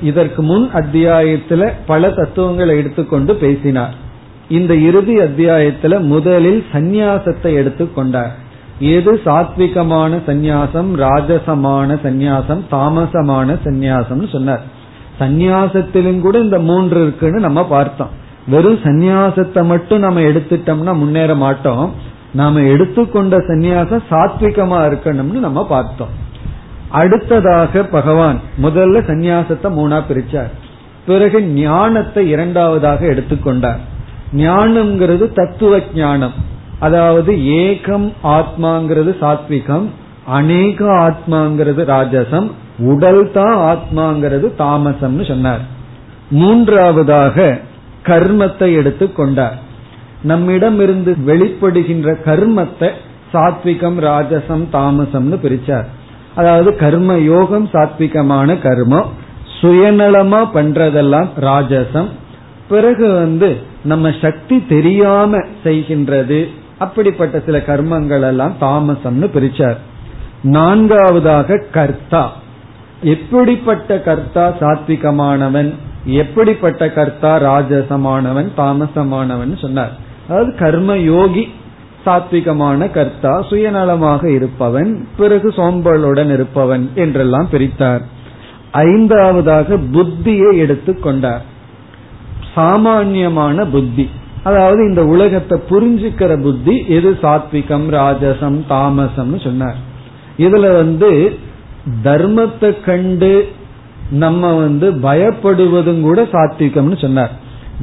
இதற்கு 0.01 0.41
முன் 0.41 0.65
அத்தியாயத்துல 0.73 1.71
பல 1.85 2.09
தத்துவங்களை 2.09 2.77
எடுத்துக்கொண்டு 2.77 3.35
பேசினார். 3.35 3.95
இந்த 4.49 4.73
இறுதி 4.75 5.15
அத்தியாயத்துல 5.17 5.99
முதலில் 6.01 6.65
சந்நியாசத்தை 6.73 7.51
எடுத்துக்கொண்டார். 7.61 8.33
எது 8.79 9.21
சாத்விகமான 9.25 10.21
சந்நியாசம் 10.27 10.89
ராஜசமான 10.97 11.99
சந்நியாசம் 12.03 12.61
தாமசமான 12.71 13.57
சந்நியாசம்னு 13.63 14.31
சொன்னார். 14.31 14.61
சந்நியாசத்திலும் 15.19 16.19
கூட 16.19 16.39
இந்த 16.39 16.59
மூன்று 16.59 17.01
இருக்குன்னு 17.01 17.39
நம்ம 17.39 17.65
பார்த்தோம். 17.65 18.09
வெறும் 18.47 18.79
சந்நியாசத்தை 18.83 19.63
மட்டும் 19.63 19.99
நம்ம 19.99 20.19
எடுத்துட்டோம்னா 20.19 20.93
முன்னேற 20.93 21.35
மாட்டோம். 21.35 21.93
நாம 22.33 22.59
எடுத்துக்கொண்ட 22.59 23.37
சந்நியாசம் 23.37 24.03
சாத்விகமா 24.09 24.79
இருக்கணும்னு 24.87 25.39
நம்ம 25.39 25.65
பார்த்தோம். 25.67 26.25
அடுத்ததாக 26.89 27.83
பகவான் 27.83 28.39
முதல்ல 28.63 29.01
சந்நியாசத்தை 29.07 29.69
மூணா 29.69 30.01
பிரிச்சார். 30.09 30.49
பிறகு 31.05 31.41
ஞானத்தை 31.41 32.29
இரண்டாவதாக 32.29 33.05
எடுத்துக்கொண்டார். 33.05 33.77
ஞானம்ங்கிறது 34.33 35.31
தத்துவ 35.33 35.79
ஞானம். 35.95 36.33
அதாவது 36.79 37.31
ஏகம் 37.61 38.07
ஆத்மாங்கிறது 38.37 39.11
சாத்விகம் 39.21 39.85
அநேக 40.37 40.79
ஆத்மாங்கிறது 41.07 41.81
ராஜசம் 41.95 42.47
உடல் 42.91 43.25
தான் 43.31 43.55
ஆத்மாங்கிறது 43.71 44.47
தாமசம்னு 44.59 45.25
சொன்னார். 45.27 45.63
மூன்றாவதாக 46.29 47.45
கர்மத்தை 48.03 48.69
எடுத்துக்கொண்டார் 48.79 49.57
நம்மிடம் 50.21 50.79
இருந்து 50.79 51.11
வெளிப்படுகின்ற 51.29 52.09
கர்மத்தை 52.25 52.89
சாத்விகம் 53.33 53.97
ராஜசம் 54.09 54.65
தாமசம்னு 54.75 55.37
பிரிச்சார். 55.45 55.87
அதாவது 56.35 56.69
கர்ம 56.75 57.17
யோகம் 57.33 57.67
சாத்விகமான 57.73 58.49
கர்மம் 58.67 59.09
சுயநலமா 59.59 60.41
பண்றதெல்லாம் 60.53 61.29
ராஜசம். 61.49 62.09
பிறகு 62.69 63.07
வந்து 63.13 63.49
நம்ம 63.83 64.09
சக்தி 64.21 64.55
தெரியாம 64.73 65.39
செய்கின்றது 65.63 66.39
அப்படிப்பட்ட 66.79 67.41
சில 67.45 67.57
கர்மங்கள் 67.57 68.21
எல்லாம் 68.21 68.55
தாமசம்னு 68.61 69.27
பிரிச்சார். 69.27 69.77
நான்காவதாக 70.43 71.63
கர்த்தா. 71.71 72.33
எப்படிப்பட்ட 73.01 73.99
கர்த்தா 73.99 74.53
சாத்விகமானவன்? 74.59 75.73
எப்படிப்பட்ட 76.05 76.91
கர்த்தா 76.91 77.41
ராஜசமானவன்? 77.41 78.49
தாமசமானவன் 78.57 79.57
சொன்னார். 79.57 79.91
அதாவது 80.29 80.55
கர்ம 80.55 80.97
யோகி 80.97 81.53
சாத்விகமான 82.05 82.91
கர்த்தா 82.91 83.43
சுயநலமாக 83.43 84.25
இருப்பவன் 84.25 85.07
பிறகு 85.17 85.49
சோம்பலுடன் 85.49 86.33
இருப்பவன் 86.33 86.91
என்றெல்லாம் 86.95 87.49
பிரித்தார். 87.51 88.01
ஐந்தாவதாக 88.71 89.77
புத்தியை 89.77 90.57
எடுத்துக்கொண்டார் 90.57 91.41
சாமான்யமான 92.55 93.65
புத்தி. 93.65 94.09
அதாவது 94.47 94.81
இந்த 94.89 95.01
உலகத்தை 95.13 95.57
புரிஞ்சுக்கிற 95.69 96.31
புத்தி 96.45 96.75
எது 96.97 97.11
சாத்விகம் 97.23 97.87
ராஜசம் 97.97 98.57
தாமசம்னு 98.71 99.39
சொன்னார். 99.47 99.77
இதுல 100.45 100.65
வந்து 100.81 101.11
தர்மத்தை 102.07 102.71
கண்டு 102.87 103.31
நம்ம 104.23 104.51
வந்து 104.63 104.87
பயப்படுவதும் 105.05 106.01
கூட 106.07 106.21
சாத்விகம்னு 106.33 106.97
சொன்னார். 107.05 107.33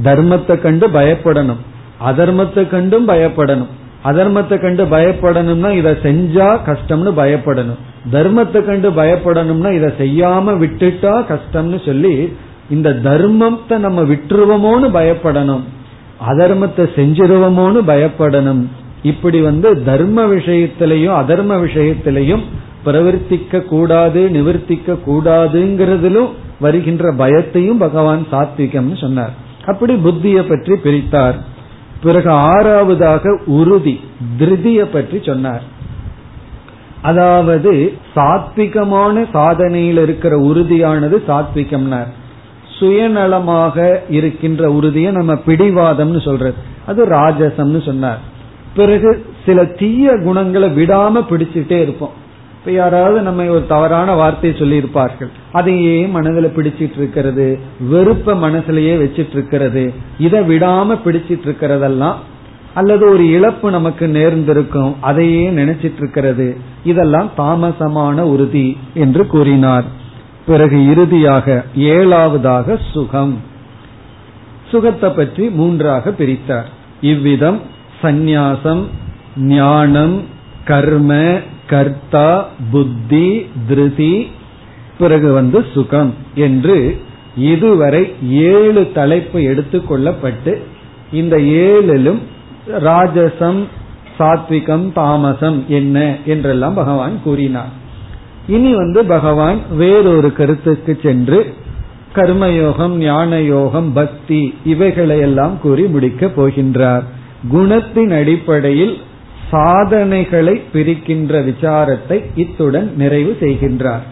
தர்மத்தை 0.07 0.55
கண்டு 0.61 0.85
பயப்படணும். 0.97 1.61
அதர்மத்தை 2.09 2.63
கண்டும் 2.75 3.05
பயப்படணும். 3.09 3.71
அதர்மத்தை 4.09 4.55
கண்டு 4.63 4.83
பயப்படணும்னா 4.93 5.69
இதை 5.79 5.91
செஞ்சா 6.07 6.47
கஷ்டம்னு 6.67 7.11
பயப்படணும். 7.21 7.79
தர்மத்தை 8.15 8.59
கண்டு 8.65 8.89
பயப்படணும்னா 8.99 9.69
இதை 9.77 9.89
செய்யாம 10.01 10.53
விட்டுட்டா 10.63 11.13
கஷ்டம்னு 11.31 11.79
சொல்லி 11.85 12.15
இந்த 12.75 12.89
தர்மத்தை 13.07 13.75
நம்ம 13.85 14.01
விட்டுருவோமோன்னு 14.11 14.89
பயப்படணும். 14.99 15.63
அதர்மத்தை 16.27 16.83
செஞ்சிருவோமோன்னு 16.97 17.81
பயப்படணும். 17.91 18.63
இப்படி 19.03 19.39
வந்து 19.41 19.83
தர்ம 19.83 20.25
விஷயத்திலையும் 20.25 21.15
அதர்ம 21.21 21.57
விஷயத்திலையும் 21.65 22.43
பிரவர்த்திக்க 22.85 23.61
கூடாது 23.65 24.21
நிவர்த்திக்க 24.33 24.97
கூடாதுங்கிறதிலும் 25.07 26.31
வருகின்ற 26.59 27.11
பயத்தையும் 27.11 27.81
பகவான் 27.85 28.27
சாத்விகம்னு 28.31 28.97
சொன்னார். 29.01 29.33
அப்படி 29.65 29.93
புத்தியை 29.93 30.43
பற்றி 30.49 30.73
பிரித்தார். 30.75 31.37
பிறகு 32.03 32.31
ஆறாவதாக 32.31 33.37
உறுதி 33.45 33.99
திருதிய 34.39 34.81
பற்றி 34.91 35.19
சொன்னார். 35.23 35.63
அதாவது 37.01 37.71
சாத்விகமான 38.15 39.25
சாதனையில் 39.33 40.01
இருக்கிற 40.01 40.37
உறுதியானது 40.39 41.17
சாத்விகம்னார். 41.27 42.11
சுயநலமாக 42.79 43.95
இருக்கின்ற 44.09 44.71
உறுதியை 44.71 45.11
நம்ம 45.11 45.33
பிடிவாதம்னு 45.33 46.21
சொல்றது. 46.21 46.53
அது 46.85 47.05
ராஜசம்னு 47.05 47.85
சொன்னார். 47.85 48.19
பிறகு 48.75 49.25
சில 49.45 49.65
தீய 49.65 50.17
குணங்களை 50.23 50.69
விடாம 50.69 51.23
பிடிச்சிட்டே 51.29 51.81
இருப்போம். 51.81 52.23
இப்ப 52.59 52.77
யாராவது 52.77 53.21
நம்ம 53.21 53.45
ஒரு 53.45 53.65
தவறான 53.67 54.13
வார்த்தையை 54.13 54.59
சொல்லி 54.59 54.75
இருப்பார்கள் 54.75 55.29
அதையே 55.51 56.05
மனதில் 56.05 56.53
பிடிச்சிட்டு 56.55 56.97
இருக்கிறது 56.97 57.59
வெறுப்ப 57.89 58.33
மனசுலயே 58.33 58.93
வச்சிட்டு 59.01 59.29
இருக்கிறது 59.31 59.93
இதை 60.19 60.39
விடாம 60.39 60.97
பிடிச்சிட்டு 61.05 61.45
இருக்கிறதெல்லாம் 61.45 62.13
அல்லது 62.73 63.09
ஒரு 63.09 63.29
இழப்பு 63.29 63.71
நமக்கு 63.71 64.07
நேர்ந்திருக்கும் 64.07 64.95
அதையே 65.01 65.49
நினைச்சிட்டு 65.49 65.97
இருக்கிறது 65.97 66.57
இதெல்லாம் 66.83 67.31
தாமசமான 67.37 68.21
உறுதி 68.21 68.77
என்று 68.93 69.27
கூறினார். 69.27 70.03
பிறகு 70.47 70.77
இறுதியாக 70.91 71.63
ஏழாவதாக 71.75 72.77
சுகம். 72.91 73.35
சுகத்தை 74.71 75.09
பற்றி 75.09 75.45
மூன்றாக 75.49 76.11
பிரித்தார். 76.19 76.69
இவ்விதம் 77.01 77.59
சந்நியாசம் 78.01 78.83
ஞானம் 79.55 80.15
கர்ம 80.65 81.11
கர்த்தா 81.67 82.29
புத்தி 82.71 83.27
திருதி 83.67 84.15
பிறகு 84.97 85.29
வந்து 85.33 85.59
சுகம் 85.73 86.11
என்று 86.45 86.77
இதுவரை 87.51 88.03
ஏழு 88.49 88.83
தலைப்பு 88.93 89.39
எடுத்துக்கொள்ளப்பட்டு 89.51 90.53
இந்த 91.11 91.35
ஏழிலும் 91.65 92.21
ராஜசம் 92.87 93.61
சாத்விகம் 94.17 94.85
தாமசம் 94.93 95.57
என்ன 95.67 95.97
என்றெல்லாம் 96.25 96.73
பகவான் 96.73 97.15
கூறினார். 97.23 97.73
இனி 98.47 98.75
வந்து 98.75 99.05
பகவான் 99.05 99.59
வேறொரு 99.77 100.33
கருத்துக்கு 100.33 100.99
சென்று 101.03 101.53
கர்மயோகம் 102.15 102.89
ஞான 102.89 103.41
யோகம் 103.41 103.93
பக்தி 103.93 104.53
இவைகளையெல்லாம் 104.65 105.59
கூறி 105.61 105.83
முடிக்கப் 105.83 106.41
போகின்றார். 106.41 107.01
குணத்தின் 107.53 108.19
அடிப்படையில் 108.19 108.97
சாதனைகளை 109.51 110.61
பிரிக்கின்ற 110.73 111.41
விசாரத்தை 111.41 112.23
இத்துடன் 112.35 112.93
நிறைவு 112.97 113.37
செய்கின்றார். 113.39 114.05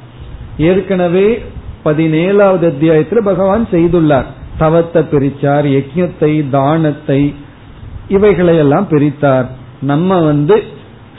ஏற்கனவே 0.58 1.42
பதினேழாவது 1.86 2.66
அத்தியாயத்தில் 2.66 3.24
பகவான் 3.24 3.68
செய்துள்ளார். 3.72 4.26
தவத்தை 4.58 5.02
பிரிச்சார் 5.02 5.66
யஜ்யத்தை 5.68 6.50
தானத்தை 6.50 7.34
இவைகளையெல்லாம் 8.10 8.88
பிரித்தார். 8.90 9.48
நம்ம 9.82 10.20
வந்து 10.20 10.64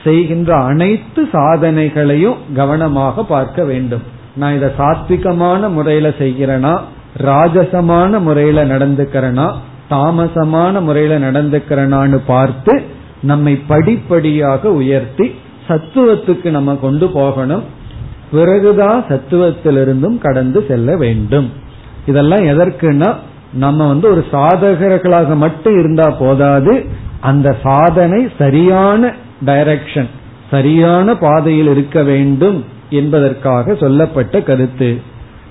செய்கின்ற 0.05 0.57
அனைத்து 0.57 1.29
சாதனைகளையும் 1.33 2.37
கவனமாக 2.55 3.25
பார்க்க 3.25 3.65
வேண்டும். 3.65 4.03
நான் 4.37 4.55
இதை 4.55 4.71
சாத்விகமான 4.79 5.69
முறையில 5.69 6.09
செய்கிறேனா? 6.09 6.81
ராஜசமான 7.19 8.19
முறையில 8.19 8.65
நடந்துக்கிறேனா? 8.65 9.53
தாமசமான 9.91 10.81
முறையில 10.81 11.19
நடந்துக்கிறனான்னு 11.31 12.21
பார்த்து 12.27 12.83
நம்மை 13.23 13.57
படிப்படியாக 13.57 14.73
உயர்த்தி 14.73 15.35
சத்துவத்துக்கு 15.69 16.51
நம்ம 16.51 16.75
கொண்டு 16.75 17.09
போகணும். 17.09 17.63
பிறகுதான் 18.31 19.05
சத்துவத்திலிருந்தும் 19.09 20.19
கடந்து 20.19 20.65
செல்ல 20.69 20.97
வேண்டும். 20.97 21.53
இதெல்லாம் 22.07 22.43
எதற்குன்னா 22.43 23.15
நம்ம 23.53 23.89
வந்து 23.89 24.11
ஒரு 24.11 24.25
சாதகர்களாக 24.33 25.37
மட்டும் 25.37 25.79
இருந்தா 25.79 26.11
போதாது. 26.11 26.85
அந்த 27.21 27.57
சாதனை 27.63 28.29
சரியான 28.39 29.15
டைரக்ஷன் 29.46 30.10
சரியான 30.50 31.16
பாதையில் 31.16 31.68
இருக்க 31.68 32.00
வேண்டும் 32.04 32.60
என்பதற்காக 32.92 33.76
சொல்லப்பட்ட 33.76 34.42
கருத்து 34.42 34.90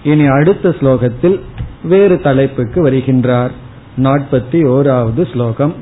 இனி 0.05 0.26
அடுத்த 0.28 0.74
ஸ்லோகத்தில் 0.80 1.39
வேறு 1.82 2.16
தலைப்புக்கு 2.20 2.78
வருகின்றார் 2.82 3.55
நாற்பத்தி 3.99 4.59
ஓராவது 4.68 5.22
ஸ்லோகம் 5.32 5.74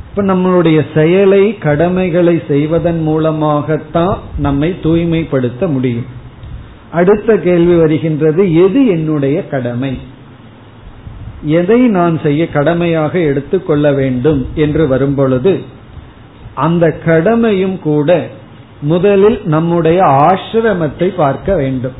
இப்ப 0.09 0.35
நம்மளுடைய 0.35 0.87
செயலை 0.95 1.59
கடமைகளை 1.59 2.43
செய்வதன் 2.49 3.01
மூலமாகத்தான் 3.03 4.19
நம்மை 4.39 4.81
தூய்மைப்படுத்த 4.83 5.67
முடியும். 5.67 6.05
அடுத்த 6.95 7.37
கேள்வி 7.47 7.77
வருகின்றது 7.77 8.43
எது 8.65 8.81
என்னுடைய 8.87 9.37
கடமை? 9.49 9.93
எதை 11.59 11.81
நான் 11.97 12.17
செய்ய 12.23 12.43
கடமையாக 12.49 13.13
எடுத்துக்கொள்ள 13.31 13.87
வேண்டும் 13.93 14.41
என்று 14.55 14.85
வரும்பொழுது 14.87 15.53
அந்த 16.55 16.85
கடமையும் 17.07 17.79
கூட 17.79 18.11
முதலில் 18.83 19.39
நம்முடைய 19.45 19.99
ஆசிரமத்தை 20.29 21.09
பார்க்க 21.17 21.57
வேண்டும். 21.57 21.97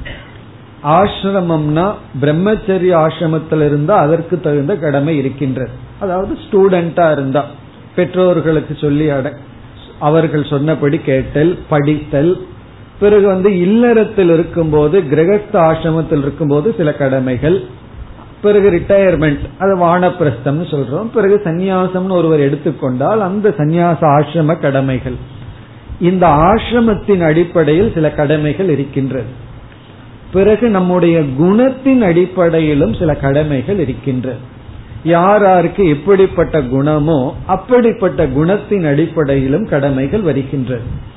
ஆசிரமம்னா 0.99 1.87
பிரம்மச்சரிய 2.23 2.93
ஆசிரமத்தில் 3.05 3.65
இருந்தா 3.69 3.95
அதற்கு 3.97 4.37
தகுந்த 4.41 4.73
கடமை 4.77 5.15
இருக்கின்றது. 5.17 5.75
அதாவது 6.01 6.33
ஸ்டூடெண்டா 6.45 7.07
இருந்தா 7.13 7.43
பெற்றோர்களுக்கு 7.97 8.75
சொல்லி 8.81 9.07
அட 9.17 9.27
அவர்கள் 9.99 10.45
சொன்னபடி 10.45 10.99
கேட்டல் 11.11 11.53
படித்தல் 11.69 12.33
பிறகு 13.01 13.27
வந்து 13.27 13.61
இல்லறத்தில் 13.61 14.31
இருக்கும்போது 14.31 15.01
கிரகஸ்த 15.01 15.53
ஆசிரமத்தில் 15.53 16.19
இருக்கும்போது 16.19 16.75
சில 16.77 16.93
கடமைகள். 16.93 17.65
பிறகு 18.43 18.71
ரிட்டையர்மெண்ட் 18.71 19.39
அது 19.59 19.77
வானப்பிரஸ்தம்னு 19.77 20.67
சொல்றோம். 20.71 21.05
பிறகு 21.05 21.41
சந்நியாசம்னு 21.45 22.09
ஒருவர் 22.09 22.41
எடுத்துக்கொண்டால் 22.41 23.21
அந்த 23.21 23.55
சந்நியாச 23.59 23.97
ஆசிரம 24.01 24.61
கடமைகள். 24.61 25.15
இந்த 26.01 26.27
ஆசிரமத்தின் 26.27 27.21
அடிப்படையில் 27.21 27.93
சில 27.95 28.11
கடமைகள் 28.11 28.69
இருக்கின்றது. 28.69 29.43
பிறகு 30.33 30.69
நம்முடைய 30.69 31.21
குணத்தின் 31.21 32.01
அடிப்படையிலும் 32.01 32.95
சில 32.95 33.15
கடமைகள் 33.15 33.79
இருக்கின்றது. 33.79 34.53
யார் 35.05 35.43
யாருக்கு 35.43 35.89
எப்படிப்பட்ட 35.89 36.61
குணமோ 36.61 37.33
அப்படிப்பட்ட 37.47 38.27
குணத்தின் 38.27 38.89
அடிப்படையிலும் 38.89 39.69
கடமைகள் 39.69 40.21
வருகின்றது. 40.21 41.13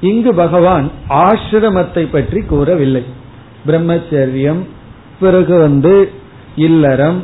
இங்கு 0.00 0.34
பகவான் 0.34 0.90
ஆசிரமத்தை 1.08 2.10
பற்றி 2.10 2.40
கூறவில்லை. 2.40 3.02
பிரம்மச்சரியம் 3.66 4.62
பிறகு 5.20 5.58
வந்து 5.58 6.10
இல்லறம் 6.56 7.18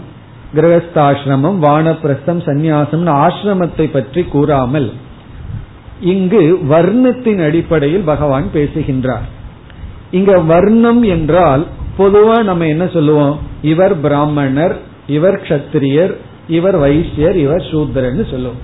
கிரகஸ்தாசிரமம் 0.55 1.59
வானப்பிரஸ்தம் 1.67 2.41
சந்நியாசம் 2.49 3.07
ஆசிரமத்தை 3.07 3.87
பற்றி 3.93 4.23
கூறாமல் 4.25 4.93
இங்கு 6.01 6.43
வர்ணத்தின் 6.69 7.41
அடிப்படையில் 7.45 8.03
பகவான் 8.03 8.47
பேசுகின்றார். 8.53 9.27
இங்க 10.11 10.39
வர்ணம் 10.39 11.03
என்றால் 11.03 11.67
பொதுவா 11.99 12.43
நம்ம 12.43 12.67
என்ன 12.67 12.87
சொல்லுவோம்? 12.87 13.39
இவர் 13.63 14.01
பிராமணர் 14.01 14.77
இவர் 15.07 15.43
கத்திரியர் 15.49 16.15
இவர் 16.49 16.77
வைசியர் 16.77 17.37
இவர் 17.37 17.69
சூத்திரன்னு 17.73 18.31
சொல்லுவோம். 18.31 18.63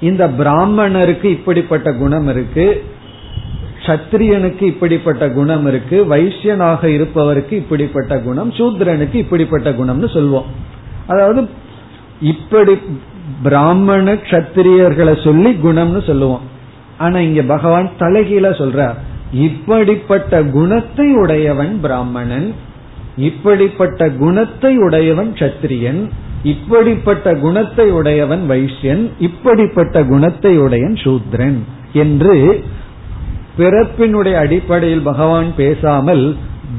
இந்த 0.00 0.28
பிராமணருக்கு 0.28 1.24
இப்படிப்பட்ட 1.24 1.92
குணம் 1.92 2.28
இருக்கு 2.28 2.84
சத்திரியனுக்கு 3.86 4.62
இப்படிப்பட்ட 4.62 5.30
குணம் 5.30 5.66
இருக்கு 5.66 6.16
வைசியனாக 6.16 6.84
இருப்பவருக்கு 6.84 7.52
இப்படிப்பட்ட 7.52 8.18
குணம் 8.18 8.50
சூத்ரனுக்கு 8.52 9.14
இப்படிப்பட்ட 9.14 9.70
குணம்னு 9.70 10.08
சொல்வோம். 10.16 10.48
அதாவது 11.06 11.48
இப்படி 12.20 12.74
பிராமண 13.42 14.12
கத்திரியர்களை 14.12 15.24
சொல்லி 15.24 15.50
குணம்னு 15.50 16.06
சொல்லுவோம். 16.06 16.40
ஆனா 16.98 17.18
இங்க 17.18 17.42
பகவான் 17.42 17.90
தலைகீழ 17.98 18.46
சொல்றார் 18.62 18.94
இப்படிப்பட்ட 19.32 20.42
குணத்தை 20.42 21.14
உடையவன் 21.14 21.80
பிராமணன் 21.80 22.54
இப்படிப்பட்ட 23.16 24.10
குணத்தை 24.10 24.76
உடையவன் 24.76 25.32
சத்திரியன் 25.32 26.10
இப்படிப்பட்ட 26.42 27.34
குணத்தை 27.34 27.90
உடையவன் 27.90 28.50
வைஷ்யன் 28.50 29.10
இப்படிப்பட்ட 29.18 30.04
குணத்தை 30.04 30.58
உடையன் 30.58 30.98
சூத்ரன் 31.04 31.58
என்று 31.92 32.64
பிறப்பினுடைய 33.58 34.32
அடிப்படையில் 34.32 35.00
பகவான் 35.00 35.52
பேசாமல் 35.56 36.36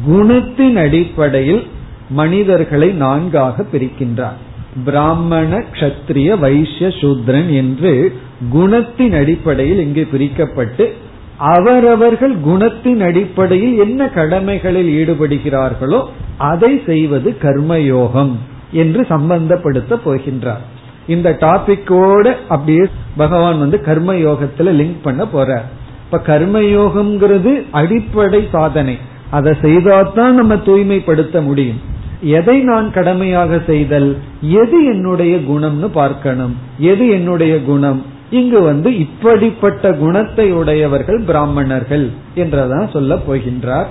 குணத்தின் 0.08 0.76
அடிப்படையில் 0.76 1.64
மனிதர்களை 2.10 2.90
நான்காக 2.90 3.66
பிரிக்கின்றார். 3.74 4.40
பிராமண 4.86 5.64
கஷத்திரிய 5.74 6.40
வைசிய 6.40 6.88
சூத்ரன் 6.88 7.50
என்று 7.50 8.14
குணத்தின் 8.54 9.16
அடிப்படையில் 9.16 9.80
இங்கு 9.80 10.08
பிரிக்கப்பட்டு 10.12 10.92
அவரவர்கள் 11.38 12.36
குணத்தின் 12.46 13.02
அடிப்படையில் 13.02 13.78
என்ன 13.78 14.08
கடமைகளில் 14.08 14.92
ஈடுபடுகிறார்களோ 14.92 16.04
அதை 16.38 16.82
செய்வது 16.86 17.36
கர்மயோகம். 17.42 18.34
என்று 18.72 19.02
சம்பந்தப்படுத்த 19.02 20.00
போகின்றார். 20.06 20.64
இந்த 21.08 21.38
டாபிக்கோட 21.40 22.36
அப்படியே 22.50 22.88
பகவான் 23.18 23.60
வந்து 23.60 23.82
கர்ம 23.82 24.14
யோகத்துல 24.14 24.72
லிங்க் 24.74 25.00
பண்ண 25.02 25.24
போறார். 25.24 25.62
இப்ப 26.06 26.40
கர்மயோகம்ங்கிறது 26.40 27.64
அடிப்படை 27.72 28.48
சாதனை. 28.52 28.98
அதை 29.30 29.54
செய்தால்தான் 29.62 30.36
நம்ம 30.36 30.58
தூய்மைப்படுத்த 30.58 31.42
முடியும். 31.42 31.82
எதை 32.22 32.60
நான் 32.60 32.92
கடமையாக 32.92 33.62
செய்தல்? 33.66 34.18
எது 34.42 34.86
என்னுடைய 34.86 35.38
குணம்னு 35.38 35.86
பார்க்கணும். 35.86 36.56
எது 36.78 37.08
என்னுடைய 37.08 37.64
குணம்? 37.64 38.06
இங்கு 38.30 38.62
வந்து 38.62 38.98
இப்படிப்பட்ட 38.98 39.94
குணத்தை 39.94 40.52
உடையவர்கள் 40.52 41.22
பிராமணர்கள் 41.22 42.10
என்றதான் 42.36 42.92
சொல்ல 42.92 43.16
போகின்றார். 43.16 43.86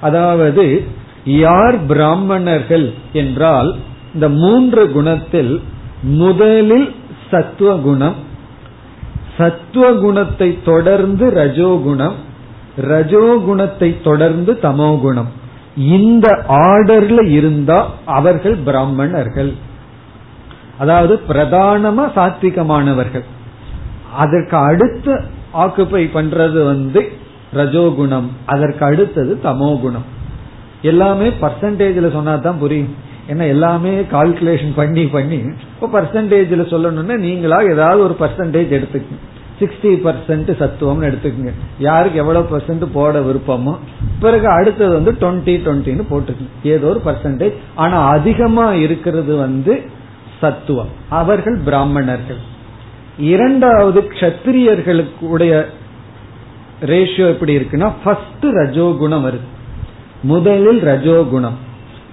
அதாவது 0.00 0.84
யார் 1.24 1.86
பிராமணர்கள் 1.86 2.92
என்றால் 3.12 3.76
இந்த 4.16 4.28
மூன்று 4.42 4.82
குணத்தில் 4.90 5.54
முதலில் 6.20 6.88
சத்துவ 7.30 7.70
குணம் 7.86 8.16
சத்துவ 9.38 9.86
குணத்தை 10.04 10.48
தொடர்ந்து 10.64 11.26
ரஜோகுணம் 11.40 12.16
ரஜோகுணத்தை 12.90 13.88
தொடர்ந்து 14.02 14.52
தமோகுணம். 14.62 15.28
இந்த 15.76 16.26
ஆர்டர்ல 16.48 17.20
இருந்தா 17.28 17.78
அவர்கள் 18.18 18.56
பிராமணர்கள். 18.66 19.52
அதாவது 20.78 21.14
பிரதானமா 21.28 22.04
சாத்விகமானவர்கள். 22.16 23.26
அதற்கு 24.16 24.56
அடுத்து 24.56 25.12
ஆக்குப்பை 25.64 26.02
பண்றது 26.16 26.58
வந்து 26.64 27.02
ரஜோகுணம் 27.54 28.28
அதற்கு 28.46 28.84
அடுத்தது 28.84 29.34
தமோகுணம். 29.44 30.06
எல்லாமே 30.82 31.28
பர்சன்டேஜ்ல 31.42 32.12
சொன்னா 32.12 32.36
தான் 32.36 32.62
புரியும். 32.64 32.94
ஏன்னா 33.28 33.46
எல்லாமே 33.46 34.00
கால்குலேஷன் 34.00 34.72
பண்ணி 34.74 35.04
பண்ணி 35.06 35.38
இப்போ 35.80 35.86
பர்சன்டேஜில் 35.94 36.70
சொல்லணும்னா 36.72 37.16
நீங்களா 37.16 37.58
ஏதாவது 37.60 38.02
ஒரு 38.02 38.16
பர்சன்டேஜ் 38.20 38.74
எடுத்துக்கங்க. 38.78 39.22
சிக்ஸ்டி 39.60 39.90
பர்சன்ட் 40.06 40.50
சத்துவம்னு 40.60 41.08
எடுத்துக்கோங்க. 41.08 41.52
யாருக்கு 41.78 42.18
எவ்வளவு 42.18 42.56
பர்சன்ட் 42.56 42.84
போட 42.92 43.20
விருப்பமோ 43.20 43.76
பிறகு 44.20 44.48
அடுத்தது 44.48 44.92
வந்து 44.92 45.12
டுவெண்ட்டி 45.12 45.54
டுவெண்ட்டின்னு 45.56 46.04
போட்டுக்கோங்க. 46.10 46.54
ஏதோ 46.62 46.86
ஒரு 46.86 47.00
பர்சன்டேஜ் 47.04 47.52
ஆனா 47.74 48.06
அதிகமா 48.08 48.72
இருக்கிறது 48.72 49.36
வந்து 49.36 49.82
சத்துவம். 50.40 50.88
அவர்கள் 51.08 51.58
பிராமணர்கள். 51.58 52.40
இரண்டாவது 53.18 54.00
கஷத்திரியர்களுடைய 54.00 55.64
ரேஷியோ 56.80 57.26
எப்படி 57.28 57.56
இருக்குன்னா 57.56 57.92
ஃபர்ஸ்ட் 58.04 58.44
ரஜோகுணம் 58.44 59.24
வருது. 59.26 59.46
முதலில் 60.22 60.82
ரஜோகுணம். 60.82 61.56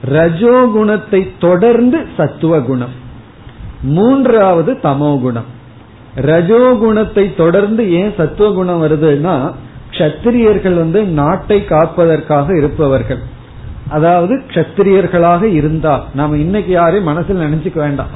ரஜோகுணத்தை 0.03 1.27
தொடர்ந்து 1.39 2.05
சத்துவ 2.17 2.59
குணம் 2.59 2.95
மூன்றாவது 3.81 4.73
தமோ 4.73 5.21
குணம் 5.21 5.49
ரஜோகுணத்தை 6.15 7.35
தொடர்ந்து 7.35 7.91
ஏன் 7.91 8.13
சத்துவ 8.17 8.53
குணம் 8.53 8.81
வருதுன்னா 8.83 9.51
கத்திரியர்கள் 9.91 10.75
வந்து 10.75 11.03
நாட்டை 11.03 11.65
காப்பதற்காக 11.65 12.57
இருப்பவர்கள். 12.57 13.21
அதாவது 13.89 14.41
கத்திரியர்களாக 14.53 15.43
இருந்தால் 15.43 16.03
நாம 16.13 16.37
இன்னைக்கு 16.37 16.71
யாரையும் 16.71 17.03
மனசில் 17.03 17.37
நினைச்சுக்க 17.37 17.75
வேண்டாம். 17.75 18.07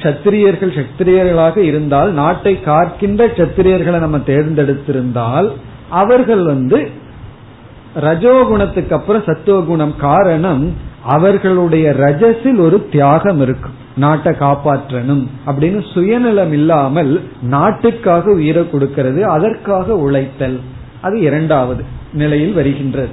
சத்திரியர்கள் 0.00 0.76
சத்திரியர்களாக 0.78 1.56
இருந்தால் 1.56 2.12
நாட்டை 2.12 2.60
காக்கின்ற 2.60 3.26
சத்திரியர்களை 3.26 3.98
நம்ம 3.98 4.16
தேர்ந்தெடுத்திருந்தால் 4.16 5.50
அவர்கள் 5.88 6.42
வந்து 6.42 6.90
ரஜோகுணத்துக்கு 8.00 8.92
அப்புறம் 8.92 9.22
சத்துவகுணம் 9.26 9.96
காரணம் 9.96 10.74
அவர்களுடைய 11.04 11.90
ரஜஸில் 11.90 12.58
ஒரு 12.58 12.88
தியாகம் 12.90 13.40
இருக்கும். 13.40 13.78
நாட்டை 13.96 14.32
காப்பாற்றணும் 14.32 15.26
அப்படின்னு 15.46 15.92
சுயநலம் 15.92 16.52
இல்லாமல் 16.52 17.22
நாட்டுக்காக 17.42 18.30
உயிரை 18.30 18.70
கொடுக்கிறது 18.70 19.24
அதற்காக 19.24 19.96
உழைத்தல். 19.96 20.60
அது 21.00 21.20
இரண்டாவது 21.20 21.84
நிலையில் 22.12 22.52
வருகின்றது. 22.52 23.08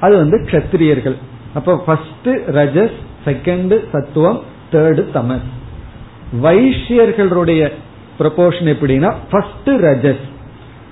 அது 0.00 0.16
வந்து 0.16 0.46
கத்திரியர்கள் 0.50 1.16
அப்ப 1.54 1.76
ஃபர்ஸ்ட் 1.76 2.28
ரஜஸ் 2.28 2.96
செகண்ட் 3.24 3.84
சத்துவம் 3.92 4.42
தேர்டு 4.72 5.04
தமஸ். 5.14 5.48
வைஷ்யர்களுடைய 6.42 7.72
ப்ரொபோர்ஷன் 8.18 8.74
எப்படின்னா 8.74 9.14
ஃபர்ஸ்ட் 9.30 9.68
ரஜஸ். 9.68 10.24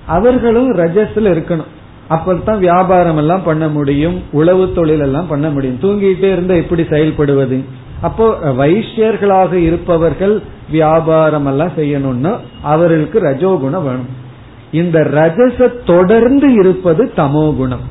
அவர்களும் 0.05 0.73
ரஜஸ்ல 0.73 1.37
இருக்கணும். 1.37 1.75
அப்பதான் 2.09 2.57
வியாபாரம் 2.57 3.17
எல்லாம் 3.17 3.43
பண்ண 3.43 3.67
முடியும் 3.67 4.23
உழவு 4.31 4.73
தொழில் 4.73 4.99
எல்லாம் 4.99 5.27
பண்ண 5.27 5.49
முடியும். 5.49 5.79
தூங்கிட்டே 5.81 6.29
இருந்தா 6.31 6.53
எப்படி 6.53 6.83
செயல்படுவது? 6.83 7.63
அப்போ 8.01 8.37
வைஷ்யர்களாக 8.43 9.53
இருப்பவர்கள் 9.53 10.41
வியாபாரம் 10.71 11.45
எல்லாம் 11.45 11.71
செய்யணும்னா 11.77 12.35
அவர்களுக்கு 12.61 13.19
ரஜோகுணம் 13.19 13.87
வேணும். 13.87 14.25
இந்த 14.71 14.99
ரஜச 14.99 15.83
தொடர்ந்து 15.85 16.53
இருப்பது 16.53 17.11
தமோ 17.15 17.55
குணம். 17.55 17.85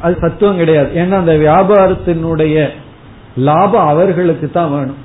அது 0.00 0.16
சத்துவம் 0.20 0.56
கிடையாது. 0.56 0.90
ஏன்னா 0.94 1.14
அந்த 1.14 1.34
வியாபாரத்தினுடைய 1.36 2.68
லாபம் 3.36 3.86
அவர்களுக்கு 3.86 4.50
தான் 4.50 4.70
வேணும். 4.70 5.00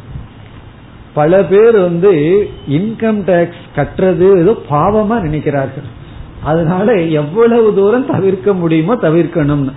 பல 1.13 1.43
பேர் 1.43 1.77
வந்து 1.79 2.11
இன்கம் 2.69 3.19
டேக்ஸ் 3.29 3.63
கட்டுறது 3.75 4.25
ஏதோ 4.39 4.53
பாவமா 4.69 5.17
நினைக்கிறார்கள். 5.27 5.87
அதனால 6.45 6.93
எவ்வளவு 7.01 7.73
தூரம் 7.75 8.05
தவிர்க்க 8.05 8.53
முடியுமோ 8.53 8.95
தவிர்க்கணும்னு. 8.95 9.71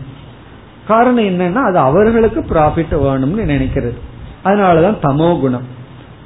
காரணம் 0.86 1.24
என்னன்னா 1.24 1.54
அது 1.54 1.78
அவர்களுக்கு 1.78 2.40
ப்ராஃபிட் 2.40 2.92
வேணும்னு 2.92 3.42
நினைக்கிறது. 3.46 3.96
அதனாலதான் 4.44 4.96
தமோ 5.02 5.40
குணம். 5.40 5.66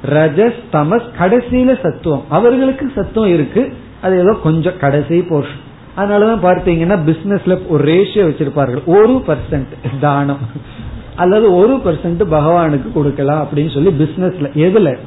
ரஜஸ் 0.09 0.59
தமஸ் 0.71 1.07
கடைசியில 1.19 1.81
சத்துவம். 1.81 2.23
அவர்களுக்கு 2.29 2.91
சத்துவம் 2.95 3.33
இருக்கு. 3.33 3.73
அது 4.01 4.19
ஏதோ 4.19 4.37
கொஞ்சம் 4.43 4.79
கடைசி 4.79 5.19
போர்ஷன் 5.19 5.61
அதனாலதான் 5.97 6.43
பார்த்தீங்கன்னா 6.43 6.97
பிசினஸ்ல 7.07 7.67
ஒரு 7.67 7.83
ரேஷியோ 7.83 8.17
வச்சிருப்பார்கள். 8.17 8.83
ஒரு 8.85 9.23
பர்சன்ட் 9.27 9.67
தானம். 9.99 10.37
அல்லது 11.15 11.55
ஒரு 11.55 11.81
பர்சன்ட் 11.85 12.23
பகவானுக்கு 12.31 12.93
கொடுக்கலாம் 12.93 13.47
அப்படின்னு 13.47 13.73
சொல்லி 13.73 13.89
பிசினஸ்ல 13.89 14.45
எதுல? 14.55 14.97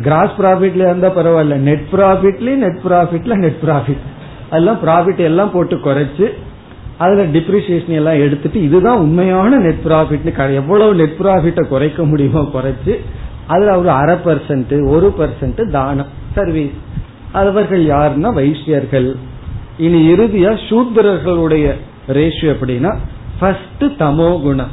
கிராஸ் 0.00 0.30
ப்ராஃபிட்ல 0.38 0.84
இருந்தா 0.86 1.08
பரவாயில்ல. 1.08 1.54
நெட் 1.54 1.84
ப்ராஃபிட்லயும் 1.92 2.54
நெட் 2.54 2.80
ப்ராஃபிட்ல 2.88 3.34
நெட் 3.34 3.60
ப்ராஃபிட் 3.66 4.02
அதெல்லாம் 4.54 4.80
ப்ராஃபிட் 4.84 5.22
எல்லாம் 5.30 5.52
போட்டு 5.52 5.76
குறைச்சு 5.86 6.28
அதுல 7.02 7.22
டிப்ரிசியேஷன் 7.36 7.98
எல்லாம் 8.00 8.22
எடுத்துட்டு 8.24 8.58
இதுதான் 8.62 9.02
உண்மையான 9.04 9.58
நெட் 9.66 9.84
ப்ராஃபிட்னு 9.86 10.32
எவ்வளவு 10.62 10.98
நெட் 11.00 11.20
ப்ராஃபிட்ட 11.22 11.62
குறைக்க 11.68 12.04
முடியுமோ 12.04 12.42
குறைச்சு 12.56 12.94
அதுல 13.46 13.72
ஒரு 13.78 13.90
அரை 14.00 14.16
பர்சன்ட் 14.26 14.74
ஒரு 14.88 15.08
பர்சன்ட் 15.18 15.62
தானம் 15.70 16.12
சர்வீஸ் 16.34 16.76
அவர்கள் 17.40 17.82
யாருன்னா 17.86 18.30
வைசியர்கள். 18.38 19.08
இனி 19.78 20.00
இறுதியா 20.12 20.50
சூத்திரர்களுடைய 20.68 21.66
ரேஷியோ 22.16 22.50
எப்படின்னா 22.54 22.92
ஃபர்ஸ்ட் 23.38 23.84
தமோ 24.02 24.28
குணம். 24.42 24.72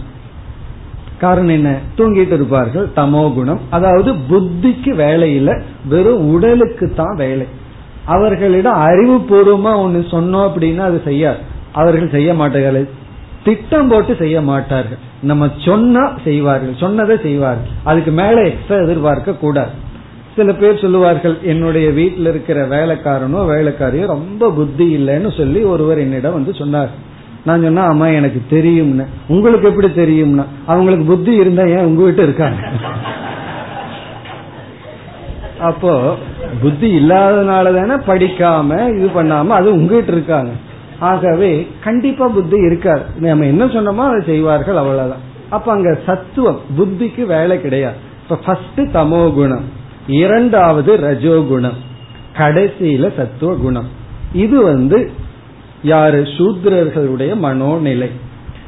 காரணம் 1.20 1.56
என்ன? 1.56 1.70
தூங்கிட்டு 1.98 2.36
இருப்பார்கள் 2.38 2.88
தமோ 2.96 3.24
குணம். 3.34 3.62
அதாவது 3.70 4.12
புத்திக்கு 4.30 4.92
வேலையில 5.04 5.50
வெறும் 5.90 6.24
உடலுக்கு 6.34 6.88
தான் 7.00 7.16
வேலை. 7.16 7.48
அவர்களிடம் 8.16 8.82
அறிவுபூர்வமா 8.88 9.74
ஒன்னு 9.84 10.02
சொன்னோம் 10.12 10.46
அப்படின்னா 10.48 10.84
அது 10.90 11.02
செய்யாது. 11.04 11.42
அவர்கள் 11.72 12.10
செய்ய 12.10 12.34
மாட்டார்கள். 12.34 12.88
திட்டம் 13.46 13.88
போட்டு 13.88 14.14
செய்ய 14.20 14.42
மாட்டார்கள். 14.42 14.98
நம்ம 15.22 15.50
சொன்னா 15.66 16.04
செய்வார்கள். 16.24 16.76
சொன்னதை 16.80 17.16
செய்வார்கள். 17.22 17.72
அதுக்கு 17.84 18.12
மேல 18.12 18.42
எக்ஸ்ட்ரா 18.42 18.78
எதிர்பார்க்க 18.78 19.42
கூடாது. 19.44 19.74
சில 20.36 20.52
பேர் 20.54 20.82
சொல்லுவார்கள் 20.82 21.36
என்னுடைய 21.44 21.88
வீட்டில் 21.90 22.26
இருக்கிற 22.26 22.68
வேலைக்காரனோ 22.68 23.40
வேலைக்காரியோ 23.54 24.06
ரொம்ப 24.06 24.52
புத்தி 24.52 24.86
இல்லைன்னு 24.98 25.38
சொல்லி 25.38 25.62
ஒருவர் 25.64 26.00
என்னிடம் 26.00 26.34
வந்து 26.34 26.54
சொன்னார். 26.54 26.92
நான் 27.46 27.64
சொன்னா 27.64 27.84
அம்மா 27.84 28.08
எனக்கு 28.20 28.42
தெரியும்னு. 28.50 29.06
உங்களுக்கு 29.28 29.68
எப்படி 29.68 29.88
தெரியும்னா? 29.88 30.46
அவங்களுக்கு 30.66 31.06
புத்தி 31.06 31.32
இருந்தா 31.36 31.64
ஏன் 31.64 31.86
உங்ககிட்ட 31.86 32.22
இருக்காங்க? 32.22 32.62
அப்போ 35.60 36.16
புத்தி 36.62 37.00
இல்லாதனால 37.00 37.74
தானே 37.76 37.96
படிக்காம 38.04 38.98
இது 38.98 39.10
பண்ணாம 39.16 39.48
அது 39.48 39.74
உங்ககிட்ட 39.74 40.12
இருக்காங்க. 40.12 40.52
ஆகவே 41.00 41.68
கண்டிப்பா 41.84 42.28
புத்தி 42.28 42.58
இருக்காது. 42.58 43.02
நம்ம 43.16 43.46
என்ன 43.46 43.66
சொன்னோமோ 43.66 44.10
அதை 44.10 44.22
செய்வார்கள் 44.26 44.76
அவ்வளவுதான். 44.76 45.30
அப்ப 45.50 45.72
அங்க 45.72 46.00
சத்துவம் 46.06 46.60
புத்திக்கு 46.78 47.26
வேலை 47.26 47.62
கிடையாது. 47.62 47.96
இப்ப 48.24 48.36
ஃபர்ஸ்ட் 48.36 48.96
தமோ 48.98 49.34
குணம் 49.34 49.64
இரண்டாவது 50.08 50.98
ரஜோகுணம் 50.98 51.80
கடைசியில 52.38 53.16
சத்துவ 53.18 53.54
குணம். 53.54 53.88
இது 54.34 54.64
வந்து 54.64 55.12
யாரு? 55.84 56.22
சூத்ரர்களுடைய 56.22 57.36
மனோநிலை. 57.44 58.10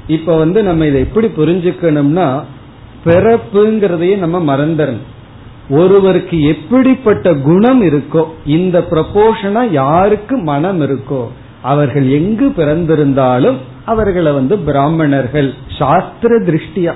இப்ப 0.07 0.37
வந்து 0.37 0.63
நம்ம 0.63 0.85
இதை 0.85 1.01
எப்படி 1.01 1.27
புரிஞ்சுக்கணும்னா 1.27 2.43
பிறப்புங்கிறதையே 3.05 4.17
நம்ம 4.17 4.55
மறந்துடணும். 4.55 5.11
ஒருவருக்கு 5.69 6.41
எப்படிப்பட்ட 6.43 7.33
குணம் 7.33 7.81
இருக்கோ 7.81 8.25
இந்த 8.45 8.79
ப்ரப்போர்ஷனா 8.79 9.71
யாருக்கு 9.71 10.37
மனம் 10.37 10.81
இருக்கோ 10.81 11.25
அவர்கள் 11.61 12.09
எங்கு 12.09 12.47
பிறந்திருந்தாலும் 12.49 13.55
அவர்களை 13.85 14.31
வந்து 14.31 14.57
பிராமணர்கள் 14.57 15.53
சாஸ்திர 15.77 16.39
திருஷ்டியா 16.39 16.93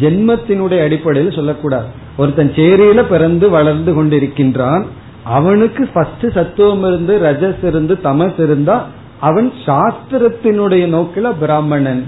ஜென்மத்தினுடைய 0.00 0.82
அடிப்படையில் 0.82 1.34
சொல்லக்கூடாது. 1.34 1.86
ஒருத்தன் 2.16 2.52
சேரியில 2.56 3.02
பிறந்து 3.02 3.50
வளர்ந்து 3.50 4.02
கொண்டிருக்கின்றான் 4.02 4.84
அவனுக்கு 5.24 5.88
ஃபர்ஸ்ட் 5.92 6.26
சத்துவம் 6.34 6.82
இருந்து 6.82 7.18
ரஜஸ் 7.18 7.64
இருந்து 7.64 7.98
தமஸ் 8.04 8.40
இருந்தா 8.40 8.86
அவன் 9.20 9.52
சாஸ்திரத்தினுடைய 9.66 10.84
நோக்கில 10.96 11.32
பிராமணன். 11.40 12.06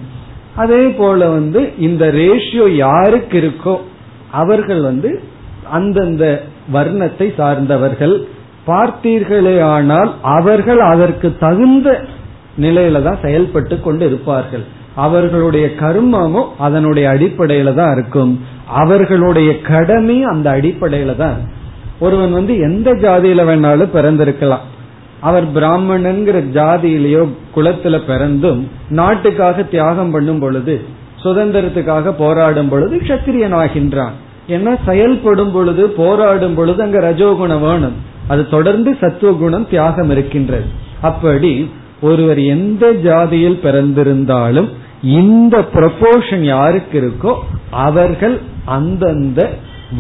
அதே 0.56 0.88
போல 0.88 1.28
வந்து 1.28 1.72
இந்த 1.78 2.06
ரேஷியோ 2.06 2.68
யாருக்கு 2.68 3.40
இருக்கோ 3.40 3.76
அவர்கள் 4.30 4.80
வந்து 4.80 5.22
அந்தந்த 5.76 6.24
வர்ணத்தை 6.72 7.26
சார்ந்தவர்கள் 7.40 8.14
பார்த்தீர்களே 8.68 9.56
ஆனால் 9.74 10.10
அவர்கள் 10.36 10.80
அதற்கு 10.92 11.28
தகுந்த 11.44 11.88
நிலையில 12.64 13.02
தான் 13.02 13.22
செயல்பட்டு 13.22 13.74
கொண்டு 13.80 14.04
இருப்பார்கள் 14.06 14.64
அவர்களுடைய 15.04 15.66
கர்மமும் 15.80 16.50
அதனுடைய 16.58 17.06
அடிப்படையில 17.14 17.70
தான் 17.74 17.92
இருக்கும். 17.96 18.32
அவர்களுடைய 18.82 19.50
கடமை 19.70 20.16
அந்த 20.32 20.46
அடிப்படையில 20.56 21.12
தான் 21.16 21.38
ஒருவன் 21.98 22.32
வந்து 22.38 22.54
எந்த 22.68 22.88
ஜாதியில 23.04 23.42
வேணாலும் 23.48 23.94
பிறந்திருக்கலாம். 23.94 24.64
அவர் 25.20 25.46
பிராமணன்கிற 25.56 26.36
ஜாதியிலேயோ 26.56 27.22
குலத்துல 27.56 27.96
பிறந்தும் 28.06 28.60
நாட்டுக்காக 28.98 29.64
தியாகம் 29.74 30.12
பண்ணும் 30.14 30.40
பொழுது 30.40 30.74
சுதந்திரத்துக்காக 31.24 32.14
போராடும் 32.22 32.70
பொழுது 32.72 32.96
கத்திரியன் 33.08 33.56
ஆகின்றான் 33.62 34.16
ஏன்னா 34.49 34.76
செயல்படும் 34.86 35.53
பொழுது 35.53 35.88
போராடும் 35.88 36.55
பொழுது 36.55 36.82
அங்க 36.82 37.01
ரஜோகுணம் 37.01 37.61
வேணும். 37.61 37.97
அது 38.28 38.49
தொடர்ந்து 38.49 38.97
சத்துவகுணம் 39.01 39.68
தியாகம் 39.68 40.11
இருக்கின்றது. 40.11 40.64
அப்படி 41.03 41.70
ஒருவர் 42.01 42.38
எந்த 42.38 42.93
ஜாதியில் 42.93 43.59
பிறந்திருந்தாலும் 43.62 44.68
இந்த 45.03 45.64
ப்ரொபோஷன் 45.74 46.40
யாருக்கு 46.40 46.97
இருக்கோ 47.01 47.34
அவர்கள் 47.70 48.40
அந்தந்த 48.64 49.51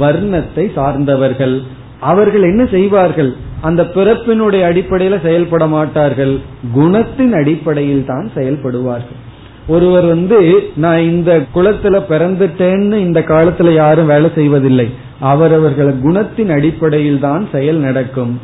வர்ணத்தை 0.00 0.72
சார்ந்தவர்கள். 0.72 1.62
அவர்கள் 2.00 2.42
என்ன 2.42 2.66
செய்வார்கள்? 2.66 3.36
அந்த 3.60 3.82
பிறப்பினுடைய 3.82 4.62
அடிப்படையில 4.70 5.22
செயல்பட 5.22 5.66
மாட்டார்கள். 5.66 6.40
குணத்தின் 6.74 7.32
அடிப்படையில் 7.32 8.06
தான் 8.06 8.30
செயல்படுவார்கள். 8.34 9.21
ஒருவர் 9.66 10.04
வந்து 10.04 10.70
நான் 10.76 10.98
இந்த 10.98 11.46
குலத்துல 11.54 11.96
பிறந்துட்டேன்னு 12.08 12.94
இந்த 12.94 13.20
காலத்துல 13.20 13.74
யாரும் 13.74 14.06
வேலை 14.06 14.30
செய்வதில்லை. 14.34 14.90
அவரவர்கள் 15.20 15.94
குணத்தின் 16.04 16.48
அடிப்படையில் 16.48 17.20
தான் 17.20 17.48
செயல் 17.52 17.76
நடக்கும். 17.76 18.40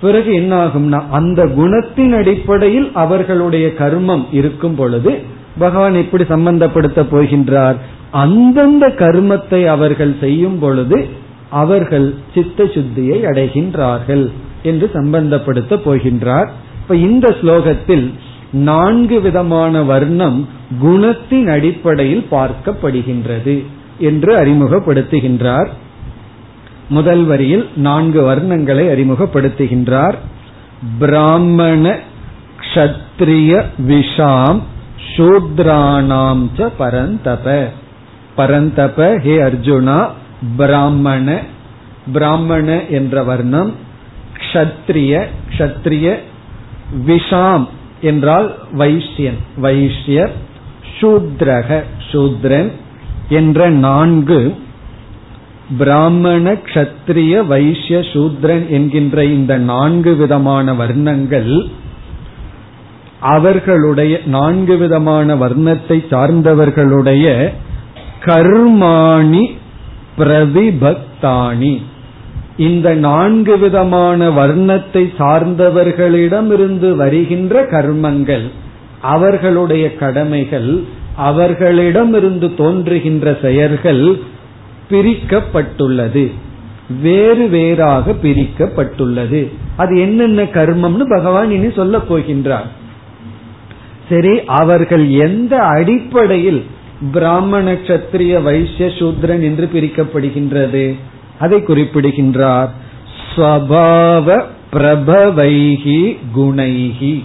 பிறகு 0.00 0.34
என்ன 0.34 0.66
ஆகும்னா 0.66 1.08
அந்த 1.10 1.46
குணத்தின் 1.46 2.14
அடிப்படையில் 2.16 2.90
அவர்களுடைய 2.94 3.72
கர்மம் 3.78 4.24
இருக்கும் 4.32 4.74
பொழுது 4.74 5.18
பகவான் 5.58 5.94
எப்படி 5.94 6.24
சம்பந்தப்படுத்த 6.24 7.00
போகின்றார்? 7.12 7.74
அந்தந்த 8.10 8.88
கர்மத்தை 8.88 9.66
அவர்கள் 9.66 10.16
செய்யும் 10.20 10.58
பொழுது 10.58 11.06
அவர்கள் 11.48 12.14
சித்த 12.34 12.64
சுத்தியை 12.64 13.18
அடைகின்றார்கள் 13.24 14.30
என்று 14.62 14.90
சம்பந்தப்படுத்த 14.94 15.72
போகின்றார். 15.84 16.48
இப்ப 16.82 16.94
இந்த 16.94 17.36
ஸ்லோகத்தில் 17.42 18.12
நான்கு 18.52 19.20
விதமான 19.20 19.82
வர்ணம் 19.82 20.48
குணத்தின் 20.82 21.50
அடிப்படையில் 21.50 22.26
பார்க்கப்படுகின்றது 22.30 23.64
என்று 23.98 24.36
அறிமுகப்படுத்துகின்றார். 24.36 25.68
முதல் 26.88 27.24
வரியில் 27.24 27.68
நான்கு 27.76 28.32
வர்ணங்களை 28.32 28.84
அறிமுகப்படுத்துகின்றார். 28.94 30.14
பிராமண 30.98 31.98
கஷத்ரிய 32.60 33.64
விஷாம் 33.88 34.60
சூத்ராணாம் 35.16 36.44
ச 36.56 36.68
பரந்தப. 36.78 37.68
பரந்தப 38.36 39.18
ஹே 39.18 39.36
அர்ஜுனா 39.36 40.08
பிராமண 40.56 41.40
பிராமண 42.12 42.84
என்ற 42.86 43.22
வர்ணம். 43.22 43.74
க்ஷத்ரிய 44.36 45.26
க்ஷத்ரிய 45.50 46.18
விஷாம் 47.06 47.68
என்றால் 48.02 48.48
வைஷ்யன் 48.72 49.38
வைஷ்யர் 49.56 50.34
சூத்ரக 51.00 51.68
சூத்ரன் 52.12 52.70
என்ற 53.28 53.70
நான்கு 53.80 54.40
பிராமண 55.78 56.52
கஷத்திரிய 56.52 57.34
வைஷ்ய 57.46 57.98
சூத்ரன் 58.12 58.64
என்கின்ற 58.68 59.24
இந்த 59.24 59.52
நான்கு 59.64 60.16
விதமான 60.16 60.72
வர்ணங்கள் 60.72 61.52
அவர்களுடைய 63.20 64.20
நான்கு 64.26 64.74
விதமான 64.76 65.34
வர்ணத்தை 65.34 65.98
சார்ந்தவர்களுடைய 66.10 67.26
கர்மாணி 68.24 69.44
பிரதிபக்தானி 70.18 71.74
இந்த 72.60 72.94
நான்கு 72.94 73.58
விதமான 73.58 74.30
வர்ணத்தை 74.30 75.02
சார்ந்தவர்களிடமிருந்து 75.18 76.90
வருகின்ற 76.94 77.62
கர்மங்கள் 77.62 78.46
அவர்களுடைய 79.00 79.94
கடமைகள் 79.94 80.82
அவர்களிடமிருந்து 81.16 82.54
தோன்றுகின்ற 82.54 83.38
செயல்கள் 83.42 84.04
பிரிக்கப்பட்டுள்ளது. 84.90 86.24
வேறு 87.02 87.48
வேறாக 87.48 88.14
பிரிக்கப்பட்டுள்ளது. 88.22 89.40
அது 89.76 90.00
என்னென்ன 90.00 90.42
கர்மம்னு 90.42 91.04
பகவான் 91.08 91.50
இனி 91.50 91.70
சொல்ல 91.72 91.98
போகின்றார். 91.98 92.68
சரி 94.08 94.34
அவர்கள் 94.44 95.08
எந்த 95.10 95.56
அடிப்படையில் 95.58 96.64
பிராமண 97.12 97.72
கத்திரிய 97.72 98.42
வைசிய 98.42 98.88
சூத்ரன் 98.98 99.42
என்று 99.48 99.68
பிரிக்கப்படுகின்றது? 99.74 100.84
அதை 101.40 101.62
குறிப்பிடுகின்றார். 101.62 102.70
ஸ்வபாவ 103.30 104.44
பிரபவைகி 104.72 106.16
குணைகி 106.36 107.24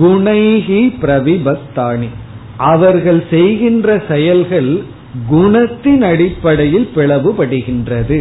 குணைகி 0.00 0.80
பிரவிபக்தானி 1.02 2.08
அவர்கள் 2.56 3.26
செய்கின்ற 3.30 4.02
செயல்கள் 4.08 4.82
குணத்தின் 5.30 6.02
அடிப்படையில் 6.02 6.90
பிளவுபடுகின்றது. 6.94 8.20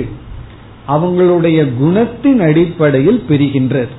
அவங்களுடைய 0.88 1.60
குணத்தின் 1.82 2.40
அடிப்படையில் 2.40 3.24
பிரிகின்றது. 3.30 3.94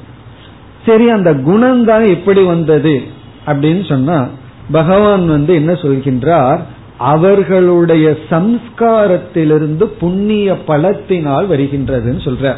சரி 0.87 1.09
அந்த 1.11 1.35
குணம் 1.35 1.85
தான் 1.85 2.05
எப்படி 2.05 2.43
வந்தது? 2.43 3.03
அப்படின்னு 3.47 3.89
சொன்னா 3.89 4.29
பகவான் 4.73 5.27
வந்து 5.29 5.55
என்ன 5.55 5.73
சொல்கின்றார்? 5.73 6.61
அவர்களுடைய 7.03 8.17
சம்ஸ்காரத்திலிருந்து 8.31 9.85
புண்ணிய 9.85 10.59
பலத்தினால் 10.67 11.47
வருகின்றதுன்னு 11.51 12.25
சொல்ற. 12.25 12.55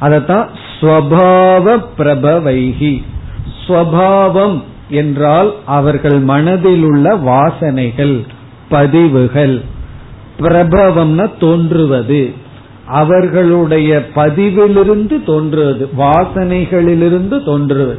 அதத்தான் 0.00 0.46
ஸ்வபாவ 0.80 1.84
பிரபவைகி 1.98 3.02
ஸ்வபாவம் 3.66 4.62
என்றால் 4.88 5.54
அவர்கள் 5.66 6.18
மனதில் 6.18 6.82
உள்ள 6.82 7.16
வாசனைகள் 7.16 8.26
பதிவுகள். 8.68 9.62
பிரபவம்னா 10.40 11.30
தோன்றுவது. 11.40 12.32
அவர்களுடைய 12.86 14.06
பதிவிலிருந்து 14.14 15.24
தோன்றுவது 15.24 15.90
வாசனைகளிலிருந்து 15.98 17.44
தோன்றுவது. 17.44 17.98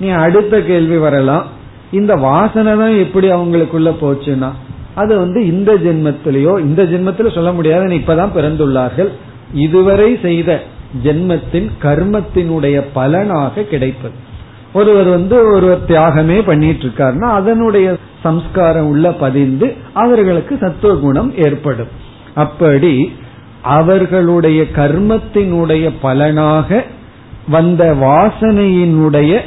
நீ 0.00 0.08
அடுத்த 0.08 0.60
கேள்வி 0.60 0.96
வரலாம். 0.96 1.54
இந்த 1.90 2.14
வாசனை 2.14 2.76
தான் 2.76 2.96
எப்படி 2.96 3.30
அவங்களுக்குள்ள 3.30 3.94
போச்சுன்னா 4.00 4.50
அது 4.94 5.18
வந்து 5.18 5.46
இந்த 5.46 5.74
ஜென்மத்திலேயோ 5.74 6.58
இந்த 6.58 6.84
ஜென்மத்தில 6.84 7.34
சொல்ல 7.34 7.52
முடியாது 7.52 7.84
இப்பதான் 7.86 8.34
பிறந்துள்ளார்கள். 8.36 9.08
இதுவரை 9.52 10.18
செய்த 10.22 10.62
ஜென்மத்தின் 11.04 11.70
கர்மத்தினுடைய 11.82 12.84
பலனாக 12.92 13.62
கிடைப்பது. 13.62 14.14
ஒருவர் 14.72 15.08
வந்து 15.08 15.52
ஒருவர் 15.52 15.84
தியாகமே 15.88 16.42
பண்ணிட்டு 16.44 16.86
இருக்காருன்னா 16.86 17.24
அதனுடைய 17.24 17.96
சம்ஸ்காரம் 18.22 18.86
உள்ள 18.86 19.12
பதிந்து 19.12 19.74
அவர்களுக்கு 19.92 20.58
சத்துவ 20.60 20.94
குணம் 20.94 21.32
ஏற்படும். 21.36 21.88
அப்படி 22.34 23.12
அவர்களுடைய 23.62 24.62
கர்மத்தினுடைய 24.62 25.90
பலனாக 26.00 26.84
வந்த 27.48 27.94
வாசனையினுடைய 27.94 29.40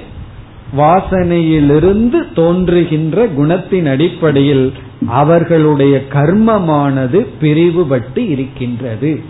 வாசனையிலிருந்து 0.77 2.33
தோன்றுகின்ற 2.35 3.27
குணத்தின் 3.27 3.89
அடிப்படையில் 3.89 4.73
அவர்களுடைய 5.07 6.03
கர்மமானது 6.13 7.27
பிரிவுபட்டு 7.41 8.29
இருக்கின்றது. 8.29 9.21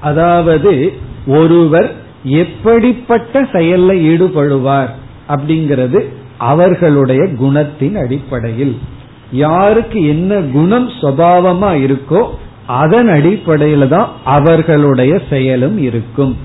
அதாவது 0.00 0.92
ஒருவர் 1.26 1.90
எப்படிப்பட்ட 2.24 3.42
செயல்ல 3.42 3.90
ஈடுபடுவார் 4.10 4.88
அப்படிங்கிறது 5.28 6.04
அவர்களுடைய 6.38 7.22
குணத்தின் 7.24 7.94
அடிப்படையில். 7.94 8.78
யாருக்கு 9.32 10.06
என்ன 10.06 10.40
குணம் 10.40 10.88
சுவாவமா 10.88 11.70
இருக்கோ 11.86 12.22
அதன் 12.66 13.08
அடிப்படையில 13.08 13.88
தான் 13.88 14.10
அவர்களுடைய 14.24 15.20
செயலும் 15.30 15.78
இருக்கும். 15.78 16.36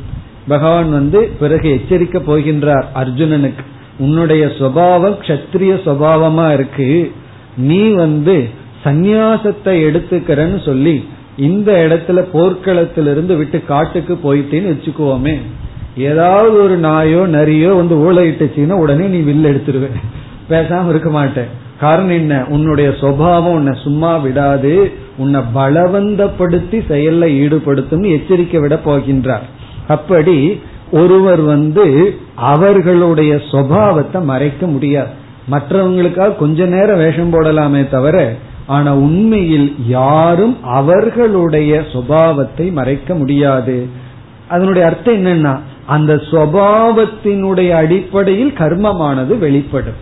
பகவான் 0.48 0.92
வந்து 0.92 1.30
பிறகு 1.40 1.70
எச்சரிக்க 1.70 2.20
போகின்றார் 2.20 2.84
அர்ஜுனனுக்கு. 2.96 3.64
உன்னுடைய 3.98 4.46
சுவாவம் 4.46 5.18
கஷத்திரிய 5.22 5.80
சுவாவமா 5.86 6.54
இருக்கு. 6.54 7.12
நீ 7.58 7.90
வந்து 7.90 8.50
சந்நியாசத்தை 8.84 9.82
எடுத்துக்கிறன்னு 9.88 10.66
சொல்லி 10.66 11.08
இந்த 11.38 11.72
இடத்துல 11.90 12.28
போர்க்களத்திலிருந்து 12.34 13.38
விட்டு 13.38 13.66
காட்டுக்கு 13.66 14.20
போயிட்டேன்னு 14.24 14.76
வச்சுக்குவோமே 14.76 15.38
ஏதாவது 15.98 16.64
ஒரு 16.64 16.76
நாயோ 16.76 17.18
நரியோ 17.18 17.76
வந்து 17.76 17.96
ஊழையிட்டுச்சுன்னா 17.96 18.72
உடனே 18.72 19.06
நீ 19.06 19.32
வில்லு 19.32 19.52
எடுத்துருவ. 19.52 19.88
பேசாம 20.50 20.90
இருக்க 20.90 21.10
மாட்டேன். 21.10 21.64
காரணம் 21.80 22.10
என்ன? 22.10 22.46
உன்னுடைய 22.48 22.90
சுவாவம் 22.90 23.52
உன்னை 23.52 23.80
சும்மா 23.84 24.18
விடாது. 24.18 24.92
உன்னை 25.18 25.42
பலவந்தப்படுத்தி 25.56 26.82
செயல்ல 26.90 27.28
ஈடுபடுத்தும் 27.44 28.12
எச்சரிக்கை 28.12 28.60
விட 28.60 28.80
போகின்றார். 28.86 29.46
அப்படி 29.88 30.62
ஒருவர் 30.92 31.42
வந்து 31.42 32.18
அவர்களுடைய 32.36 33.36
சுவாவத்தை 33.36 34.24
மறைக்க 34.24 34.68
முடியாது. 34.68 35.08
மற்றவங்களுக்காக 35.52 36.36
கொஞ்ச 36.36 36.66
நேரம் 36.66 36.98
வேஷம் 36.98 37.34
போடலாமே 37.34 37.90
தவிர 37.90 38.36
ஆனா 38.68 38.96
உண்மையில் 38.96 39.76
யாரும் 39.88 40.64
அவர்களுடைய 40.64 41.84
சுபாவத்தை 41.94 42.72
மறைக்க 42.72 43.16
முடியாது. 43.16 43.88
அதனுடைய 44.48 44.88
அர்த்தம் 44.88 45.26
என்னன்னா 45.26 45.60
அந்த 45.86 46.16
சுவாவத்தினுடைய 46.16 47.70
அடிப்படையில் 47.70 48.54
கர்மமானது 48.58 49.38
வெளிப்படும். 49.38 50.00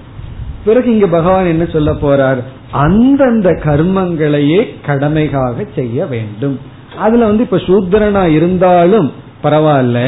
பிறகு 0.65 0.91
இங்க 0.91 1.07
பகவான் 1.07 1.45
என்ன 1.45 1.65
சொல்ல 1.65 1.91
போறார்? 1.91 2.37
அந்தந்த 2.71 3.49
கர்மங்களையே 3.49 4.65
கடமைக்காக 4.85 5.67
செய்ய 5.75 6.05
வேண்டும். 6.05 6.59
அதுல 6.99 7.25
வந்து 7.25 7.43
இப்ப 7.43 7.57
சூத்திரனா 7.57 8.29
இருந்தாலும் 8.29 9.11
பரவாயில்ல. 9.43 9.99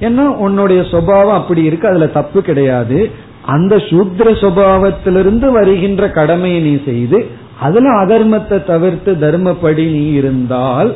ஏன்னா 0.00 0.24
உன்னுடைய 0.44 0.82
சுபாவம் 0.82 1.36
அப்படி 1.36 1.62
இருக்கு 1.62 1.88
அதுல 1.88 2.06
தப்பு 2.06 2.42
கிடையாது. 2.42 3.10
அந்த 3.44 3.76
சூத்ர 3.76 4.26
சுபாவத்திலிருந்து 4.42 5.48
வருகின்ற 5.52 6.10
கடமையை 6.10 6.60
நீ 6.60 6.74
செய்து 6.84 7.18
அதுல 7.60 7.88
அதர்மத்தை 8.04 8.64
தவிர்த்து 8.64 9.10
தர்மப்படி 9.14 9.84
நீ 9.90 10.04
இருந்தால் 10.10 10.94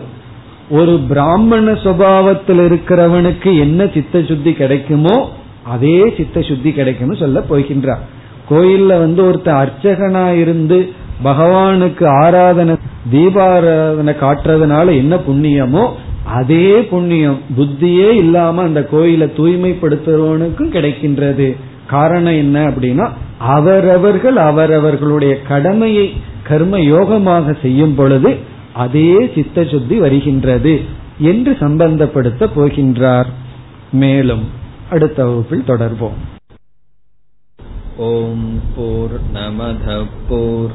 ஒரு 0.71 0.95
பிராமண 1.09 1.73
சுபாவத்தில் 1.73 2.63
இருக்கிறவனுக்கு 2.69 3.59
என்ன 3.59 3.87
சித்த 3.95 4.23
சுத்தி 4.23 4.53
கிடைக்குமோ 4.53 5.17
அதே 5.65 6.15
சித்த 6.17 6.43
சுத்தி 6.43 6.73
கிடைக்கும்னு 6.73 7.17
சொல்ல 7.17 7.39
போகின்றார். 7.51 8.03
கோயில்ல 8.51 8.87
வந்து 8.87 9.23
ஒருத்த 9.23 9.49
அர்ச்சகனா 9.63 10.27
இருந்து 10.39 10.79
பகவானுக்கு 11.25 12.05
ஆராதனை 12.25 12.75
தீபாராதனை 13.13 14.13
காட்டுறதுனால 14.21 14.87
என்ன 14.97 15.15
புண்ணியமோ 15.29 15.85
அதே 16.29 16.83
புண்ணியம் 16.83 17.41
புத்தியே 17.57 18.11
இல்லாம 18.11 18.63
அந்த 18.63 18.85
கோயிலை 18.85 19.29
தூய்மைப்படுத்துறவனுக்கும் 19.37 20.75
கிடைக்கின்றது. 20.77 21.57
காரணம் 21.87 22.33
என்ன 22.33 22.69
அப்படின்னா 22.69 23.07
அவரவர்கள் 23.39 24.37
அவரவர்களுடைய 24.37 25.43
கடமையை 25.43 26.13
கர்ம 26.43 26.79
யோகமாக 26.79 27.55
செய்யும் 27.63 27.95
பொழுது 27.95 28.37
அதே 28.73 29.31
சித்த 29.35 29.65
சுத்தி 29.65 29.99
வருகின்றது 29.99 30.81
என்று 31.19 31.53
சம்பந்தப்படுத்த 31.61 32.49
போகின்றார். 32.57 33.31
மேலும் 33.93 34.45
அடுத்த 34.91 35.25
வகுப்பில் 35.25 35.69
தொடர்போம் 35.69 36.19
ஓம் 37.97 38.51
போர் 38.77 39.17
நமத 39.35 40.05
போர் 40.29 40.75